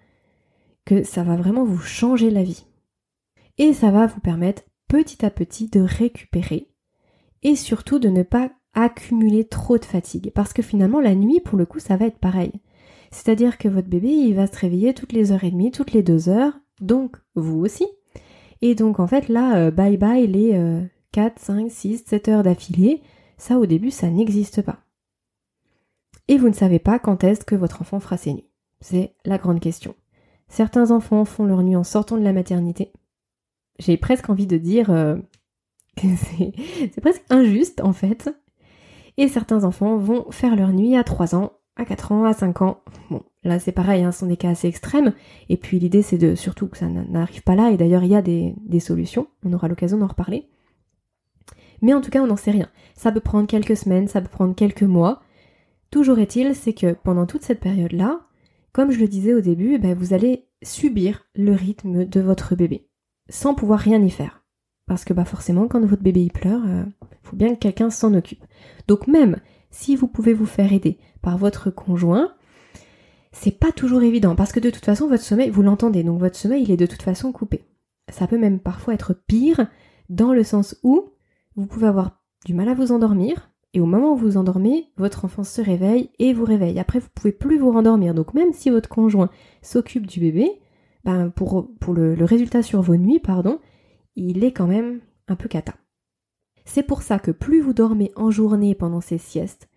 que 0.83 1.03
ça 1.03 1.23
va 1.23 1.37
vraiment 1.37 1.63
vous 1.63 1.79
changer 1.79 2.29
la 2.29 2.43
vie. 2.43 2.65
Et 3.57 3.73
ça 3.73 3.91
va 3.91 4.07
vous 4.07 4.19
permettre 4.19 4.63
petit 4.89 5.25
à 5.25 5.29
petit 5.29 5.69
de 5.69 5.79
récupérer 5.79 6.67
et 7.43 7.55
surtout 7.55 7.99
de 7.99 8.09
ne 8.09 8.23
pas 8.23 8.51
accumuler 8.73 9.45
trop 9.45 9.77
de 9.77 9.85
fatigue. 9.85 10.31
Parce 10.35 10.51
que 10.51 10.61
finalement, 10.61 10.99
la 10.99 11.15
nuit, 11.15 11.39
pour 11.39 11.57
le 11.57 11.65
coup, 11.65 11.79
ça 11.79 11.95
va 11.95 12.07
être 12.07 12.19
pareil. 12.19 12.51
C'est-à-dire 13.13 13.57
que 13.57 13.67
votre 13.67 13.87
bébé, 13.87 14.09
il 14.09 14.33
va 14.33 14.47
se 14.47 14.57
réveiller 14.57 14.93
toutes 14.93 15.13
les 15.13 15.31
heures 15.31 15.43
et 15.43 15.51
demie, 15.51 15.71
toutes 15.71 15.93
les 15.93 16.03
deux 16.03 16.29
heures, 16.29 16.59
donc 16.81 17.17
vous 17.35 17.59
aussi. 17.59 17.85
Et 18.61 18.75
donc 18.75 18.99
en 18.99 19.07
fait 19.07 19.29
là, 19.29 19.57
euh, 19.57 19.71
bye 19.71 19.97
bye 19.97 20.25
les 20.25 20.81
4, 21.11 21.39
5, 21.39 21.71
6, 21.71 22.03
7 22.07 22.27
heures 22.27 22.43
d'affilée, 22.43 23.01
ça 23.37 23.59
au 23.59 23.65
début 23.65 23.91
ça 23.91 24.09
n'existe 24.09 24.61
pas. 24.61 24.79
Et 26.27 26.37
vous 26.37 26.49
ne 26.49 26.53
savez 26.53 26.79
pas 26.79 26.99
quand 26.99 27.23
est-ce 27.23 27.45
que 27.45 27.55
votre 27.55 27.81
enfant 27.81 27.99
fera 27.99 28.17
ses 28.17 28.33
nuits. 28.33 28.49
C'est 28.81 29.15
la 29.25 29.37
grande 29.37 29.59
question. 29.59 29.95
Certains 30.47 30.91
enfants 30.91 31.25
font 31.25 31.45
leur 31.45 31.63
nuit 31.63 31.75
en 31.75 31.83
sortant 31.83 32.17
de 32.17 32.23
la 32.23 32.33
maternité. 32.33 32.91
J'ai 33.79 33.97
presque 33.97 34.29
envie 34.29 34.47
de 34.47 34.57
dire 34.57 34.89
euh, 34.89 35.17
que 35.97 36.07
c'est 36.15 37.01
presque 37.01 37.23
injuste 37.29 37.81
en 37.81 37.93
fait. 37.93 38.29
Et 39.17 39.27
certains 39.27 39.63
enfants 39.63 39.97
vont 39.97 40.31
faire 40.31 40.55
leur 40.55 40.73
nuit 40.73 40.95
à 40.95 41.03
3 41.03 41.35
ans, 41.35 41.53
à 41.75 41.85
4 41.85 42.11
ans, 42.11 42.25
à 42.25 42.33
5 42.33 42.61
ans. 42.61 42.81
Bon, 43.09 43.23
là 43.43 43.59
c'est 43.59 43.71
pareil, 43.71 44.03
hein, 44.03 44.11
ce 44.11 44.19
sont 44.19 44.27
des 44.27 44.37
cas 44.37 44.49
assez 44.49 44.67
extrêmes. 44.67 45.13
Et 45.49 45.57
puis 45.57 45.79
l'idée 45.79 46.01
c'est 46.01 46.17
de 46.17 46.35
surtout 46.35 46.67
que 46.67 46.77
ça 46.77 46.87
n'arrive 46.87 47.43
pas 47.43 47.55
là. 47.55 47.71
Et 47.71 47.77
d'ailleurs 47.77 48.03
il 48.03 48.11
y 48.11 48.15
a 48.15 48.21
des, 48.21 48.79
solutions. 48.79 49.27
On 49.45 49.53
aura 49.53 49.67
l'occasion 49.67 49.97
d'en 49.97 50.07
reparler. 50.07 50.49
Mais 51.81 51.93
en 51.93 52.01
tout 52.01 52.11
cas 52.11 52.21
on 52.21 52.27
n'en 52.27 52.37
sait 52.37 52.51
rien. 52.51 52.69
Ça 52.95 53.11
peut 53.11 53.19
prendre 53.19 53.47
quelques 53.47 53.77
semaines, 53.77 54.07
ça 54.07 54.21
peut 54.21 54.29
prendre 54.29 54.55
quelques 54.55 54.83
mois. 54.83 55.21
Toujours 55.91 56.19
est-il, 56.19 56.55
c'est 56.55 56.73
que 56.73 56.93
pendant 56.93 57.25
toute 57.25 57.43
cette 57.43 57.59
période-là, 57.59 58.21
comme 58.71 58.91
je 58.91 58.99
le 58.99 59.07
disais 59.07 59.35
au 59.35 59.41
début, 59.41 59.77
ben, 59.77 59.95
vous 59.95 60.13
allez 60.13 60.47
subir 60.63 61.25
le 61.35 61.53
rythme 61.53 62.05
de 62.05 62.21
votre 62.21 62.55
bébé, 62.55 62.87
sans 63.29 63.53
pouvoir 63.53 63.79
rien 63.79 64.01
y 64.01 64.09
faire. 64.09 64.43
Parce 64.87 65.05
que 65.05 65.13
bah 65.13 65.25
forcément, 65.25 65.67
quand 65.67 65.83
votre 65.85 66.01
bébé 66.01 66.23
y 66.23 66.29
pleure, 66.29 66.61
il 66.65 66.71
euh, 66.71 66.83
faut 67.21 67.35
bien 67.35 67.53
que 67.53 67.59
quelqu'un 67.59 67.89
s'en 67.89 68.13
occupe. 68.13 68.43
Donc 68.87 69.07
même 69.07 69.37
si 69.73 69.95
vous 69.95 70.07
pouvez 70.07 70.33
vous 70.33 70.45
faire 70.45 70.71
aider 70.71 70.99
par 71.21 71.37
votre 71.37 71.71
conjoint, 71.71 72.31
c'est 73.31 73.59
pas 73.59 73.71
toujours 73.71 74.03
évident 74.03 74.35
parce 74.35 74.51
que 74.51 74.59
de 74.59 74.69
toute 74.69 74.85
façon 74.85 75.07
votre 75.07 75.23
sommeil, 75.23 75.49
vous 75.49 75.63
l'entendez, 75.63 76.03
donc 76.03 76.19
votre 76.19 76.37
sommeil 76.37 76.63
il 76.63 76.71
est 76.71 76.77
de 76.77 76.85
toute 76.85 77.01
façon 77.01 77.31
coupé. 77.31 77.65
Ça 78.09 78.27
peut 78.27 78.37
même 78.37 78.59
parfois 78.59 78.93
être 78.93 79.13
pire 79.13 79.67
dans 80.09 80.31
le 80.31 80.43
sens 80.43 80.79
où 80.83 81.09
vous 81.55 81.65
pouvez 81.65 81.87
avoir 81.87 82.21
du 82.45 82.53
mal 82.53 82.69
à 82.69 82.75
vous 82.75 82.91
endormir 82.91 83.51
et 83.73 83.79
au 83.79 83.87
moment 83.87 84.13
où 84.13 84.15
vous 84.15 84.27
vous 84.27 84.37
endormez, 84.37 84.91
votre 84.97 85.25
enfant 85.25 85.43
se 85.43 85.59
réveille 85.59 86.11
et 86.19 86.33
vous 86.33 86.45
réveille. 86.45 86.77
Après 86.77 86.99
vous 86.99 87.09
pouvez 87.15 87.31
plus 87.31 87.57
vous 87.57 87.71
rendormir. 87.71 88.13
Donc 88.13 88.35
même 88.35 88.53
si 88.53 88.69
votre 88.69 88.89
conjoint 88.89 89.31
s'occupe 89.63 90.05
du 90.05 90.19
bébé, 90.19 90.61
ben 91.03 91.31
pour, 91.31 91.71
pour 91.79 91.95
le, 91.95 92.13
le 92.13 92.25
résultat 92.25 92.61
sur 92.61 92.83
vos 92.83 92.95
nuits, 92.95 93.19
pardon, 93.19 93.59
il 94.15 94.43
est 94.43 94.51
quand 94.53 94.67
même 94.67 95.01
un 95.27 95.35
peu 95.35 95.49
cata. 95.49 95.73
C'est 96.65 96.83
pour 96.83 97.01
ça 97.01 97.19
que 97.19 97.31
plus 97.31 97.61
vous 97.61 97.73
dormez 97.73 98.11
en 98.15 98.31
journée 98.31 98.75
pendant 98.75 99.01
ces 99.01 99.17
siestes, 99.17 99.67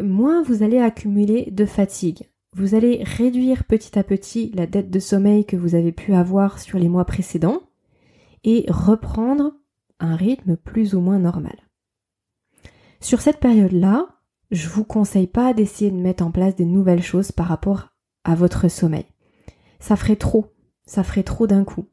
moins 0.00 0.42
vous 0.42 0.62
allez 0.62 0.78
accumuler 0.78 1.50
de 1.50 1.66
fatigue. 1.66 2.28
Vous 2.54 2.74
allez 2.74 3.02
réduire 3.02 3.64
petit 3.64 3.98
à 3.98 4.04
petit 4.04 4.50
la 4.54 4.66
dette 4.66 4.90
de 4.90 4.98
sommeil 4.98 5.46
que 5.46 5.56
vous 5.56 5.74
avez 5.74 5.92
pu 5.92 6.14
avoir 6.14 6.58
sur 6.58 6.78
les 6.78 6.88
mois 6.88 7.04
précédents 7.04 7.62
et 8.44 8.66
reprendre 8.68 9.54
un 10.00 10.16
rythme 10.16 10.56
plus 10.56 10.94
ou 10.94 11.00
moins 11.00 11.18
normal. 11.18 11.56
Sur 13.00 13.20
cette 13.20 13.40
période-là, 13.40 14.08
je 14.50 14.68
vous 14.68 14.84
conseille 14.84 15.26
pas 15.26 15.54
d'essayer 15.54 15.90
de 15.90 15.96
mettre 15.96 16.24
en 16.24 16.30
place 16.30 16.54
des 16.54 16.66
nouvelles 16.66 17.02
choses 17.02 17.32
par 17.32 17.46
rapport 17.46 17.88
à 18.24 18.34
votre 18.34 18.68
sommeil. 18.68 19.06
Ça 19.80 19.96
ferait 19.96 20.16
trop, 20.16 20.52
ça 20.84 21.02
ferait 21.02 21.22
trop 21.22 21.46
d'un 21.46 21.64
coup. 21.64 21.86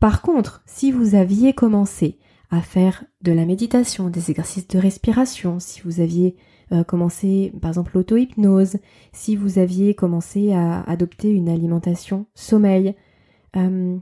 Par 0.00 0.20
contre, 0.20 0.62
si 0.66 0.92
vous 0.92 1.14
aviez 1.14 1.54
commencé 1.54 2.18
à 2.54 2.62
faire 2.62 3.04
de 3.22 3.32
la 3.32 3.44
méditation, 3.44 4.08
des 4.08 4.30
exercices 4.30 4.68
de 4.68 4.78
respiration, 4.78 5.58
si 5.58 5.80
vous 5.82 6.00
aviez 6.00 6.36
euh, 6.72 6.84
commencé 6.84 7.52
par 7.60 7.70
exemple 7.70 7.92
l'auto-hypnose, 7.94 8.76
si 9.12 9.36
vous 9.36 9.58
aviez 9.58 9.94
commencé 9.94 10.52
à 10.52 10.82
adopter 10.82 11.30
une 11.30 11.48
alimentation 11.48 12.26
sommeil, 12.34 12.94
euh, 13.56 13.96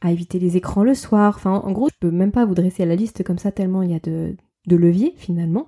à 0.00 0.12
éviter 0.12 0.38
les 0.38 0.56
écrans 0.56 0.84
le 0.84 0.94
soir, 0.94 1.34
enfin 1.36 1.54
en 1.54 1.72
gros 1.72 1.88
je 1.88 1.98
peux 2.00 2.10
même 2.10 2.32
pas 2.32 2.46
vous 2.46 2.54
dresser 2.54 2.84
la 2.86 2.96
liste 2.96 3.24
comme 3.24 3.38
ça 3.38 3.52
tellement 3.52 3.82
il 3.82 3.90
y 3.90 3.94
a 3.94 4.00
de 4.00 4.36
leviers 4.66 5.14
finalement, 5.16 5.66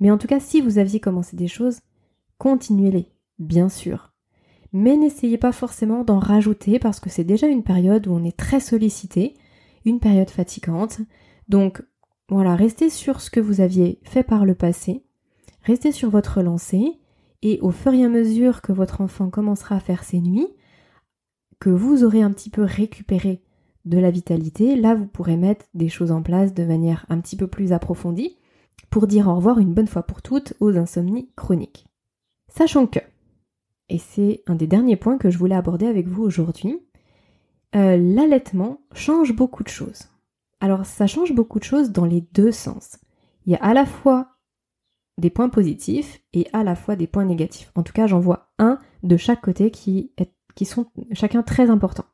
mais 0.00 0.10
en 0.10 0.18
tout 0.18 0.28
cas 0.28 0.40
si 0.40 0.60
vous 0.60 0.78
aviez 0.78 1.00
commencé 1.00 1.36
des 1.36 1.48
choses, 1.48 1.80
continuez-les, 2.38 3.06
bien 3.38 3.68
sûr. 3.68 4.12
Mais 4.72 4.96
n'essayez 4.96 5.38
pas 5.38 5.52
forcément 5.52 6.04
d'en 6.04 6.18
rajouter 6.18 6.78
parce 6.78 7.00
que 7.00 7.10
c'est 7.10 7.24
déjà 7.24 7.48
une 7.48 7.64
période 7.64 8.06
où 8.06 8.12
on 8.12 8.22
est 8.22 8.36
très 8.36 8.60
sollicité, 8.60 9.34
une 9.84 9.98
période 9.98 10.30
fatigante, 10.30 11.00
donc 11.50 11.82
voilà, 12.28 12.54
restez 12.54 12.90
sur 12.90 13.20
ce 13.20 13.28
que 13.28 13.40
vous 13.40 13.60
aviez 13.60 13.98
fait 14.04 14.22
par 14.22 14.46
le 14.46 14.54
passé, 14.54 15.04
restez 15.62 15.90
sur 15.90 16.08
votre 16.08 16.42
lancée, 16.42 17.00
et 17.42 17.58
au 17.60 17.72
fur 17.72 17.92
et 17.92 18.04
à 18.04 18.08
mesure 18.08 18.62
que 18.62 18.72
votre 18.72 19.00
enfant 19.00 19.30
commencera 19.30 19.74
à 19.74 19.80
faire 19.80 20.04
ses 20.04 20.20
nuits, 20.20 20.46
que 21.58 21.68
vous 21.68 22.04
aurez 22.04 22.22
un 22.22 22.30
petit 22.30 22.50
peu 22.50 22.62
récupéré 22.62 23.42
de 23.84 23.98
la 23.98 24.12
vitalité, 24.12 24.76
là 24.76 24.94
vous 24.94 25.06
pourrez 25.06 25.36
mettre 25.36 25.66
des 25.74 25.88
choses 25.88 26.12
en 26.12 26.22
place 26.22 26.54
de 26.54 26.64
manière 26.64 27.04
un 27.08 27.18
petit 27.18 27.36
peu 27.36 27.48
plus 27.48 27.72
approfondie 27.72 28.36
pour 28.88 29.08
dire 29.08 29.26
au 29.26 29.34
revoir 29.34 29.58
une 29.58 29.74
bonne 29.74 29.88
fois 29.88 30.04
pour 30.04 30.22
toutes 30.22 30.54
aux 30.60 30.76
insomnies 30.76 31.30
chroniques. 31.34 31.86
Sachant 32.48 32.86
que, 32.86 33.00
et 33.88 33.98
c'est 33.98 34.44
un 34.46 34.54
des 34.54 34.68
derniers 34.68 34.96
points 34.96 35.18
que 35.18 35.30
je 35.30 35.38
voulais 35.38 35.56
aborder 35.56 35.86
avec 35.86 36.06
vous 36.06 36.22
aujourd'hui, 36.22 36.78
euh, 37.74 37.96
l'allaitement 37.96 38.82
change 38.94 39.34
beaucoup 39.34 39.64
de 39.64 39.68
choses. 39.68 40.10
Alors 40.60 40.84
ça 40.86 41.06
change 41.06 41.34
beaucoup 41.34 41.58
de 41.58 41.64
choses 41.64 41.90
dans 41.90 42.04
les 42.04 42.20
deux 42.32 42.52
sens. 42.52 42.98
Il 43.46 43.52
y 43.52 43.56
a 43.56 43.64
à 43.64 43.74
la 43.74 43.86
fois 43.86 44.28
des 45.18 45.30
points 45.30 45.48
positifs 45.48 46.22
et 46.32 46.46
à 46.52 46.64
la 46.64 46.74
fois 46.74 46.96
des 46.96 47.06
points 47.06 47.24
négatifs. 47.24 47.72
En 47.74 47.82
tout 47.82 47.92
cas, 47.92 48.06
j'en 48.06 48.20
vois 48.20 48.52
un 48.58 48.78
de 49.02 49.16
chaque 49.16 49.40
côté 49.40 49.70
qui, 49.70 50.12
sont 50.64 50.86
chacun 51.12 51.42
très 51.42 51.70
importants. 51.70 52.06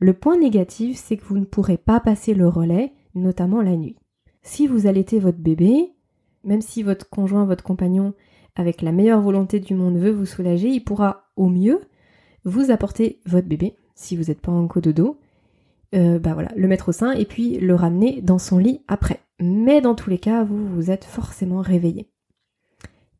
Le 0.00 0.12
point 0.12 0.36
négatif, 0.36 0.98
c'est 0.98 1.16
que 1.16 1.24
vous 1.24 1.38
ne 1.38 1.44
pourrez 1.44 1.76
pas 1.76 2.00
passer 2.00 2.34
le 2.34 2.48
relais, 2.48 2.92
notamment 3.14 3.62
la 3.62 3.76
nuit. 3.76 3.96
Si 4.42 4.66
vous 4.66 4.86
allaitez 4.86 5.18
votre 5.18 5.38
bébé, 5.38 5.92
même 6.42 6.60
si 6.60 6.82
votre 6.82 7.08
conjoint, 7.08 7.44
votre 7.44 7.64
compagnon, 7.64 8.14
avec 8.56 8.82
la 8.82 8.92
meilleure 8.92 9.20
volonté 9.20 9.60
du 9.60 9.74
monde 9.74 9.96
veut 9.96 10.10
vous 10.10 10.26
soulager, 10.26 10.68
il 10.68 10.84
pourra 10.84 11.30
au 11.36 11.48
mieux 11.48 11.80
vous 12.44 12.70
apporter 12.70 13.20
votre 13.24 13.48
bébé, 13.48 13.76
si 13.94 14.16
vous 14.16 14.24
n'êtes 14.24 14.40
pas 14.40 14.52
en 14.52 14.66
cododo, 14.66 15.18
euh, 15.94 16.18
bah 16.18 16.36
le 16.56 16.68
mettre 16.68 16.88
au 16.88 16.92
sein 16.92 17.12
et 17.12 17.24
puis 17.24 17.58
le 17.58 17.74
ramener 17.74 18.20
dans 18.20 18.38
son 18.38 18.58
lit 18.58 18.82
après. 18.88 19.20
Mais 19.40 19.80
dans 19.80 19.94
tous 19.94 20.10
les 20.10 20.18
cas, 20.18 20.44
vous 20.44 20.66
vous 20.66 20.90
êtes 20.90 21.04
forcément 21.04 21.60
réveillé. 21.60 22.10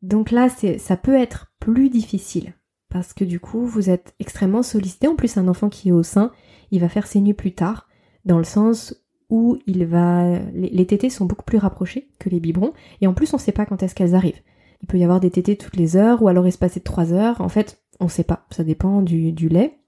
Donc 0.01 0.31
là, 0.31 0.49
ça 0.49 0.97
peut 0.97 1.15
être 1.15 1.53
plus 1.59 1.89
difficile 1.89 2.53
parce 2.89 3.13
que 3.13 3.23
du 3.23 3.39
coup, 3.39 3.65
vous 3.65 3.89
êtes 3.89 4.13
extrêmement 4.19 4.63
sollicité. 4.63 5.07
En 5.07 5.15
plus, 5.15 5.37
un 5.37 5.47
enfant 5.47 5.69
qui 5.69 5.89
est 5.89 5.93
au 5.93 6.03
sein, 6.03 6.31
il 6.71 6.79
va 6.79 6.89
faire 6.89 7.07
ses 7.07 7.21
nuits 7.21 7.33
plus 7.33 7.53
tard, 7.53 7.87
dans 8.23 8.37
le 8.37 8.43
sens 8.43 8.95
où 9.29 9.57
il 9.65 9.85
va, 9.85 10.39
les, 10.53 10.85
tétés 10.85 11.09
sont 11.09 11.25
beaucoup 11.25 11.43
plus 11.43 11.57
rapprochés 11.57 12.09
que 12.19 12.29
les 12.29 12.39
biberons, 12.39 12.73
et 13.01 13.07
en 13.07 13.13
plus, 13.13 13.33
on 13.33 13.37
ne 13.37 13.41
sait 13.41 13.51
pas 13.51 13.65
quand 13.65 13.81
est-ce 13.81 13.95
qu'elles 13.95 14.15
arrivent. 14.15 14.41
Il 14.81 14.87
peut 14.87 14.97
y 14.97 15.03
avoir 15.03 15.19
des 15.19 15.31
tétés 15.31 15.57
toutes 15.57 15.77
les 15.77 15.97
heures, 15.97 16.21
ou 16.21 16.27
alors 16.27 16.45
espacer 16.45 16.79
de 16.79 16.85
3 16.85 17.13
heures. 17.13 17.41
En 17.41 17.49
fait, 17.49 17.81
on 17.99 18.05
ne 18.05 18.09
sait 18.09 18.23
pas. 18.23 18.45
Ça 18.51 18.63
dépend 18.63 19.01
du 19.01 19.49
lait 19.49 19.79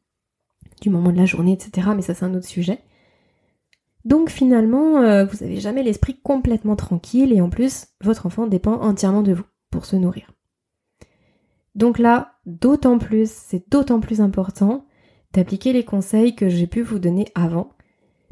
du 0.82 0.90
moment 0.90 1.12
de 1.12 1.18
la 1.18 1.26
journée, 1.26 1.54
etc. 1.54 1.90
Mais 1.96 2.02
ça, 2.02 2.14
c'est 2.14 2.26
un 2.26 2.34
autre 2.34 2.48
sujet. 2.48 2.80
Donc 4.06 4.30
finalement, 4.30 5.02
euh, 5.02 5.26
vous 5.26 5.44
n'avez 5.44 5.60
jamais 5.60 5.84
l'esprit 5.84 6.18
complètement 6.24 6.76
tranquille 6.76 7.34
et 7.34 7.42
en 7.42 7.50
plus, 7.50 7.88
votre 8.02 8.26
enfant 8.26 8.48
dépend 8.48 8.80
entièrement 8.82 9.22
de 9.22 9.34
vous 9.34 9.44
pour 9.70 9.86
se 9.86 9.96
nourrir. 9.98 10.32
Donc 11.76 12.00
là, 12.00 12.36
d'autant 12.46 12.98
plus, 12.98 13.30
c'est 13.30 13.70
d'autant 13.70 14.00
plus 14.00 14.22
important 14.22 14.86
d'appliquer 15.34 15.74
les 15.74 15.84
conseils 15.84 16.36
que 16.36 16.50
j'ai 16.50 16.68
pu 16.68 16.82
vous 16.82 17.00
donner 17.00 17.28
avant, 17.36 17.74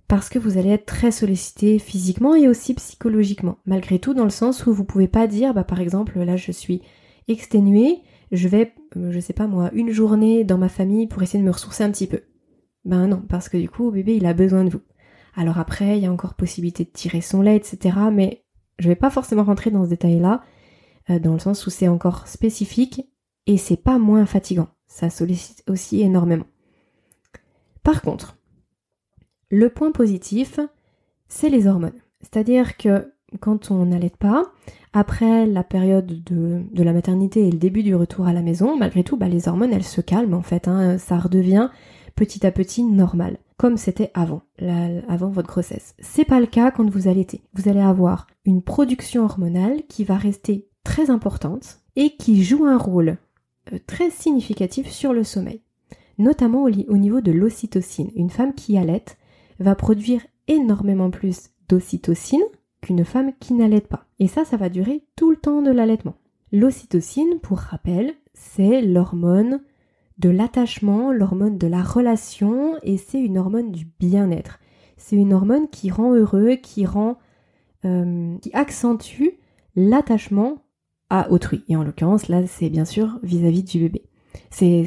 parce 0.07 0.29
que 0.29 0.39
vous 0.39 0.57
allez 0.57 0.69
être 0.69 0.85
très 0.85 1.11
sollicité 1.11 1.77
physiquement 1.77 2.35
et 2.35 2.47
aussi 2.47 2.73
psychologiquement, 2.73 3.57
malgré 3.65 3.99
tout 3.99 4.13
dans 4.13 4.23
le 4.23 4.29
sens 4.29 4.65
où 4.65 4.73
vous 4.73 4.85
pouvez 4.85 5.07
pas 5.07 5.27
dire, 5.27 5.53
bah 5.53 5.63
par 5.63 5.81
exemple, 5.81 6.19
là 6.19 6.37
je 6.37 6.51
suis 6.51 6.81
exténuée, 7.27 7.99
je 8.31 8.47
vais, 8.47 8.73
euh, 8.97 9.11
je 9.11 9.19
sais 9.19 9.33
pas 9.33 9.47
moi, 9.47 9.69
une 9.73 9.91
journée 9.91 10.43
dans 10.43 10.57
ma 10.57 10.69
famille 10.69 11.07
pour 11.07 11.21
essayer 11.21 11.39
de 11.39 11.45
me 11.45 11.51
ressourcer 11.51 11.83
un 11.83 11.91
petit 11.91 12.07
peu. 12.07 12.21
Ben 12.85 13.07
non, 13.07 13.23
parce 13.27 13.49
que 13.49 13.57
du 13.57 13.69
coup, 13.69 13.91
bébé, 13.91 14.15
il 14.15 14.25
a 14.25 14.33
besoin 14.33 14.63
de 14.63 14.69
vous. 14.69 14.81
Alors 15.35 15.57
après, 15.57 15.97
il 15.97 16.03
y 16.03 16.07
a 16.07 16.11
encore 16.11 16.35
possibilité 16.35 16.85
de 16.85 16.89
tirer 16.89 17.21
son 17.21 17.41
lait, 17.41 17.57
etc. 17.57 17.97
Mais 18.11 18.45
je 18.79 18.87
vais 18.87 18.95
pas 18.95 19.09
forcément 19.09 19.43
rentrer 19.43 19.71
dans 19.71 19.83
ce 19.83 19.89
détail-là, 19.89 20.41
euh, 21.09 21.19
dans 21.19 21.33
le 21.33 21.39
sens 21.39 21.65
où 21.65 21.69
c'est 21.69 21.87
encore 21.87 22.27
spécifique 22.27 23.01
et 23.47 23.57
c'est 23.57 23.81
pas 23.81 23.97
moins 23.97 24.25
fatigant. 24.25 24.69
Ça 24.87 25.09
sollicite 25.09 25.63
aussi 25.67 26.01
énormément. 26.01 26.45
Par 27.83 28.01
contre, 28.01 28.37
le 29.49 29.69
point 29.69 29.91
positif, 29.91 30.59
c'est 31.27 31.49
les 31.49 31.67
hormones. 31.67 31.99
C'est-à-dire 32.21 32.77
que 32.77 33.11
quand 33.39 33.71
on 33.71 33.85
n'allait 33.85 34.09
pas, 34.09 34.43
après 34.93 35.45
la 35.45 35.63
période 35.63 36.23
de, 36.23 36.63
la 36.73 36.93
maternité 36.93 37.47
et 37.47 37.51
le 37.51 37.57
début 37.57 37.83
du 37.83 37.95
retour 37.95 38.27
à 38.27 38.33
la 38.33 38.41
maison, 38.41 38.77
malgré 38.77 39.03
tout, 39.03 39.17
bah, 39.17 39.27
les 39.27 39.47
hormones, 39.47 39.73
elles 39.73 39.83
se 39.83 40.01
calment 40.01 40.35
en 40.35 40.41
fait. 40.41 40.67
Hein, 40.67 40.97
ça 40.97 41.17
redevient 41.19 41.69
petit 42.15 42.45
à 42.45 42.51
petit 42.51 42.83
normal, 42.83 43.37
comme 43.57 43.77
c'était 43.77 44.11
avant, 44.13 44.41
avant 45.07 45.29
votre 45.29 45.47
grossesse. 45.47 45.95
C'est 45.99 46.25
pas 46.25 46.39
le 46.39 46.45
cas 46.45 46.71
quand 46.71 46.89
vous 46.89 47.07
allaitez. 47.07 47.41
Vous 47.53 47.69
allez 47.69 47.81
avoir 47.81 48.27
une 48.45 48.61
production 48.61 49.23
hormonale 49.23 49.83
qui 49.87 50.03
va 50.03 50.15
rester 50.15 50.67
très 50.83 51.09
importante 51.09 51.79
et 51.95 52.15
qui 52.15 52.43
joue 52.43 52.65
un 52.65 52.77
rôle 52.77 53.17
euh, 53.73 53.79
très 53.87 54.09
significatif 54.09 54.89
sur 54.89 55.13
le 55.13 55.23
sommeil, 55.23 55.61
notamment 56.17 56.63
au, 56.63 56.69
au 56.69 56.97
niveau 56.97 57.21
de 57.21 57.31
l'ocytocine. 57.31 58.11
Une 58.15 58.29
femme 58.29 58.53
qui 58.53 58.77
allaite 58.77 59.17
va 59.59 59.75
produire 59.75 60.21
énormément 60.47 61.09
plus 61.09 61.49
d'ocytocine 61.69 62.43
qu'une 62.81 63.05
femme 63.05 63.31
qui 63.39 63.53
n'allaite 63.53 63.87
pas. 63.87 64.05
Et 64.19 64.27
ça, 64.27 64.45
ça 64.45 64.57
va 64.57 64.69
durer 64.69 65.03
tout 65.15 65.31
le 65.31 65.37
temps 65.37 65.61
de 65.61 65.71
l'allaitement. 65.71 66.15
L'ocytocine, 66.51 67.39
pour 67.41 67.57
rappel, 67.57 68.13
c'est 68.33 68.81
l'hormone 68.81 69.61
de 70.17 70.29
l'attachement, 70.29 71.11
l'hormone 71.11 71.57
de 71.57 71.67
la 71.67 71.81
relation, 71.81 72.75
et 72.83 72.97
c'est 72.97 73.19
une 73.19 73.37
hormone 73.37 73.71
du 73.71 73.85
bien-être. 73.99 74.59
C'est 74.97 75.15
une 75.15 75.33
hormone 75.33 75.67
qui 75.69 75.91
rend 75.91 76.13
heureux, 76.13 76.55
qui 76.55 76.85
rend, 76.85 77.17
euh, 77.83 78.37
qui 78.39 78.51
accentue 78.53 79.39
l'attachement 79.75 80.63
à 81.09 81.31
autrui. 81.31 81.63
Et 81.67 81.75
en 81.75 81.83
l'occurrence, 81.83 82.29
là, 82.29 82.47
c'est 82.47 82.69
bien 82.69 82.85
sûr 82.85 83.19
vis-à-vis 83.23 83.63
du 83.63 83.79
bébé. 83.79 84.03
C'est, 84.49 84.85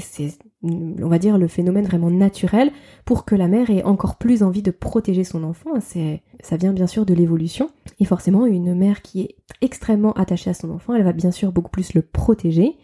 on 0.63 1.09
va 1.09 1.19
dire, 1.19 1.39
le 1.39 1.47
phénomène 1.49 1.85
vraiment 1.85 2.11
naturel 2.11 2.71
pour 3.05 3.25
que 3.25 3.35
la 3.35 3.49
mère 3.49 3.71
ait 3.71 3.85
encore 3.85 4.17
plus 4.17 4.43
envie 4.43 4.63
de 4.63 4.71
protéger 4.71 5.25
son 5.25 5.45
enfant. 5.45 5.71
C'est, 5.81 6.23
ça 6.41 6.57
vient 6.57 6.73
bien 6.73 6.87
sûr 6.87 7.07
de 7.07 7.15
l'évolution. 7.15 7.71
Et 8.01 8.05
forcément, 8.05 8.47
une 8.47 8.75
mère 8.75 9.03
qui 9.03 9.21
est 9.23 9.37
extrêmement 9.61 10.13
attachée 10.15 10.51
à 10.51 10.55
son 10.55 10.71
enfant, 10.71 10.95
elle 10.95 11.05
va 11.05 11.13
bien 11.13 11.31
sûr 11.31 11.53
beaucoup 11.53 11.71
plus 11.71 11.95
le 11.95 12.03
protéger. 12.03 12.77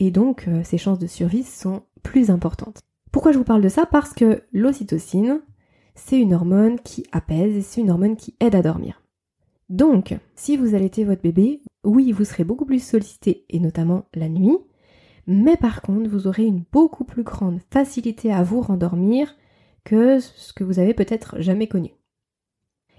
Et 0.00 0.10
donc, 0.10 0.48
euh, 0.48 0.64
ses 0.64 0.78
chances 0.78 0.98
de 0.98 1.06
survie 1.06 1.44
sont 1.44 1.82
plus 2.02 2.30
importantes. 2.30 2.80
Pourquoi 3.12 3.32
je 3.32 3.38
vous 3.38 3.44
parle 3.44 3.62
de 3.62 3.68
ça? 3.68 3.84
Parce 3.84 4.14
que 4.14 4.42
l'ocytocine, 4.52 5.42
c'est 5.94 6.18
une 6.18 6.32
hormone 6.32 6.80
qui 6.80 7.04
apaise 7.12 7.54
et 7.54 7.60
c'est 7.60 7.82
une 7.82 7.90
hormone 7.90 8.16
qui 8.16 8.34
aide 8.40 8.54
à 8.54 8.62
dormir. 8.62 9.02
Donc, 9.68 10.16
si 10.34 10.56
vous 10.56 10.74
allaitez 10.74 11.04
votre 11.04 11.22
bébé, 11.22 11.60
oui, 11.84 12.12
vous 12.12 12.24
serez 12.24 12.44
beaucoup 12.44 12.64
plus 12.64 12.82
sollicité, 12.82 13.44
et 13.50 13.60
notamment 13.60 14.06
la 14.14 14.28
nuit, 14.28 14.56
mais 15.26 15.56
par 15.56 15.82
contre, 15.82 16.08
vous 16.08 16.26
aurez 16.26 16.44
une 16.44 16.64
beaucoup 16.72 17.04
plus 17.04 17.22
grande 17.22 17.60
facilité 17.70 18.32
à 18.32 18.42
vous 18.42 18.62
rendormir 18.62 19.36
que 19.84 20.18
ce 20.18 20.52
que 20.52 20.64
vous 20.64 20.78
avez 20.78 20.94
peut-être 20.94 21.40
jamais 21.40 21.68
connu. 21.68 21.90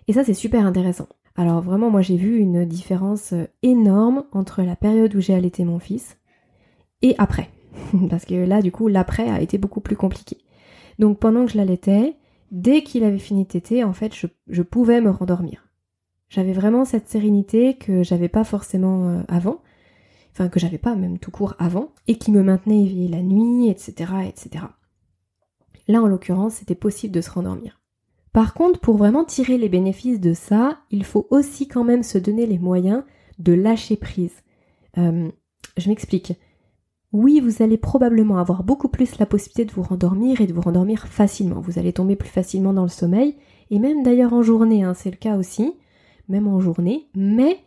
Et 0.07 0.13
ça, 0.13 0.23
c'est 0.23 0.33
super 0.33 0.65
intéressant. 0.65 1.09
Alors 1.35 1.61
vraiment, 1.61 1.89
moi 1.89 2.01
j'ai 2.01 2.17
vu 2.17 2.37
une 2.37 2.65
différence 2.65 3.33
énorme 3.63 4.25
entre 4.31 4.61
la 4.63 4.75
période 4.75 5.15
où 5.15 5.21
j'ai 5.21 5.33
allaité 5.33 5.63
mon 5.63 5.79
fils 5.79 6.17
et 7.01 7.15
après. 7.17 7.49
Parce 8.09 8.25
que 8.25 8.35
là, 8.35 8.61
du 8.61 8.71
coup, 8.71 8.87
l'après 8.87 9.29
a 9.29 9.41
été 9.41 9.57
beaucoup 9.57 9.81
plus 9.81 9.95
compliqué. 9.95 10.37
Donc 10.99 11.19
pendant 11.19 11.45
que 11.45 11.51
je 11.51 11.57
l'allaitais, 11.57 12.15
dès 12.51 12.83
qu'il 12.83 13.03
avait 13.03 13.17
fini 13.17 13.43
de 13.43 13.49
téter, 13.49 13.83
en 13.83 13.93
fait, 13.93 14.13
je, 14.47 14.61
pouvais 14.61 15.01
me 15.01 15.09
rendormir. 15.09 15.67
J'avais 16.29 16.53
vraiment 16.53 16.85
cette 16.85 17.09
sérénité 17.09 17.75
que 17.75 18.03
j'avais 18.03 18.29
pas 18.29 18.43
forcément 18.43 19.09
euh, 19.09 19.21
avant, 19.27 19.61
enfin 20.31 20.47
que 20.47 20.59
j'avais 20.59 20.77
pas 20.77 20.95
même 20.95 21.19
tout 21.19 21.31
court 21.31 21.55
avant, 21.59 21.89
et 22.07 22.17
qui 22.17 22.31
me 22.31 22.43
maintenait 22.43 22.83
éveillée 22.83 23.09
la 23.09 23.21
nuit, 23.21 23.69
etc., 23.69 24.11
etc. 24.27 24.65
Là, 25.87 26.01
en 26.01 26.07
l'occurrence, 26.07 26.55
c'était 26.55 26.75
possible 26.75 27.13
de 27.13 27.21
se 27.21 27.31
rendormir. 27.31 27.81
Par 28.33 28.53
contre, 28.53 28.79
pour 28.79 28.95
vraiment 28.95 29.25
tirer 29.25 29.57
les 29.57 29.67
bénéfices 29.67 30.21
de 30.21 30.33
ça, 30.33 30.79
il 30.89 31.03
faut 31.03 31.27
aussi 31.31 31.67
quand 31.67 31.83
même 31.83 32.03
se 32.03 32.17
donner 32.17 32.45
les 32.45 32.59
moyens 32.59 33.03
de 33.39 33.51
lâcher 33.51 33.97
prise. 33.97 34.35
Euh, 34.97 35.29
je 35.75 35.89
m'explique. 35.89 36.33
Oui, 37.13 37.41
vous 37.41 37.61
allez 37.61 37.77
probablement 37.77 38.37
avoir 38.37 38.63
beaucoup 38.63 38.87
plus 38.87 39.19
la 39.19 39.25
possibilité 39.25 39.65
de 39.65 39.71
vous 39.71 39.81
rendormir 39.81 40.39
et 40.39 40.47
de 40.47 40.53
vous 40.53 40.61
rendormir 40.61 41.07
facilement. 41.07 41.59
Vous 41.59 41.77
allez 41.77 41.91
tomber 41.91 42.15
plus 42.15 42.29
facilement 42.29 42.73
dans 42.73 42.83
le 42.83 42.89
sommeil, 42.89 43.35
et 43.69 43.79
même 43.79 44.03
d'ailleurs 44.03 44.33
en 44.33 44.41
journée, 44.41 44.83
hein, 44.83 44.93
c'est 44.93 45.11
le 45.11 45.17
cas 45.17 45.37
aussi 45.37 45.73
même 46.29 46.47
en 46.47 46.59
journée, 46.59 47.07
mais 47.15 47.57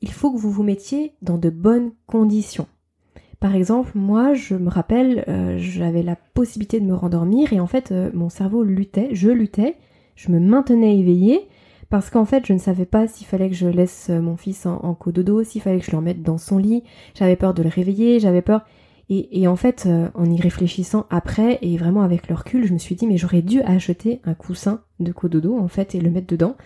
il 0.00 0.12
faut 0.12 0.32
que 0.32 0.38
vous 0.38 0.50
vous 0.50 0.62
mettiez 0.62 1.12
dans 1.22 1.38
de 1.38 1.50
bonnes 1.50 1.92
conditions. 2.06 2.66
Par 3.40 3.54
exemple, 3.54 3.92
moi, 3.94 4.34
je 4.34 4.54
me 4.54 4.68
rappelle, 4.68 5.24
euh, 5.28 5.56
j'avais 5.58 6.02
la 6.02 6.16
possibilité 6.16 6.80
de 6.80 6.86
me 6.86 6.94
rendormir 6.94 7.52
et 7.52 7.60
en 7.60 7.66
fait, 7.66 7.92
euh, 7.92 8.10
mon 8.12 8.28
cerveau 8.28 8.62
luttait, 8.62 9.08
je 9.12 9.30
luttais, 9.30 9.76
je 10.16 10.30
me 10.30 10.40
maintenais 10.40 10.98
éveillée 10.98 11.48
parce 11.90 12.10
qu'en 12.10 12.24
fait, 12.24 12.46
je 12.46 12.52
ne 12.52 12.58
savais 12.58 12.86
pas 12.86 13.06
s'il 13.06 13.26
fallait 13.26 13.48
que 13.48 13.56
je 13.56 13.66
laisse 13.66 14.08
euh, 14.10 14.20
mon 14.20 14.36
fils 14.36 14.66
en, 14.66 14.76
en 14.76 14.94
cododo, 14.94 15.42
s'il 15.44 15.62
fallait 15.62 15.78
que 15.80 15.86
je 15.86 15.90
le 15.90 15.98
remette 15.98 16.22
dans 16.22 16.38
son 16.38 16.58
lit. 16.58 16.82
J'avais 17.14 17.36
peur 17.36 17.54
de 17.54 17.62
le 17.62 17.68
réveiller, 17.68 18.20
j'avais 18.20 18.42
peur. 18.42 18.62
Et, 19.10 19.48
en 19.48 19.56
fait, 19.56 19.88
en 20.12 20.30
y 20.30 20.38
réfléchissant 20.38 21.06
après 21.08 21.58
et 21.62 21.78
vraiment 21.78 22.02
avec 22.02 22.28
le 22.28 22.34
recul, 22.34 22.66
je 22.66 22.74
me 22.74 22.78
suis 22.78 22.94
dit, 22.94 23.06
mais 23.06 23.16
j'aurais 23.16 23.40
dû 23.40 23.62
acheter 23.62 24.20
un 24.24 24.34
coussin 24.34 24.82
de 25.00 25.12
cododo 25.12 25.58
en 25.58 25.68
fait 25.68 25.94
et 25.94 26.00
le 26.02 26.10
mettre 26.10 26.26
dedans 26.26 26.56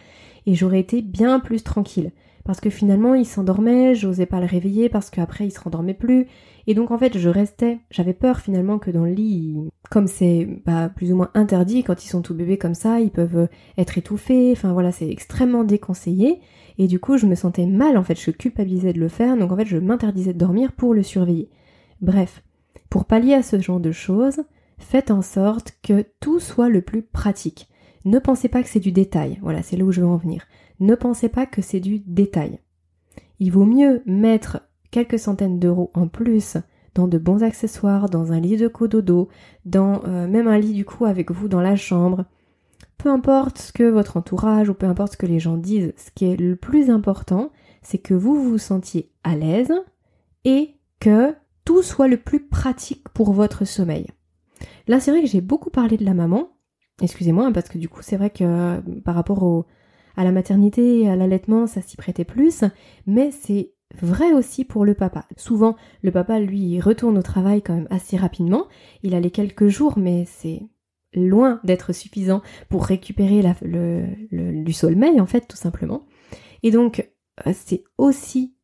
et 0.46 0.54
j'aurais 0.54 0.80
été 0.80 1.02
bien 1.02 1.40
plus 1.40 1.62
tranquille. 1.62 2.10
Parce 2.44 2.60
que 2.60 2.70
finalement, 2.70 3.14
il 3.14 3.26
s'endormait, 3.26 3.94
j'osais 3.94 4.26
pas 4.26 4.40
le 4.40 4.46
réveiller 4.46 4.88
parce 4.88 5.10
qu'après 5.10 5.46
il 5.46 5.52
se 5.52 5.60
rendormait 5.60 5.94
plus. 5.94 6.26
Et 6.66 6.74
donc 6.74 6.90
en 6.90 6.98
fait, 6.98 7.18
je 7.18 7.28
restais, 7.28 7.78
j'avais 7.90 8.12
peur 8.12 8.40
finalement 8.40 8.78
que 8.78 8.90
dans 8.90 9.04
le 9.04 9.12
lit, 9.12 9.56
comme 9.90 10.06
c'est 10.06 10.48
bah, 10.64 10.88
plus 10.88 11.12
ou 11.12 11.16
moins 11.16 11.30
interdit 11.34 11.82
quand 11.82 12.04
ils 12.04 12.08
sont 12.08 12.22
tout 12.22 12.34
bébés 12.34 12.58
comme 12.58 12.74
ça, 12.74 13.00
ils 13.00 13.10
peuvent 13.10 13.48
être 13.78 13.98
étouffés, 13.98 14.52
enfin 14.52 14.72
voilà, 14.72 14.92
c'est 14.92 15.08
extrêmement 15.08 15.64
déconseillé. 15.64 16.40
Et 16.78 16.86
du 16.86 17.00
coup, 17.00 17.18
je 17.18 17.26
me 17.26 17.34
sentais 17.34 17.66
mal 17.66 17.96
en 17.96 18.04
fait, 18.04 18.18
je 18.18 18.30
culpabilisais 18.30 18.92
de 18.92 19.00
le 19.00 19.08
faire, 19.08 19.36
donc 19.36 19.52
en 19.52 19.56
fait, 19.56 19.66
je 19.66 19.78
m'interdisais 19.78 20.32
de 20.32 20.38
dormir 20.38 20.72
pour 20.72 20.94
le 20.94 21.02
surveiller. 21.02 21.50
Bref, 22.00 22.42
pour 22.90 23.04
pallier 23.04 23.34
à 23.34 23.42
ce 23.42 23.60
genre 23.60 23.80
de 23.80 23.92
choses, 23.92 24.42
faites 24.78 25.10
en 25.10 25.22
sorte 25.22 25.76
que 25.82 26.04
tout 26.20 26.40
soit 26.40 26.68
le 26.68 26.82
plus 26.82 27.02
pratique. 27.02 27.68
Ne 28.04 28.18
pensez 28.18 28.48
pas 28.48 28.62
que 28.62 28.68
c'est 28.68 28.80
du 28.80 28.92
détail. 28.92 29.38
Voilà, 29.42 29.62
c'est 29.62 29.76
là 29.76 29.84
où 29.84 29.92
je 29.92 30.00
veux 30.00 30.06
en 30.06 30.16
venir. 30.16 30.46
Ne 30.80 30.94
pensez 30.94 31.28
pas 31.28 31.46
que 31.46 31.62
c'est 31.62 31.80
du 31.80 32.00
détail. 32.00 32.58
Il 33.38 33.52
vaut 33.52 33.64
mieux 33.64 34.02
mettre 34.06 34.68
quelques 34.93 35.18
centaines 35.18 35.59
d'euros 35.59 35.90
en 35.95 36.07
plus 36.07 36.57
dans 36.95 37.09
de 37.09 37.18
bons 37.18 37.43
accessoires, 37.43 38.09
dans 38.09 38.30
un 38.30 38.38
lit 38.38 38.57
de 38.57 38.68
cododo, 38.68 39.28
dans 39.64 40.05
euh, 40.05 40.28
même 40.28 40.47
un 40.47 40.59
lit 40.59 40.74
du 40.74 40.84
coup 40.84 41.05
avec 41.05 41.32
vous 41.32 41.49
dans 41.49 41.61
la 41.61 41.74
chambre. 41.74 42.26
Peu 42.99 43.09
importe 43.11 43.59
ce 43.59 43.72
que 43.72 43.82
votre 43.82 44.16
entourage 44.16 44.68
ou 44.68 44.74
peu 44.74 44.86
importe 44.86 45.14
ce 45.14 45.16
que 45.16 45.26
les 45.26 45.40
gens 45.40 45.57
disent, 45.57 45.93
ce 45.97 46.11
qui 46.14 46.26
est 46.26 46.36
le 46.36 46.55
plus 46.55 46.90
important, 46.90 47.51
c'est 47.82 47.99
que 47.99 48.14
vous 48.14 48.40
vous 48.40 48.59
sentiez 48.59 49.11
à 49.24 49.34
l'aise 49.34 49.72
et 50.45 50.76
que 51.01 51.34
tout 51.64 51.82
soit 51.82 52.07
le 52.07 52.18
plus 52.18 52.47
pratique 52.47 53.09
pour 53.09 53.32
votre 53.32 53.64
sommeil. 53.64 54.07
Là, 54.86 55.01
c'est 55.01 55.11
vrai 55.11 55.22
que 55.22 55.28
j'ai 55.28 55.40
beaucoup 55.40 55.70
parlé 55.70 55.97
de 55.97 56.05
la 56.05 56.14
maman, 56.14 56.53
Excusez-moi, 57.01 57.51
parce 57.53 57.68
que 57.68 57.78
du 57.78 57.88
coup, 57.88 58.01
c'est 58.03 58.16
vrai 58.16 58.30
que 58.30 58.45
euh, 58.45 58.80
par 59.05 59.14
rapport 59.14 59.43
au, 59.43 59.66
à 60.16 60.24
la 60.24 60.32
maternité 60.32 61.01
et 61.01 61.11
à 61.11 61.16
l'allaitement, 61.16 61.66
ça 61.66 61.80
s'y 61.80 61.97
prêtait 61.97 62.24
plus, 62.24 62.64
mais 63.07 63.30
c'est 63.32 63.72
vrai 64.01 64.32
aussi 64.32 64.64
pour 64.64 64.84
le 64.84 64.95
papa. 64.95 65.26
Souvent, 65.36 65.76
le 66.03 66.11
papa, 66.11 66.38
lui, 66.38 66.80
retourne 66.80 67.18
au 67.18 67.22
travail 67.22 67.62
quand 67.62 67.74
même 67.74 67.88
assez 67.90 68.16
rapidement. 68.16 68.66
Il 69.03 69.14
a 69.14 69.20
les 69.20 69.30
quelques 69.30 69.68
jours, 69.68 69.99
mais 69.99 70.24
c'est 70.26 70.62
loin 71.14 71.61
d'être 71.64 71.93
suffisant 71.93 72.43
pour 72.68 72.84
récupérer 72.84 73.43
le, 73.62 74.07
du 74.64 74.72
sommeil, 74.72 75.20
en 75.20 75.26
fait, 75.26 75.47
tout 75.49 75.57
simplement. 75.57 76.07
Et 76.62 76.70
donc, 76.70 77.11
euh, 77.47 77.53
c'est 77.55 77.84
aussi 77.99 78.55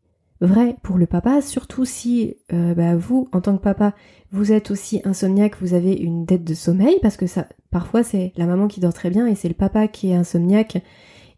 vrai 0.41 0.77
pour 0.83 0.99
le 0.99 1.07
papa, 1.07 1.41
surtout 1.43 1.85
si 1.85 2.37
euh, 2.53 2.75
bah, 2.75 2.97
vous, 2.97 3.29
en 3.33 3.41
tant 3.41 3.57
que 3.57 3.63
papa, 3.63 3.95
vous 4.31 4.53
êtes 4.53 4.71
aussi 4.71 5.01
insomniaque, 5.05 5.61
vous 5.61 5.75
avez 5.75 5.95
une 5.95 6.25
dette 6.25 6.45
de 6.45 6.55
sommeil, 6.55 6.97
parce 7.03 7.17
que 7.17 7.27
ça, 7.27 7.49
parfois 7.71 8.03
c'est 8.03 8.33
la 8.37 8.47
maman 8.47 8.69
qui 8.69 8.81
dort 8.81 8.95
très 8.95 9.11
bien 9.11 9.27
et 9.27 9.35
c'est 9.35 9.49
le 9.49 9.55
papa 9.55 9.89
qui 9.89 10.11
est 10.11 10.15
insomniaque. 10.15 10.83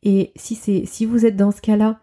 Et 0.02 0.32
si 0.36 0.54
c'est, 0.54 0.84
si 0.86 1.06
vous 1.06 1.24
êtes 1.26 1.36
dans 1.36 1.50
ce 1.50 1.60
cas-là, 1.60 2.00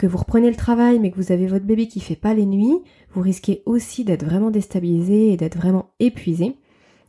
que 0.00 0.06
vous 0.06 0.16
reprenez 0.16 0.48
le 0.48 0.56
travail, 0.56 0.98
mais 0.98 1.10
que 1.10 1.16
vous 1.16 1.30
avez 1.30 1.46
votre 1.46 1.66
bébé 1.66 1.86
qui 1.86 2.00
fait 2.00 2.16
pas 2.16 2.32
les 2.32 2.46
nuits, 2.46 2.78
vous 3.12 3.20
risquez 3.20 3.62
aussi 3.66 4.02
d'être 4.02 4.24
vraiment 4.24 4.50
déstabilisé 4.50 5.30
et 5.30 5.36
d'être 5.36 5.58
vraiment 5.58 5.90
épuisé. 6.00 6.56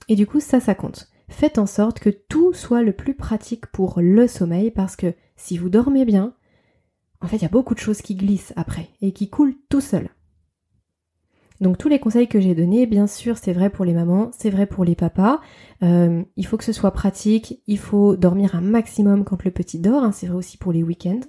Et 0.10 0.16
du 0.16 0.28
coup, 0.28 0.42
ça, 0.42 0.60
ça 0.60 0.76
compte. 0.76 1.10
Faites 1.30 1.58
en 1.58 1.68
sorte 1.68 2.02
que 2.02 2.10
tout 2.10 2.52
soit 2.52 2.84
le 2.84 2.92
plus 2.92 3.14
pratique 3.14 3.68
pour 3.68 4.02
le 4.02 4.28
sommeil, 4.28 4.72
parce 4.72 4.98
que 4.98 5.14
si 5.38 5.58
vous 5.58 5.70
dormez 5.70 6.04
bien, 6.04 6.34
en 7.22 7.28
fait, 7.28 7.38
il 7.38 7.44
y 7.44 7.46
a 7.46 7.50
beaucoup 7.50 7.76
de 7.76 7.80
choses 7.80 8.02
qui 8.02 8.16
glissent 8.16 8.52
après 8.58 8.90
et 9.00 9.14
qui 9.14 9.30
coulent 9.30 9.56
tout 9.70 9.80
seul. 9.80 10.10
Donc 11.62 11.78
tous 11.78 11.88
les 11.88 12.00
conseils 12.00 12.28
que 12.28 12.42
j'ai 12.42 12.56
donnés, 12.56 12.88
bien 12.88 13.08
sûr, 13.08 13.38
c'est 13.38 13.54
vrai 13.54 13.70
pour 13.70 13.86
les 13.86 13.94
mamans, 13.94 14.32
c'est 14.38 14.50
vrai 14.50 14.66
pour 14.66 14.84
les 14.84 14.96
papas. 14.96 15.40
Euh, 15.82 16.24
il 16.36 16.46
faut 16.46 16.58
que 16.58 16.66
ce 16.66 16.74
soit 16.74 16.92
pratique, 16.92 17.62
il 17.68 17.78
faut 17.78 18.18
dormir 18.18 18.54
un 18.54 18.62
maximum 18.62 19.24
quand 19.24 19.46
le 19.46 19.52
petit 19.52 19.80
dort, 19.80 20.04
hein, 20.04 20.12
c'est 20.12 20.28
vrai 20.28 20.36
aussi 20.36 20.58
pour 20.58 20.74
les 20.74 20.84
week-ends. 20.84 21.22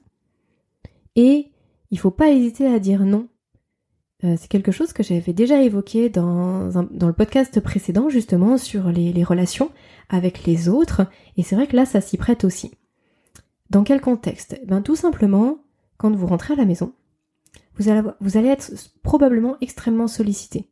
Et 1.15 1.52
il 1.93 1.99
faut 1.99 2.11
pas 2.11 2.31
hésiter 2.31 2.67
à 2.67 2.81
dire 2.81 3.05
non. 3.05 3.29
Euh, 4.25 4.37
c'est 4.39 4.49
quelque 4.49 4.73
chose 4.73 4.93
que 4.93 5.03
j'avais 5.03 5.33
déjà 5.33 5.63
évoqué 5.63 6.09
dans, 6.09 6.69
le 6.69 7.13
podcast 7.13 7.61
précédent, 7.61 8.09
justement, 8.09 8.57
sur 8.57 8.89
les 8.89 9.23
relations 9.23 9.71
avec 10.09 10.45
les 10.45 10.69
autres. 10.69 11.07
Et 11.37 11.43
c'est 11.43 11.55
vrai 11.55 11.67
que 11.67 11.77
là, 11.77 11.85
ça 11.85 12.01
s'y 12.01 12.17
prête 12.17 12.45
aussi. 12.45 12.73
Dans 13.69 13.85
quel 13.85 14.01
contexte? 14.01 14.59
Eh 14.63 14.67
ben, 14.67 14.81
Tout 14.81 14.97
simplement, 14.97 15.59
quand 15.99 16.11
vous 16.15 16.27
rentrez 16.27 16.55
à 16.55 16.57
la 16.57 16.65
maison, 16.65 16.95
vous 17.79 17.89
allez, 17.89 18.49
être 18.49 18.73
probablement 19.03 19.57
extrêmement 19.61 20.09
sollicité. 20.09 20.69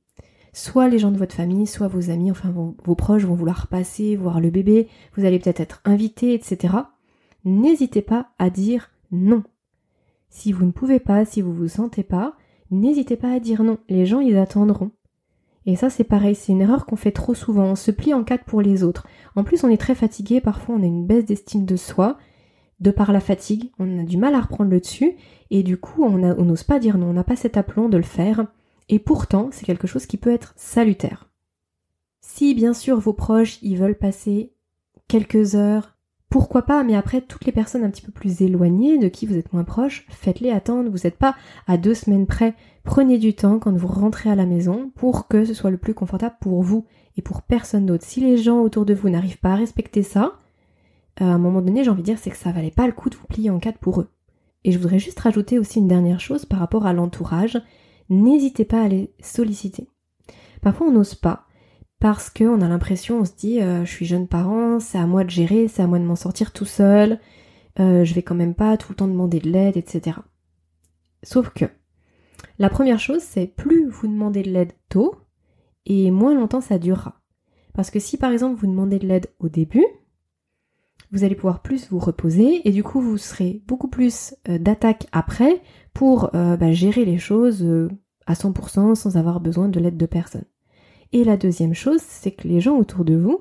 Soit 0.53 0.89
les 0.89 0.99
gens 0.99 1.11
de 1.11 1.19
votre 1.19 1.35
famille, 1.35 1.67
soit 1.67 1.89
vos 1.89 2.11
amis, 2.11 2.31
enfin 2.31 2.51
vos 2.51 2.95
proches 2.95 3.25
vont 3.25 3.35
vouloir 3.35 3.69
passer, 3.69 4.17
voir 4.17 4.41
le 4.41 4.51
bébé, 4.51 4.89
vous 5.17 5.25
allez 5.25 5.39
peut-être 5.39 5.61
être 5.61 5.81
invité, 5.85 6.35
etc. 6.35 6.75
N'hésitez 7.45 8.03
pas 8.03 8.31
à 8.39 8.51
dire 8.51 8.91
non. 9.13 9.45
Si 10.31 10.53
vous 10.53 10.65
ne 10.65 10.71
pouvez 10.71 11.01
pas, 11.01 11.25
si 11.25 11.43
vous 11.43 11.53
vous 11.53 11.69
sentez 11.69 12.03
pas, 12.03 12.35
n'hésitez 12.71 13.17
pas 13.17 13.33
à 13.33 13.41
dire 13.41 13.63
non. 13.63 13.79
Les 13.89 14.07
gens, 14.07 14.21
ils 14.21 14.39
attendront. 14.39 14.93
Et 15.67 15.77
ça, 15.77 15.91
c'est 15.91 16.05
pareil, 16.05 16.35
c'est 16.35 16.53
une 16.53 16.63
erreur 16.63 16.87
qu'on 16.87 16.97
fait 16.97 17.13
trop 17.13 17.35
souvent. 17.35 17.65
On 17.65 17.77
se 17.77 17.91
plie 17.91 18.15
en 18.15 18.25
quatre 18.25 18.45
pour 18.45 18.63
les 18.63 18.83
autres. 18.83 19.07
En 19.37 19.45
plus, 19.45 19.63
on 19.65 19.69
est 19.69 19.77
très 19.77 19.95
fatigué, 19.95 20.41
parfois 20.41 20.77
on 20.77 20.83
a 20.83 20.87
une 20.87 21.07
baisse 21.07 21.27
d'estime 21.27 21.67
de 21.67 21.77
soi. 21.77 22.17
De 22.79 22.91
par 22.91 23.13
la 23.13 23.21
fatigue, 23.21 23.71
on 23.79 23.99
a 23.99 24.05
du 24.05 24.17
mal 24.17 24.35
à 24.35 24.41
reprendre 24.41 24.71
le 24.71 24.81
dessus, 24.81 25.17
et 25.51 25.63
du 25.63 25.77
coup, 25.77 26.03
on 26.03 26.17
n'ose 26.17 26.63
pas 26.63 26.79
dire 26.79 26.97
non, 26.97 27.11
on 27.11 27.13
n'a 27.13 27.25
pas 27.25 27.37
cet 27.37 27.59
aplomb 27.59 27.91
de 27.91 27.99
le 27.99 28.03
faire. 28.03 28.47
Et 28.89 28.99
pourtant, 28.99 29.51
c'est 29.53 29.67
quelque 29.67 29.87
chose 29.87 30.07
qui 30.07 30.17
peut 30.17 30.33
être 30.33 30.55
salutaire. 30.57 31.29
Si, 32.23 32.55
bien 32.55 32.73
sûr, 32.73 32.99
vos 32.99 33.13
proches, 33.13 33.59
ils 33.61 33.77
veulent 33.77 33.99
passer 33.99 34.55
quelques 35.09 35.57
heures 35.57 35.99
pourquoi 36.31 36.63
pas, 36.63 36.85
mais 36.85 36.95
après, 36.95 37.21
toutes 37.21 37.45
les 37.45 37.51
personnes 37.51 37.83
un 37.83 37.91
petit 37.91 38.03
peu 38.03 38.13
plus 38.13 38.41
éloignées, 38.41 38.99
de 38.99 39.09
qui 39.09 39.27
vous 39.27 39.37
êtes 39.37 39.53
moins 39.53 39.65
proche, 39.65 40.07
faites-les 40.11 40.53
attendre. 40.53 40.89
Vous 40.89 41.01
n'êtes 41.03 41.19
pas 41.19 41.35
à 41.67 41.77
deux 41.77 41.95
semaines 41.95 42.27
près. 42.27 42.55
Prenez 42.85 43.19
du 43.19 43.35
temps 43.35 43.59
quand 43.59 43.77
vous 43.77 43.89
rentrez 43.89 44.31
à 44.31 44.37
la 44.37 44.47
maison 44.47 44.93
pour 44.95 45.27
que 45.27 45.45
ce 45.45 45.55
soit 45.55 45.73
le 45.73 45.77
plus 45.77 45.93
confortable 45.93 46.37
pour 46.41 46.63
vous 46.63 46.87
et 47.17 47.23
pour 47.23 47.43
personne 47.43 47.85
d'autre. 47.85 48.05
Si 48.05 48.21
les 48.21 48.39
gens 48.39 48.61
autour 48.61 48.87
de 48.87 48.95
vous 48.95 49.11
n'arrivent 49.11 49.41
pas 49.41 49.55
à 49.55 49.57
respecter 49.57 50.05
ça, 50.05 50.39
à 51.17 51.25
un 51.25 51.39
moment 51.39 51.63
donné, 51.63 51.83
j'ai 51.83 51.91
envie 51.91 52.03
de 52.03 52.07
dire, 52.07 52.19
c'est 52.19 52.31
que 52.31 52.37
ça 52.37 52.53
valait 52.53 52.71
pas 52.71 52.87
le 52.87 52.93
coup 52.93 53.11
de 53.11 53.17
vous 53.17 53.27
plier 53.27 53.51
en 53.51 53.59
quatre 53.59 53.79
pour 53.79 54.01
eux. 54.01 54.09
Et 54.63 54.71
je 54.71 54.79
voudrais 54.79 55.01
juste 55.01 55.19
rajouter 55.19 55.59
aussi 55.59 55.81
une 55.81 55.89
dernière 55.89 56.21
chose 56.21 56.47
par 56.47 56.61
rapport 56.61 56.87
à 56.87 56.93
l'entourage. 56.93 57.61
N'hésitez 58.09 58.65
pas 58.65 58.83
à 58.83 58.89
les 58.89 59.13
solliciter. 59.21 59.89
Parfois, 60.63 60.87
on 60.87 60.93
n'ose 60.93 61.17
pas 61.17 61.47
parce 62.01 62.31
qu'on 62.31 62.63
a 62.63 62.69
l'impression, 62.69 63.21
on 63.21 63.25
se 63.27 63.33
dit, 63.37 63.61
euh, 63.61 63.85
je 63.85 63.91
suis 63.91 64.07
jeune 64.07 64.27
parent, 64.27 64.81
c'est 64.81 64.99
à 64.99 65.07
moi 65.07 65.23
de 65.23 65.31
gérer, 65.31 65.69
c'est 65.69 65.83
à 65.83 65.87
moi 65.87 65.99
de 65.99 66.05
m'en 66.05 66.17
sortir 66.17 66.51
tout 66.51 66.65
seul, 66.65 67.21
euh, 67.79 68.05
je 68.05 68.15
vais 68.15 68.23
quand 68.23 68.35
même 68.35 68.55
pas 68.55 68.79
tout 68.79 68.93
le 68.93 68.97
temps 68.97 69.07
demander 69.07 69.39
de 69.39 69.51
l'aide, 69.51 69.77
etc. 69.77 70.17
Sauf 71.23 71.51
que, 71.51 71.67
la 72.59 72.71
première 72.71 72.99
chose, 72.99 73.21
c'est 73.21 73.47
plus 73.47 73.87
vous 73.87 74.09
demandez 74.09 74.43
de 74.43 74.51
l'aide 74.51 74.73
tôt, 74.89 75.15
et 75.85 76.11
moins 76.11 76.35
longtemps 76.35 76.63
ça 76.63 76.79
durera. 76.79 77.21
Parce 77.75 77.91
que 77.91 78.01
si 78.01 78.17
par 78.17 78.33
exemple 78.33 78.59
vous 78.59 78.67
demandez 78.67 78.99
de 78.99 79.07
l'aide 79.07 79.27
au 79.39 79.51
début, 79.51 79.85
vous 81.13 81.23
allez 81.23 81.35
pouvoir 81.35 81.61
plus 81.61 81.91
vous 81.91 81.99
reposer, 81.99 82.67
et 82.67 82.73
du 82.73 82.83
coup 82.83 83.03
vous 83.03 83.19
serez 83.19 83.63
beaucoup 83.67 83.89
plus 83.89 84.35
euh, 84.49 84.59
d'attaque 84.59 85.07
après 85.13 85.61
pour 85.93 86.31
bah, 86.33 86.73
gérer 86.73 87.05
les 87.05 87.19
choses 87.19 87.67
à 88.27 88.35
100% 88.35 88.95
sans 88.95 89.17
avoir 89.17 89.41
besoin 89.41 89.69
de 89.69 89.81
l'aide 89.81 89.97
de 89.97 90.07
personne. 90.07 90.45
Et 91.13 91.25
la 91.25 91.37
deuxième 91.37 91.75
chose, 91.75 92.01
c'est 92.01 92.31
que 92.31 92.47
les 92.47 92.61
gens 92.61 92.77
autour 92.77 93.05
de 93.05 93.17
vous, 93.17 93.41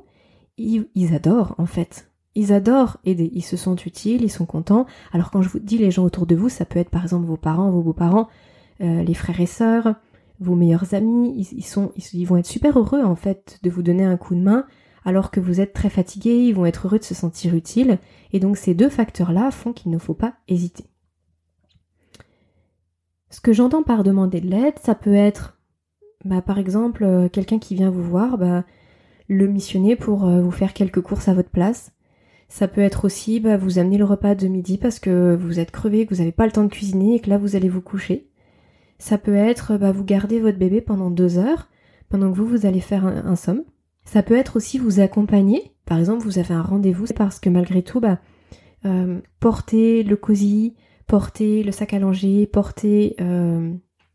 ils, 0.58 1.14
adorent 1.14 1.56
en 1.58 1.66
fait. 1.66 2.12
Ils 2.36 2.54
adorent 2.54 2.98
aider, 3.06 3.30
ils 3.34 3.44
se 3.44 3.58
sentent 3.58 3.86
utiles, 3.86 4.24
ils 4.24 4.32
sont 4.32 4.46
contents. 4.46 4.86
Alors 5.12 5.32
quand 5.32 5.42
je 5.42 5.50
vous 5.50 5.60
dis 5.60 5.78
les 5.78 5.92
gens 5.92 6.04
autour 6.04 6.26
de 6.26 6.36
vous, 6.36 6.50
ça 6.50 6.66
peut 6.66 6.80
être 6.80 6.90
par 6.90 7.04
exemple 7.04 7.26
vos 7.26 7.38
parents, 7.38 7.72
vos 7.72 7.82
beaux-parents, 7.82 8.28
euh, 8.82 9.04
les 9.04 9.14
frères 9.14 9.40
et 9.40 9.46
sœurs, 9.46 9.96
vos 10.40 10.56
meilleurs 10.56 10.94
amis, 10.94 11.48
ils, 11.52 11.64
sont, 11.64 11.92
ils, 12.14 12.26
vont 12.26 12.38
être 12.38 12.46
super 12.46 12.78
heureux 12.80 13.04
en 13.04 13.16
fait 13.16 13.60
de 13.64 13.70
vous 13.70 13.84
donner 13.84 14.06
un 14.06 14.18
coup 14.18 14.36
de 14.36 14.42
main 14.42 14.66
alors 15.06 15.32
que 15.32 15.40
vous 15.40 15.62
êtes 15.62 15.74
très 15.74 15.90
fatigué, 15.90 16.32
ils 16.32 16.54
vont 16.54 16.66
être 16.66 16.88
heureux 16.88 17.00
de 17.00 17.04
se 17.04 17.16
sentir 17.16 17.56
utiles. 17.56 18.00
Et 18.32 18.40
donc 18.40 18.58
ces 18.58 18.74
deux 18.74 18.90
facteurs-là 18.90 19.52
font 19.52 19.74
qu'il 19.74 19.92
ne 19.92 19.98
faut 19.98 20.14
pas 20.14 20.36
hésiter. 20.48 20.86
Ce 23.30 23.42
que 23.42 23.54
j'entends 23.54 23.84
par 23.84 24.04
demander 24.04 24.42
de 24.42 24.48
l'aide, 24.48 24.80
ça 24.82 24.96
peut 24.96 25.14
être 25.14 25.59
bah, 26.26 26.42
par 26.42 26.58
exemple, 26.58 27.04
euh, 27.04 27.30
quelqu'un 27.30 27.60
qui 27.60 27.76
vient 27.76 27.90
vous 27.90 28.04
voir, 28.04 28.38
bah, 28.38 28.66
le 29.28 29.48
missionner 29.48 29.96
pour 29.96 30.28
euh, 30.28 30.42
vous 30.42 30.52
faire 30.52 30.74
quelques 30.74 31.02
courses 31.02 31.28
à 31.28 31.34
votre 31.34 31.50
place. 31.50 31.92
Ça 32.50 32.68
peut 32.68 32.82
être 32.82 33.06
aussi 33.06 33.40
bah, 33.40 33.58
vous 33.58 33.80
amener 33.80 33.98
le 33.98 34.06
repas 34.06 34.36
de 34.36 34.48
midi 34.48 34.78
parce 34.78 35.00
que 35.00 35.36
vous 35.36 35.60
êtes 35.60 35.72
crevé, 35.72 36.06
que 36.06 36.14
vous 36.14 36.20
n'avez 36.20 36.32
pas 36.32 36.46
le 36.46 36.52
temps 36.52 36.64
de 36.64 36.70
cuisiner 36.70 37.16
et 37.16 37.20
que 37.20 37.30
là 37.30 37.38
vous 37.38 37.56
allez 37.56 37.70
vous 37.70 37.82
coucher. 37.82 38.28
Ça 38.98 39.18
peut 39.18 39.36
être 39.36 39.78
bah, 39.78 39.92
vous 39.92 40.04
garder 40.04 40.40
votre 40.40 40.58
bébé 40.58 40.82
pendant 40.82 41.12
deux 41.12 41.38
heures 41.38 41.70
pendant 42.10 42.32
que 42.32 42.38
vous 42.38 42.48
vous 42.48 42.66
allez 42.66 42.80
faire 42.80 43.06
un, 43.06 43.36
somme. 43.36 43.64
Ça 44.04 44.24
peut 44.24 44.36
être 44.36 44.56
aussi 44.56 44.80
vous 44.80 45.00
accompagner. 45.00 45.74
Par 45.86 46.00
exemple, 46.00 46.24
vous 46.24 46.40
avez 46.40 46.56
un 46.56 46.64
rendez-vous 46.64 47.06
parce 47.16 47.40
que 47.40 47.50
malgré 47.50 47.84
tout, 47.84 48.00
bah, 48.00 48.20
euh, 48.86 49.20
porter 49.40 50.02
le 50.02 50.16
cosy, 50.16 50.76
porter 51.06 51.62
le 51.62 51.72
sac 51.72 51.94
à 51.94 52.00
langer, 52.00 52.48
porter 52.48 53.16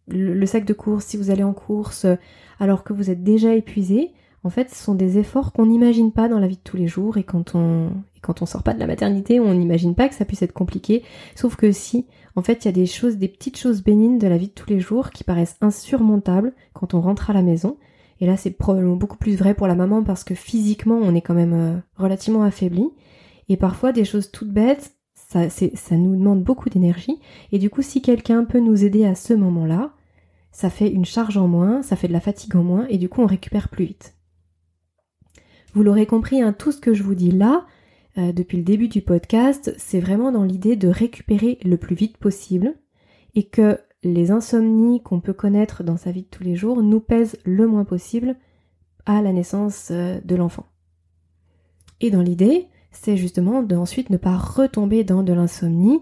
le, 0.09 0.47
sac 0.47 0.65
de 0.65 0.73
course, 0.73 1.07
si 1.07 1.17
vous 1.17 1.31
allez 1.31 1.45
en 1.45 1.55
course 1.55 2.05
euh, 2.05 2.17
alors 2.61 2.85
que 2.85 2.93
vous 2.93 3.11
êtes 3.11 3.23
déjà 3.23 3.55
épuisé, 3.55 4.13
en 4.45 4.51
fait, 4.51 4.69
ce 4.71 4.77
sont 4.77 4.95
des 4.95 5.19
efforts 5.19 5.53
qu'on 5.53 5.67
n'imagine 5.67 6.13
pas 6.13 6.29
dans 6.29 6.39
la 6.39 6.47
vie 6.47 6.57
de 6.57 6.63
tous 6.63 6.77
les 6.77 6.87
jours 6.87 7.17
et 7.17 7.25
quand 7.25 7.55
on 7.55 7.89
et 8.15 8.21
quand 8.21 8.43
on 8.43 8.47
sort 8.47 8.63
pas 8.63 8.75
de 8.75 8.79
la 8.79 8.87
maternité, 8.87 9.41
on 9.41 9.55
n'imagine 9.55 9.95
pas 9.95 10.09
que 10.09 10.15
ça 10.15 10.27
puisse 10.27 10.43
être 10.43 10.53
compliqué. 10.53 11.03
Sauf 11.35 11.57
que 11.57 11.73
si, 11.73 12.07
en 12.37 12.43
fait, 12.43 12.65
il 12.65 12.67
y 12.67 12.69
a 12.69 12.73
des 12.73 12.85
choses, 12.87 13.17
des 13.17 13.29
petites 13.29 13.57
choses 13.57 13.83
bénignes 13.83 14.19
de 14.19 14.27
la 14.27 14.37
vie 14.37 14.49
de 14.49 14.53
tous 14.53 14.69
les 14.69 14.81
jours 14.81 15.11
qui 15.11 15.25
paraissent 15.25 15.57
insurmontables 15.63 16.53
quand 16.75 16.93
on 16.93 17.01
rentre 17.01 17.31
à 17.31 17.33
la 17.33 17.41
maison. 17.41 17.79
Et 18.21 18.27
là, 18.27 18.37
c'est 18.37 18.51
probablement 18.51 18.97
beaucoup 18.97 19.17
plus 19.17 19.35
vrai 19.35 19.55
pour 19.55 19.67
la 19.67 19.75
maman 19.75 20.05
parce 20.05 20.25
que 20.25 20.35
physiquement, 20.35 20.99
on 21.03 21.15
est 21.15 21.23
quand 21.23 21.35
même 21.35 21.55
euh, 21.55 21.77
relativement 21.97 22.45
affaibli. 22.45 22.91
Et 23.49 23.57
parfois, 23.57 23.93
des 23.93 24.05
choses 24.05 24.31
toutes 24.31 24.53
bêtes, 24.53 24.95
ça, 25.15 25.49
ça 25.49 25.97
nous 25.97 26.17
demande 26.17 26.43
beaucoup 26.43 26.69
d'énergie. 26.69 27.19
Et 27.51 27.59
du 27.59 27.71
coup, 27.71 27.83
si 27.83 28.03
quelqu'un 28.03 28.45
peut 28.45 28.61
nous 28.61 28.85
aider 28.85 29.07
à 29.07 29.15
ce 29.15 29.33
moment-là, 29.33 29.94
ça 30.55 30.71
fait 30.71 30.89
une 30.89 31.05
charge 31.05 31.37
en 31.37 31.49
moins, 31.49 31.83
ça 31.83 31.97
fait 31.97 32.07
de 32.07 32.13
la 32.13 32.21
fatigue 32.21 32.55
en 32.55 32.63
moins, 32.63 32.87
et 32.87 32.97
du 32.97 33.09
coup, 33.09 33.21
on 33.21 33.27
récupère 33.27 33.69
plus 33.69 33.87
vite. 33.87 34.15
Vous 35.75 35.83
l'aurez 35.83 36.07
compris, 36.07 36.41
hein, 36.41 36.53
tout 36.53 36.71
ce 36.71 36.81
que 36.81 36.95
je 36.95 37.03
vous 37.03 37.17
dis 37.17 37.33
là, 37.33 37.67
euh, 38.19 38.33
depuis 38.33 38.57
le 38.57 38.63
début 38.63 38.87
du 38.87 39.03
podcast, 39.03 39.75
c'est 39.79 39.99
vraiment 39.99 40.31
dans 40.31 40.45
l'idée 40.45 40.77
de 40.77 40.87
récupérer 40.87 41.59
le 41.65 41.77
plus 41.77 41.97
vite 41.97 42.19
possible, 42.19 42.77
et 43.35 43.49
que 43.49 43.81
les 44.05 44.31
insomnies 44.31 45.03
qu'on 45.03 45.19
peut 45.19 45.33
connaître 45.33 45.83
dans 45.83 45.97
sa 45.97 46.13
vie 46.13 46.23
de 46.23 46.29
tous 46.29 46.45
les 46.45 46.55
jours 46.55 46.85
nous 46.85 47.01
pèsent 47.01 47.37
le 47.45 47.67
moins 47.67 47.85
possible 47.85 48.37
à 49.07 49.23
la 49.23 49.33
naissance 49.33 49.89
euh, 49.91 50.21
de 50.25 50.37
l'enfant. 50.37 50.67
Et 52.01 52.13
dans 52.13 52.23
l'idée, 52.23 52.69
c'est 52.93 53.17
justement 53.17 53.65
d'ensuite 53.65 54.09
ne 54.09 54.19
pas 54.19 54.37
retomber 54.37 55.03
dans 55.03 55.25
de 55.25 55.33
l'insomnie 55.33 56.01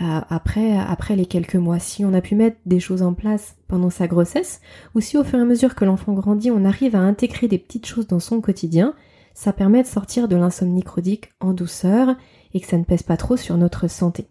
après, 0.00 0.76
après 0.76 1.16
les 1.16 1.26
quelques 1.26 1.56
mois. 1.56 1.78
Si 1.78 2.04
on 2.04 2.14
a 2.14 2.20
pu 2.20 2.34
mettre 2.34 2.58
des 2.66 2.80
choses 2.80 3.02
en 3.02 3.14
place 3.14 3.56
pendant 3.66 3.90
sa 3.90 4.06
grossesse, 4.06 4.60
ou 4.94 5.00
si 5.00 5.16
au 5.16 5.24
fur 5.24 5.38
et 5.38 5.42
à 5.42 5.44
mesure 5.44 5.74
que 5.74 5.84
l'enfant 5.84 6.12
grandit, 6.12 6.50
on 6.50 6.64
arrive 6.64 6.94
à 6.94 7.00
intégrer 7.00 7.48
des 7.48 7.58
petites 7.58 7.86
choses 7.86 8.06
dans 8.06 8.20
son 8.20 8.40
quotidien, 8.40 8.94
ça 9.34 9.52
permet 9.52 9.82
de 9.82 9.88
sortir 9.88 10.28
de 10.28 10.36
l'insomnie 10.36 10.82
chronique 10.82 11.32
en 11.40 11.52
douceur 11.52 12.16
et 12.54 12.60
que 12.60 12.66
ça 12.66 12.78
ne 12.78 12.84
pèse 12.84 13.02
pas 13.02 13.16
trop 13.16 13.36
sur 13.36 13.56
notre 13.56 13.88
santé. 13.88 14.28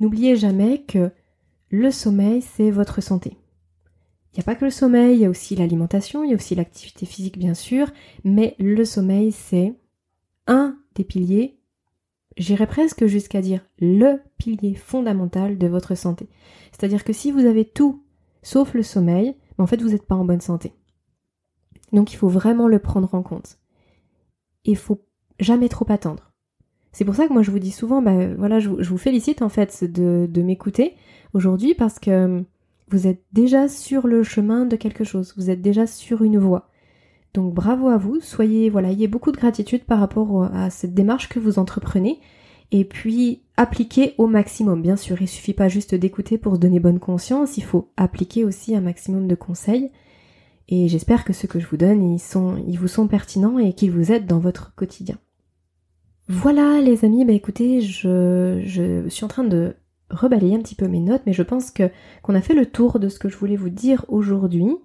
N'oubliez 0.00 0.36
jamais 0.36 0.82
que 0.82 1.10
le 1.70 1.90
sommeil, 1.90 2.42
c'est 2.42 2.70
votre 2.70 3.00
santé. 3.00 3.36
Il 4.32 4.36
n'y 4.36 4.40
a 4.40 4.44
pas 4.44 4.54
que 4.54 4.64
le 4.64 4.70
sommeil, 4.70 5.16
il 5.16 5.20
y 5.20 5.26
a 5.26 5.30
aussi 5.30 5.56
l'alimentation, 5.56 6.24
il 6.24 6.30
y 6.30 6.32
a 6.32 6.36
aussi 6.36 6.54
l'activité 6.54 7.04
physique 7.04 7.38
bien 7.38 7.54
sûr, 7.54 7.88
mais 8.24 8.54
le 8.58 8.84
sommeil, 8.84 9.32
c'est 9.32 9.74
un 10.46 10.76
des 10.94 11.04
piliers, 11.04 11.59
j'irais 12.40 12.66
presque 12.66 13.06
jusqu'à 13.06 13.42
dire 13.42 13.60
le 13.78 14.16
pilier 14.38 14.74
fondamental 14.74 15.58
de 15.58 15.66
votre 15.66 15.94
santé. 15.94 16.28
C'est-à-dire 16.72 17.04
que 17.04 17.12
si 17.12 17.30
vous 17.30 17.44
avez 17.44 17.66
tout 17.66 18.02
sauf 18.42 18.72
le 18.74 18.82
sommeil, 18.82 19.36
en 19.58 19.66
fait 19.66 19.82
vous 19.82 19.90
n'êtes 19.90 20.06
pas 20.06 20.14
en 20.14 20.24
bonne 20.24 20.40
santé. 20.40 20.72
Donc 21.92 22.12
il 22.12 22.16
faut 22.16 22.28
vraiment 22.28 22.66
le 22.66 22.78
prendre 22.78 23.14
en 23.14 23.22
compte. 23.22 23.58
Il 24.64 24.76
faut 24.76 25.04
jamais 25.38 25.68
trop 25.68 25.86
attendre. 25.90 26.32
C'est 26.92 27.04
pour 27.04 27.14
ça 27.14 27.28
que 27.28 27.32
moi 27.32 27.42
je 27.42 27.50
vous 27.50 27.58
dis 27.58 27.70
souvent, 27.70 28.00
bah 28.00 28.34
voilà, 28.36 28.58
je, 28.58 28.68
vous 28.70 28.98
félicite 28.98 29.42
en 29.42 29.48
fait 29.50 29.84
de, 29.84 30.26
de 30.28 30.42
m'écouter 30.42 30.96
aujourd'hui 31.34 31.74
parce 31.74 31.98
que 31.98 32.42
vous 32.88 33.06
êtes 33.06 33.22
déjà 33.32 33.68
sur 33.68 34.06
le 34.06 34.22
chemin 34.22 34.64
de 34.64 34.76
quelque 34.76 35.04
chose, 35.04 35.34
vous 35.36 35.50
êtes 35.50 35.62
déjà 35.62 35.86
sur 35.86 36.22
une 36.22 36.38
voie. 36.38 36.69
Donc 37.34 37.54
bravo 37.54 37.88
à 37.88 37.96
vous, 37.96 38.20
soyez, 38.20 38.70
voilà, 38.70 38.90
ayez 38.90 39.06
beaucoup 39.06 39.30
de 39.30 39.36
gratitude 39.36 39.84
par 39.84 40.00
rapport 40.00 40.44
à 40.52 40.70
cette 40.70 40.94
démarche 40.94 41.28
que 41.28 41.38
vous 41.38 41.58
entreprenez. 41.58 42.20
Et 42.72 42.84
puis 42.84 43.42
appliquez 43.56 44.14
au 44.18 44.26
maximum. 44.26 44.82
Bien 44.82 44.96
sûr, 44.96 45.20
il 45.20 45.28
suffit 45.28 45.54
pas 45.54 45.68
juste 45.68 45.94
d'écouter 45.94 46.38
pour 46.38 46.54
se 46.54 46.60
donner 46.60 46.80
bonne 46.80 47.00
conscience, 47.00 47.56
il 47.56 47.64
faut 47.64 47.90
appliquer 47.96 48.44
aussi 48.44 48.74
un 48.74 48.80
maximum 48.80 49.28
de 49.28 49.34
conseils. 49.34 49.90
Et 50.68 50.86
j'espère 50.88 51.24
que 51.24 51.32
ceux 51.32 51.48
que 51.48 51.58
je 51.58 51.66
vous 51.66 51.76
donne, 51.76 52.02
ils, 52.02 52.20
sont, 52.20 52.62
ils 52.66 52.78
vous 52.78 52.88
sont 52.88 53.08
pertinents 53.08 53.58
et 53.58 53.72
qu'ils 53.72 53.90
vous 53.90 54.12
aident 54.12 54.26
dans 54.26 54.38
votre 54.38 54.74
quotidien. 54.76 55.18
Voilà 56.28 56.80
les 56.80 57.04
amis, 57.04 57.24
bah 57.24 57.32
écoutez, 57.32 57.80
je, 57.80 58.62
je 58.64 59.08
suis 59.08 59.24
en 59.24 59.28
train 59.28 59.42
de 59.42 59.74
rebalayer 60.10 60.54
un 60.54 60.60
petit 60.60 60.76
peu 60.76 60.86
mes 60.86 61.00
notes, 61.00 61.22
mais 61.26 61.32
je 61.32 61.42
pense 61.42 61.72
que 61.72 61.90
qu'on 62.22 62.36
a 62.36 62.40
fait 62.40 62.54
le 62.54 62.66
tour 62.66 63.00
de 63.00 63.08
ce 63.08 63.18
que 63.18 63.28
je 63.28 63.36
voulais 63.36 63.56
vous 63.56 63.68
dire 63.68 64.04
aujourd'hui. 64.06 64.76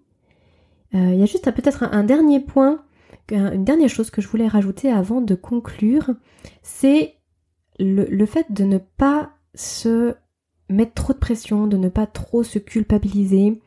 Euh, 0.96 1.14
il 1.14 1.20
y 1.20 1.24
a 1.24 1.26
juste 1.26 1.52
peut-être 1.52 1.84
un, 1.84 2.04
dernier 2.04 2.40
point, 2.40 2.80
une 3.32 3.66
dernière 3.66 3.90
chose 3.90 4.10
que 4.10 4.22
je 4.22 4.28
voulais 4.28 4.48
rajouter 4.48 4.90
avant 4.90 5.20
de 5.22 5.36
conclure, 5.36 6.12
c'est 6.62 7.16
le, 7.80 8.26
fait 8.26 8.52
de 8.52 8.64
ne 8.64 8.78
pas 8.78 9.32
se 9.56 10.16
mettre 10.70 10.94
trop 10.94 11.14
de 11.14 11.20
pression, 11.20 11.68
de 11.68 11.78
ne 11.78 11.90
pas 11.90 12.08
trop 12.08 12.44
se 12.44 12.60
culpabiliser, 12.60 13.62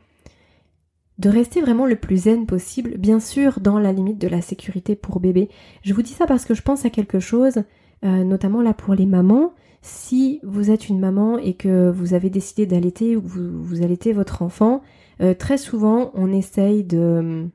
de 1.18 1.28
rester 1.28 1.60
vraiment 1.60 1.86
le 1.86 1.96
plus 1.96 2.24
zen 2.24 2.46
possible, 2.46 2.96
bien 2.96 3.20
sûr 3.20 3.60
dans 3.60 3.78
la 3.78 3.92
limite 3.92 4.18
de 4.18 4.28
la 4.28 4.40
sécurité 4.40 4.96
pour 4.96 5.20
bébé. 5.20 5.50
Je 5.82 5.92
vous 5.92 6.02
dis 6.02 6.12
ça 6.12 6.26
parce 6.26 6.44
que 6.44 6.54
je 6.54 6.62
pense 6.62 6.84
à 6.84 6.90
quelque 6.90 7.20
chose, 7.20 7.62
euh, 8.04 8.24
notamment 8.24 8.62
là 8.62 8.72
pour 8.72 8.94
les 8.94 9.06
mamans. 9.06 9.52
Si 9.82 10.40
vous 10.44 10.70
êtes 10.70 10.88
une 10.88 10.98
maman 10.98 11.38
et 11.38 11.54
que 11.54 11.90
vous 11.90 12.14
avez 12.14 12.30
décidé 12.30 12.66
d'allaiter 12.66 13.16
ou 13.16 13.22
vous 13.24 13.82
allaitez 13.82 14.12
votre 14.12 14.42
enfant, 14.42 14.82
euh, 15.20 15.34
très 15.34 15.58
souvent 15.58 16.10
on 16.14 16.32
essaye 16.32 16.84
de 16.84 17.48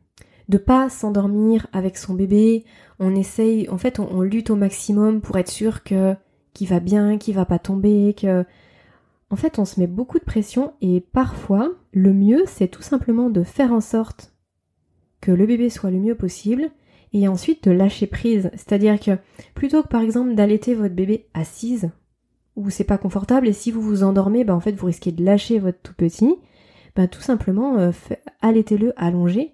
de 0.49 0.57
pas 0.57 0.89
s'endormir 0.89 1.67
avec 1.73 1.97
son 1.97 2.13
bébé. 2.13 2.65
On 2.99 3.15
essaye, 3.15 3.69
en 3.69 3.77
fait, 3.77 3.99
on, 3.99 4.21
lutte 4.21 4.49
au 4.49 4.55
maximum 4.55 5.21
pour 5.21 5.37
être 5.37 5.49
sûr 5.49 5.83
que 5.83 6.15
qu'il 6.53 6.67
va 6.67 6.79
bien, 6.79 7.17
qu'il 7.17 7.33
va 7.33 7.45
pas 7.45 7.59
tomber, 7.59 8.13
que 8.13 8.45
en 9.29 9.35
fait, 9.35 9.57
on 9.57 9.65
se 9.65 9.79
met 9.79 9.87
beaucoup 9.87 10.19
de 10.19 10.23
pression 10.23 10.73
et 10.81 11.01
parfois, 11.01 11.71
le 11.91 12.13
mieux, 12.13 12.43
c'est 12.45 12.67
tout 12.67 12.83
simplement 12.83 13.31
de 13.31 13.43
faire 13.43 13.73
en 13.73 13.81
sorte 13.81 14.33
que 15.21 15.31
le 15.31 15.47
bébé 15.47 15.71
soit 15.71 15.89
le 15.89 15.97
mieux 15.97 16.13
possible 16.13 16.69
et 17.13 17.27
ensuite 17.27 17.63
de 17.63 17.71
lâcher 17.71 18.05
prise. 18.05 18.51
C'est-à-dire 18.53 18.99
que 18.99 19.17
plutôt 19.55 19.81
que 19.81 19.87
par 19.87 20.01
exemple 20.01 20.35
d'allaiter 20.35 20.75
votre 20.75 20.93
bébé 20.93 21.25
assise, 21.33 21.89
où 22.55 22.69
c'est 22.69 22.83
pas 22.83 22.99
confortable 22.99 23.47
et 23.47 23.53
si 23.53 23.71
vous 23.71 23.81
vous 23.81 24.03
endormez, 24.03 24.43
bah 24.43 24.53
en 24.53 24.59
fait 24.59 24.73
vous 24.73 24.85
risquez 24.85 25.11
de 25.11 25.25
lâcher 25.25 25.57
votre 25.57 25.79
tout 25.81 25.95
petit, 25.95 26.35
bah 26.95 27.07
tout 27.07 27.21
simplement 27.21 27.77
euh, 27.77 27.91
allaitez-le 28.41 28.93
allongé 28.97 29.53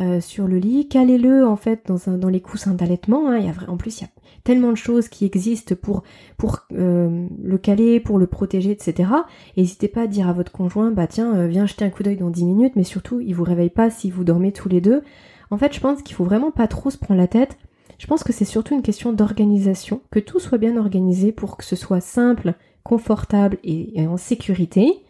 euh, 0.00 0.22
sur 0.22 0.46
le 0.46 0.56
lit, 0.56 0.88
calez-le 0.88 1.46
en 1.46 1.56
fait 1.56 1.82
dans, 1.86 2.08
un, 2.08 2.16
dans 2.16 2.30
les 2.30 2.40
coussins 2.40 2.72
d'allaitement. 2.72 3.28
Hein. 3.28 3.38
Y 3.38 3.48
a, 3.48 3.70
en 3.70 3.76
plus, 3.76 4.00
il 4.00 4.04
y 4.04 4.06
a 4.06 4.10
tellement 4.44 4.70
de 4.70 4.76
choses 4.76 5.08
qui 5.08 5.26
existent 5.26 5.74
pour, 5.74 6.04
pour 6.38 6.60
euh, 6.72 7.26
le 7.42 7.58
caler, 7.58 8.00
pour 8.00 8.18
le 8.18 8.26
protéger, 8.26 8.70
etc. 8.70 9.10
N'hésitez 9.58 9.88
pas 9.88 10.02
à 10.02 10.06
dire 10.06 10.26
à 10.26 10.32
votre 10.32 10.52
conjoint, 10.52 10.90
bah 10.90 11.06
tiens, 11.06 11.34
euh, 11.36 11.46
viens 11.48 11.66
jeter 11.66 11.84
un 11.84 11.90
coup 11.90 12.02
d'œil 12.02 12.16
dans 12.16 12.30
10 12.30 12.46
minutes, 12.46 12.76
mais 12.76 12.84
surtout, 12.84 13.20
il 13.20 13.34
vous 13.34 13.44
réveille 13.44 13.68
pas 13.68 13.90
si 13.90 14.10
vous 14.10 14.24
dormez 14.24 14.52
tous 14.52 14.70
les 14.70 14.80
deux. 14.80 15.02
En 15.50 15.58
fait, 15.58 15.74
je 15.74 15.80
pense 15.80 16.00
qu'il 16.00 16.16
faut 16.16 16.24
vraiment 16.24 16.50
pas 16.50 16.66
trop 16.66 16.88
se 16.88 16.96
prendre 16.96 17.20
la 17.20 17.28
tête. 17.28 17.58
Je 17.98 18.06
pense 18.06 18.24
que 18.24 18.32
c'est 18.32 18.46
surtout 18.46 18.74
une 18.74 18.82
question 18.82 19.12
d'organisation, 19.12 20.00
que 20.10 20.20
tout 20.20 20.40
soit 20.40 20.56
bien 20.56 20.78
organisé 20.78 21.30
pour 21.30 21.58
que 21.58 21.64
ce 21.64 21.76
soit 21.76 22.00
simple, 22.00 22.54
confortable 22.84 23.58
et 23.62 24.06
en 24.06 24.16
sécurité. 24.16 25.02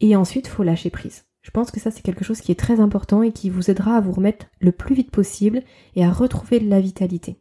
Et 0.00 0.16
ensuite, 0.16 0.46
faut 0.46 0.62
lâcher 0.62 0.90
prise. 0.90 1.24
Je 1.42 1.50
pense 1.50 1.70
que 1.70 1.80
ça 1.80 1.90
c'est 1.90 2.02
quelque 2.02 2.24
chose 2.24 2.40
qui 2.40 2.52
est 2.52 2.58
très 2.60 2.78
important 2.78 3.22
et 3.22 3.32
qui 3.32 3.48
vous 3.48 3.70
aidera 3.70 3.96
à 3.96 4.00
vous 4.00 4.12
remettre 4.12 4.46
le 4.60 4.72
plus 4.72 4.94
vite 4.94 5.10
possible 5.10 5.62
et 5.96 6.04
à 6.04 6.10
retrouver 6.10 6.60
de 6.60 6.68
la 6.68 6.80
vitalité. 6.80 7.40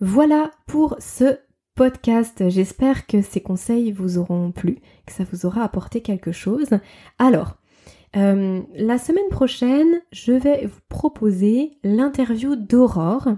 Voilà 0.00 0.50
pour 0.66 0.96
ce 0.98 1.38
podcast. 1.74 2.48
J'espère 2.48 3.06
que 3.06 3.20
ces 3.20 3.40
conseils 3.40 3.92
vous 3.92 4.18
auront 4.18 4.50
plu, 4.50 4.78
que 5.06 5.12
ça 5.12 5.24
vous 5.30 5.44
aura 5.44 5.62
apporté 5.62 6.00
quelque 6.00 6.32
chose. 6.32 6.70
Alors, 7.18 7.56
euh, 8.16 8.62
la 8.74 8.98
semaine 8.98 9.28
prochaine, 9.30 10.00
je 10.10 10.32
vais 10.32 10.66
vous 10.66 10.80
proposer 10.88 11.78
l'interview 11.84 12.56
d'Aurore. 12.56 13.28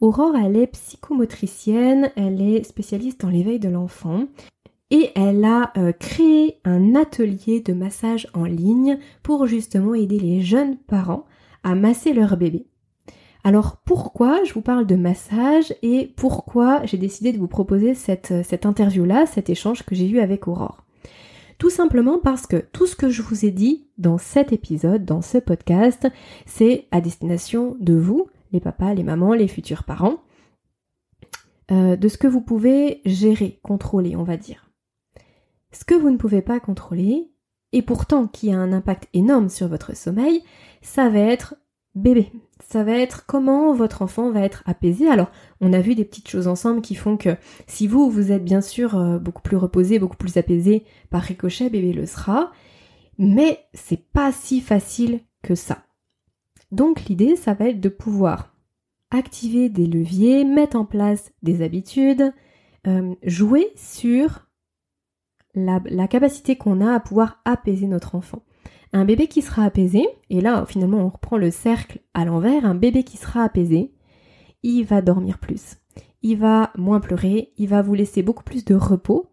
Aurore, 0.00 0.36
elle 0.36 0.56
est 0.56 0.66
psychomotricienne, 0.66 2.10
elle 2.16 2.42
est 2.42 2.64
spécialiste 2.64 3.22
dans 3.22 3.30
l'éveil 3.30 3.58
de 3.58 3.68
l'enfant 3.68 4.26
et 4.94 5.10
elle 5.16 5.44
a 5.44 5.72
euh, 5.76 5.90
créé 5.90 6.60
un 6.64 6.94
atelier 6.94 7.60
de 7.60 7.72
massage 7.72 8.28
en 8.32 8.44
ligne 8.44 9.00
pour 9.24 9.48
justement 9.48 9.92
aider 9.92 10.20
les 10.20 10.40
jeunes 10.40 10.76
parents 10.76 11.24
à 11.64 11.74
masser 11.74 12.12
leur 12.12 12.36
bébé. 12.36 12.66
Alors 13.42 13.78
pourquoi 13.84 14.44
je 14.44 14.54
vous 14.54 14.60
parle 14.60 14.86
de 14.86 14.94
massage 14.94 15.74
et 15.82 16.12
pourquoi 16.14 16.86
j'ai 16.86 16.96
décidé 16.96 17.32
de 17.32 17.38
vous 17.38 17.48
proposer 17.48 17.94
cette, 17.94 18.30
euh, 18.30 18.42
cette 18.44 18.66
interview-là, 18.66 19.26
cet 19.26 19.50
échange 19.50 19.82
que 19.82 19.96
j'ai 19.96 20.08
eu 20.08 20.20
avec 20.20 20.46
Aurore? 20.46 20.84
Tout 21.58 21.70
simplement 21.70 22.20
parce 22.20 22.46
que 22.46 22.64
tout 22.72 22.86
ce 22.86 22.94
que 22.94 23.10
je 23.10 23.22
vous 23.22 23.44
ai 23.44 23.50
dit 23.50 23.88
dans 23.98 24.18
cet 24.18 24.52
épisode, 24.52 25.04
dans 25.04 25.22
ce 25.22 25.38
podcast, 25.38 26.06
c'est 26.46 26.86
à 26.92 27.00
destination 27.00 27.76
de 27.80 27.94
vous, 27.94 28.28
les 28.52 28.60
papas, 28.60 28.94
les 28.94 29.02
mamans, 29.02 29.34
les 29.34 29.48
futurs 29.48 29.82
parents, 29.82 30.18
euh, 31.72 31.96
de 31.96 32.06
ce 32.06 32.16
que 32.16 32.28
vous 32.28 32.42
pouvez 32.42 33.00
gérer, 33.04 33.58
contrôler, 33.64 34.14
on 34.14 34.22
va 34.22 34.36
dire. 34.36 34.70
Ce 35.74 35.84
que 35.84 35.94
vous 35.94 36.10
ne 36.10 36.16
pouvez 36.16 36.40
pas 36.40 36.60
contrôler, 36.60 37.30
et 37.72 37.82
pourtant 37.82 38.28
qui 38.28 38.52
a 38.52 38.58
un 38.58 38.72
impact 38.72 39.08
énorme 39.12 39.48
sur 39.48 39.66
votre 39.66 39.96
sommeil, 39.96 40.42
ça 40.80 41.08
va 41.08 41.18
être 41.18 41.56
bébé. 41.96 42.30
Ça 42.64 42.84
va 42.84 42.92
être 42.92 43.26
comment 43.26 43.74
votre 43.74 44.02
enfant 44.02 44.30
va 44.30 44.40
être 44.40 44.62
apaisé. 44.66 45.08
Alors, 45.08 45.30
on 45.60 45.72
a 45.72 45.80
vu 45.80 45.96
des 45.96 46.04
petites 46.04 46.28
choses 46.28 46.46
ensemble 46.46 46.80
qui 46.80 46.94
font 46.94 47.16
que 47.16 47.36
si 47.66 47.88
vous, 47.88 48.08
vous 48.08 48.30
êtes 48.30 48.44
bien 48.44 48.60
sûr 48.60 48.96
euh, 48.96 49.18
beaucoup 49.18 49.42
plus 49.42 49.56
reposé, 49.56 49.98
beaucoup 49.98 50.16
plus 50.16 50.36
apaisé, 50.36 50.84
par 51.10 51.22
ricochet, 51.22 51.68
bébé 51.68 51.92
le 51.92 52.06
sera. 52.06 52.52
Mais 53.18 53.66
c'est 53.74 54.10
pas 54.12 54.30
si 54.30 54.60
facile 54.60 55.20
que 55.42 55.56
ça. 55.56 55.84
Donc 56.70 57.06
l'idée, 57.06 57.34
ça 57.34 57.54
va 57.54 57.68
être 57.68 57.80
de 57.80 57.88
pouvoir 57.88 58.54
activer 59.10 59.68
des 59.68 59.86
leviers, 59.86 60.44
mettre 60.44 60.76
en 60.76 60.84
place 60.84 61.32
des 61.42 61.62
habitudes, 61.62 62.32
euh, 62.86 63.14
jouer 63.24 63.72
sur 63.76 64.43
la, 65.54 66.08
capacité 66.08 66.56
qu'on 66.56 66.80
a 66.80 66.94
à 66.94 67.00
pouvoir 67.00 67.40
apaiser 67.44 67.86
notre 67.86 68.14
enfant. 68.14 68.42
Un 68.92 69.04
bébé 69.04 69.26
qui 69.26 69.42
sera 69.42 69.64
apaisé, 69.64 70.06
et 70.30 70.40
là 70.40 70.64
finalement 70.66 70.98
on 70.98 71.08
reprend 71.08 71.36
le 71.36 71.50
cercle 71.50 72.00
à 72.14 72.24
l'envers, 72.24 72.64
un 72.64 72.74
bébé 72.74 73.02
qui 73.02 73.16
sera 73.16 73.42
apaisé, 73.42 73.92
il 74.62 74.84
va 74.84 75.02
dormir 75.02 75.38
plus, 75.38 75.78
il 76.22 76.38
va 76.38 76.72
moins 76.76 77.00
pleurer, 77.00 77.52
il 77.58 77.68
va 77.68 77.82
vous 77.82 77.94
laisser 77.94 78.22
beaucoup 78.22 78.44
plus 78.44 78.64
de 78.64 78.74
repos, 78.74 79.30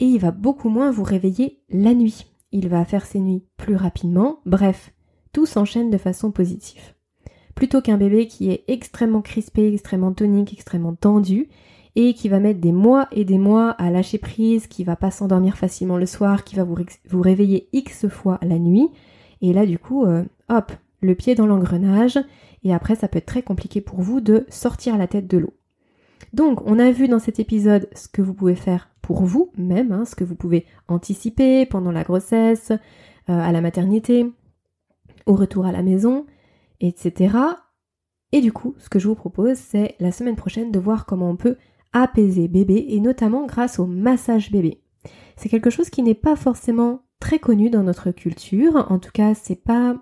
et 0.00 0.04
il 0.04 0.18
va 0.18 0.30
beaucoup 0.30 0.68
moins 0.68 0.90
vous 0.90 1.02
réveiller 1.02 1.60
la 1.70 1.94
nuit. 1.94 2.26
Il 2.50 2.68
va 2.68 2.84
faire 2.84 3.04
ses 3.04 3.20
nuits 3.20 3.44
plus 3.56 3.76
rapidement, 3.76 4.40
bref, 4.46 4.92
tout 5.32 5.46
s'enchaîne 5.46 5.90
de 5.90 5.98
façon 5.98 6.30
positive. 6.30 6.94
Plutôt 7.54 7.82
qu'un 7.82 7.98
bébé 7.98 8.26
qui 8.26 8.50
est 8.50 8.64
extrêmement 8.68 9.20
crispé, 9.20 9.72
extrêmement 9.72 10.12
tonique, 10.12 10.52
extrêmement 10.52 10.94
tendu, 10.94 11.48
et 12.00 12.14
qui 12.14 12.28
va 12.28 12.38
mettre 12.38 12.60
des 12.60 12.70
mois 12.70 13.08
et 13.10 13.24
des 13.24 13.38
mois 13.38 13.70
à 13.72 13.90
lâcher 13.90 14.18
prise, 14.18 14.68
qui 14.68 14.84
va 14.84 14.94
pas 14.94 15.10
s'endormir 15.10 15.56
facilement 15.58 15.96
le 15.96 16.06
soir, 16.06 16.44
qui 16.44 16.54
va 16.54 16.62
vous, 16.62 17.20
réveiller 17.20 17.68
X 17.72 18.06
fois 18.06 18.38
la 18.40 18.60
nuit. 18.60 18.88
Et 19.42 19.52
là, 19.52 19.66
du 19.66 19.80
coup, 19.80 20.04
euh, 20.04 20.22
hop, 20.48 20.70
le 21.00 21.16
pied 21.16 21.34
dans 21.34 21.48
l'engrenage. 21.48 22.16
Et 22.62 22.72
après, 22.72 22.94
ça 22.94 23.08
peut 23.08 23.18
être 23.18 23.26
très 23.26 23.42
compliqué 23.42 23.80
pour 23.80 24.00
vous 24.00 24.20
de 24.20 24.46
sortir 24.48 24.96
la 24.96 25.08
tête 25.08 25.26
de 25.26 25.38
l'eau. 25.38 25.54
Donc, 26.32 26.64
on 26.66 26.78
a 26.78 26.92
vu 26.92 27.08
dans 27.08 27.18
cet 27.18 27.40
épisode 27.40 27.88
ce 27.96 28.06
que 28.06 28.22
vous 28.22 28.34
pouvez 28.34 28.54
faire 28.54 28.90
pour 29.02 29.24
vous 29.24 29.50
même, 29.56 29.90
hein, 29.90 30.04
ce 30.04 30.14
que 30.14 30.22
vous 30.22 30.36
pouvez 30.36 30.66
anticiper 30.86 31.66
pendant 31.66 31.90
la 31.90 32.04
grossesse, 32.04 32.70
euh, 32.70 32.76
à 33.26 33.50
la 33.50 33.60
maternité, 33.60 34.24
au 35.26 35.34
retour 35.34 35.66
à 35.66 35.72
la 35.72 35.82
maison, 35.82 36.26
etc. 36.78 37.34
Et 38.30 38.40
du 38.40 38.52
coup, 38.52 38.76
ce 38.78 38.88
que 38.88 39.00
je 39.00 39.08
vous 39.08 39.16
propose, 39.16 39.56
c'est 39.56 39.96
la 39.98 40.12
semaine 40.12 40.36
prochaine 40.36 40.70
de 40.70 40.78
voir 40.78 41.04
comment 41.04 41.28
on 41.30 41.36
peut 41.36 41.56
apaiser 41.92 42.48
bébé 42.48 42.86
et 42.88 43.00
notamment 43.00 43.46
grâce 43.46 43.78
au 43.78 43.86
massage 43.86 44.50
bébé. 44.50 44.82
C'est 45.36 45.48
quelque 45.48 45.70
chose 45.70 45.90
qui 45.90 46.02
n'est 46.02 46.14
pas 46.14 46.36
forcément 46.36 47.02
très 47.20 47.38
connu 47.38 47.70
dans 47.70 47.82
notre 47.82 48.10
culture, 48.10 48.86
en 48.90 48.98
tout 48.98 49.10
cas 49.12 49.34
c'est 49.34 49.62
pas 49.62 49.96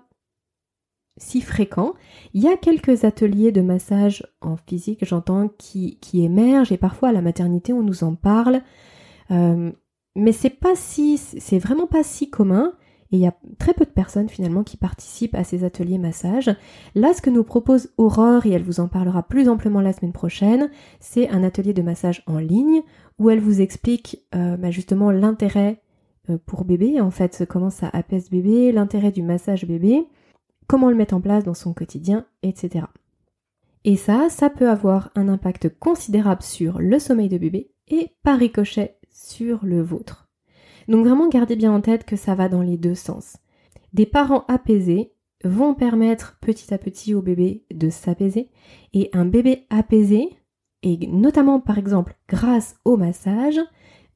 si 1.17 1.41
fréquent. 1.41 1.93
Il 2.33 2.43
y 2.43 2.47
a 2.47 2.57
quelques 2.57 3.03
ateliers 3.03 3.51
de 3.51 3.61
massage 3.61 4.23
en 4.41 4.55
physique, 4.55 5.03
j'entends, 5.03 5.49
qui, 5.57 5.97
émergent 6.13 6.71
et 6.71 6.77
parfois 6.77 7.09
à 7.09 7.11
la 7.11 7.21
maternité 7.21 7.73
on 7.73 7.83
nous 7.83 8.03
en 8.03 8.15
parle. 8.15 8.61
Euh, 9.31 9.71
mais 10.15 10.31
c'est 10.31 10.49
pas 10.49 10.75
si, 10.75 11.17
c'est 11.17 11.59
vraiment 11.59 11.87
pas 11.87 12.03
si 12.03 12.29
commun. 12.29 12.73
Et 13.11 13.17
il 13.17 13.21
y 13.21 13.27
a 13.27 13.35
très 13.57 13.73
peu 13.73 13.85
de 13.85 13.89
personnes 13.89 14.27
finalement 14.27 14.63
qui 14.63 14.75
participent 14.75 15.35
à 15.35 15.43
ces 15.43 15.63
ateliers 15.63 15.97
massage. 15.97 16.53
Là, 16.93 17.13
ce 17.13 17.21
que 17.21 17.29
nous 17.29 17.43
propose 17.43 17.89
Aurore, 17.97 18.45
et 18.45 18.51
elle 18.51 18.63
vous 18.63 18.79
en 18.79 18.87
parlera 18.87 19.23
plus 19.23 19.47
amplement 19.47 19.81
la 19.81 19.93
semaine 19.93 20.13
prochaine, 20.13 20.69
c'est 20.99 21.29
un 21.29 21.43
atelier 21.43 21.73
de 21.73 21.81
massage 21.81 22.23
en 22.27 22.37
ligne 22.37 22.81
où 23.19 23.29
elle 23.29 23.39
vous 23.39 23.61
explique 23.61 24.25
euh, 24.35 24.57
bah, 24.57 24.71
justement 24.71 25.11
l'intérêt 25.11 25.81
euh, 26.29 26.37
pour 26.45 26.65
bébé, 26.65 26.99
en 26.99 27.11
fait, 27.11 27.45
comment 27.47 27.69
ça 27.69 27.89
apaise 27.93 28.29
bébé, 28.29 28.71
l'intérêt 28.71 29.11
du 29.11 29.23
massage 29.23 29.65
bébé, 29.65 30.05
comment 30.67 30.89
le 30.89 30.95
mettre 30.95 31.15
en 31.15 31.21
place 31.21 31.43
dans 31.43 31.53
son 31.53 31.73
quotidien, 31.73 32.25
etc. 32.43 32.85
Et 33.85 33.95
ça, 33.95 34.27
ça 34.29 34.49
peut 34.49 34.69
avoir 34.69 35.11
un 35.15 35.29
impact 35.29 35.79
considérable 35.79 36.43
sur 36.43 36.79
le 36.79 36.99
sommeil 36.99 37.29
de 37.29 37.37
bébé 37.37 37.71
et 37.87 38.11
par 38.23 38.37
ricochet 38.37 38.97
sur 39.09 39.63
le 39.63 39.81
vôtre. 39.81 40.26
Donc 40.87 41.05
vraiment 41.05 41.27
gardez 41.27 41.55
bien 41.55 41.71
en 41.71 41.81
tête 41.81 42.05
que 42.05 42.15
ça 42.15 42.35
va 42.35 42.49
dans 42.49 42.61
les 42.61 42.77
deux 42.77 42.95
sens. 42.95 43.37
Des 43.93 44.05
parents 44.05 44.45
apaisés 44.47 45.13
vont 45.43 45.73
permettre 45.73 46.37
petit 46.41 46.73
à 46.73 46.77
petit 46.77 47.13
au 47.13 47.21
bébé 47.21 47.63
de 47.73 47.89
s'apaiser. 47.89 48.49
Et 48.93 49.09
un 49.13 49.25
bébé 49.25 49.65
apaisé, 49.69 50.29
et 50.83 50.97
notamment 51.07 51.59
par 51.59 51.77
exemple 51.77 52.15
grâce 52.27 52.75
au 52.85 52.97
massage, 52.97 53.59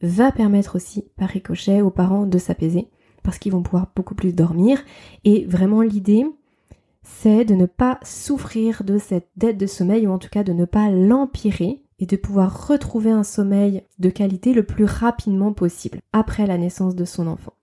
va 0.01 0.31
permettre 0.31 0.75
aussi 0.75 1.05
par 1.15 1.29
ricochet 1.29 1.81
aux 1.81 1.91
parents 1.91 2.25
de 2.25 2.37
s'apaiser 2.37 2.89
parce 3.23 3.37
qu'ils 3.37 3.51
vont 3.51 3.61
pouvoir 3.61 3.91
beaucoup 3.95 4.15
plus 4.15 4.33
dormir. 4.33 4.83
Et 5.23 5.45
vraiment 5.45 5.81
l'idée 5.81 6.25
c'est 7.03 7.45
de 7.45 7.55
ne 7.55 7.65
pas 7.65 7.99
souffrir 8.03 8.83
de 8.83 8.97
cette 8.97 9.29
dette 9.35 9.57
de 9.57 9.65
sommeil 9.65 10.07
ou 10.07 10.11
en 10.11 10.19
tout 10.19 10.29
cas 10.29 10.43
de 10.43 10.53
ne 10.53 10.65
pas 10.65 10.89
l'empirer 10.89 11.83
et 12.01 12.05
de 12.05 12.17
pouvoir 12.17 12.67
retrouver 12.67 13.11
un 13.11 13.23
sommeil 13.23 13.83
de 13.99 14.09
qualité 14.09 14.53
le 14.53 14.63
plus 14.63 14.85
rapidement 14.85 15.53
possible 15.53 15.99
après 16.11 16.47
la 16.47 16.57
naissance 16.57 16.95
de 16.95 17.05
son 17.05 17.27
enfant. 17.27 17.53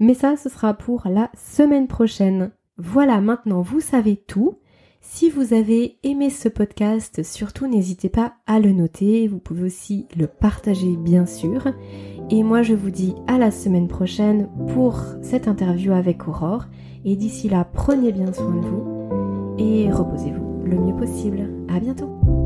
Mais 0.00 0.14
ça, 0.14 0.36
ce 0.36 0.48
sera 0.48 0.74
pour 0.74 1.04
la 1.06 1.30
semaine 1.36 1.86
prochaine. 1.86 2.50
Voilà, 2.76 3.20
maintenant 3.20 3.62
vous 3.62 3.80
savez 3.80 4.16
tout. 4.16 4.58
Si 5.00 5.30
vous 5.30 5.54
avez 5.54 5.98
aimé 6.02 6.28
ce 6.28 6.48
podcast, 6.48 7.22
surtout 7.22 7.66
n'hésitez 7.66 8.08
pas 8.08 8.34
à 8.46 8.58
le 8.58 8.72
noter. 8.72 9.28
Vous 9.28 9.38
pouvez 9.38 9.62
aussi 9.62 10.06
le 10.16 10.26
partager 10.26 10.96
bien 10.96 11.24
sûr. 11.24 11.68
Et 12.30 12.42
moi 12.42 12.62
je 12.62 12.74
vous 12.74 12.90
dis 12.90 13.14
à 13.26 13.38
la 13.38 13.50
semaine 13.50 13.88
prochaine 13.88 14.48
pour 14.74 15.00
cette 15.22 15.48
interview 15.48 15.92
avec 15.92 16.26
Aurore. 16.28 16.66
Et 17.04 17.16
d'ici 17.16 17.48
là, 17.48 17.64
prenez 17.64 18.12
bien 18.12 18.32
soin 18.32 18.56
de 18.56 18.66
vous 18.66 19.56
et 19.58 19.90
reposez-vous 19.90 20.64
le 20.64 20.78
mieux 20.78 20.96
possible. 20.96 21.48
À 21.68 21.80
bientôt. 21.80 22.37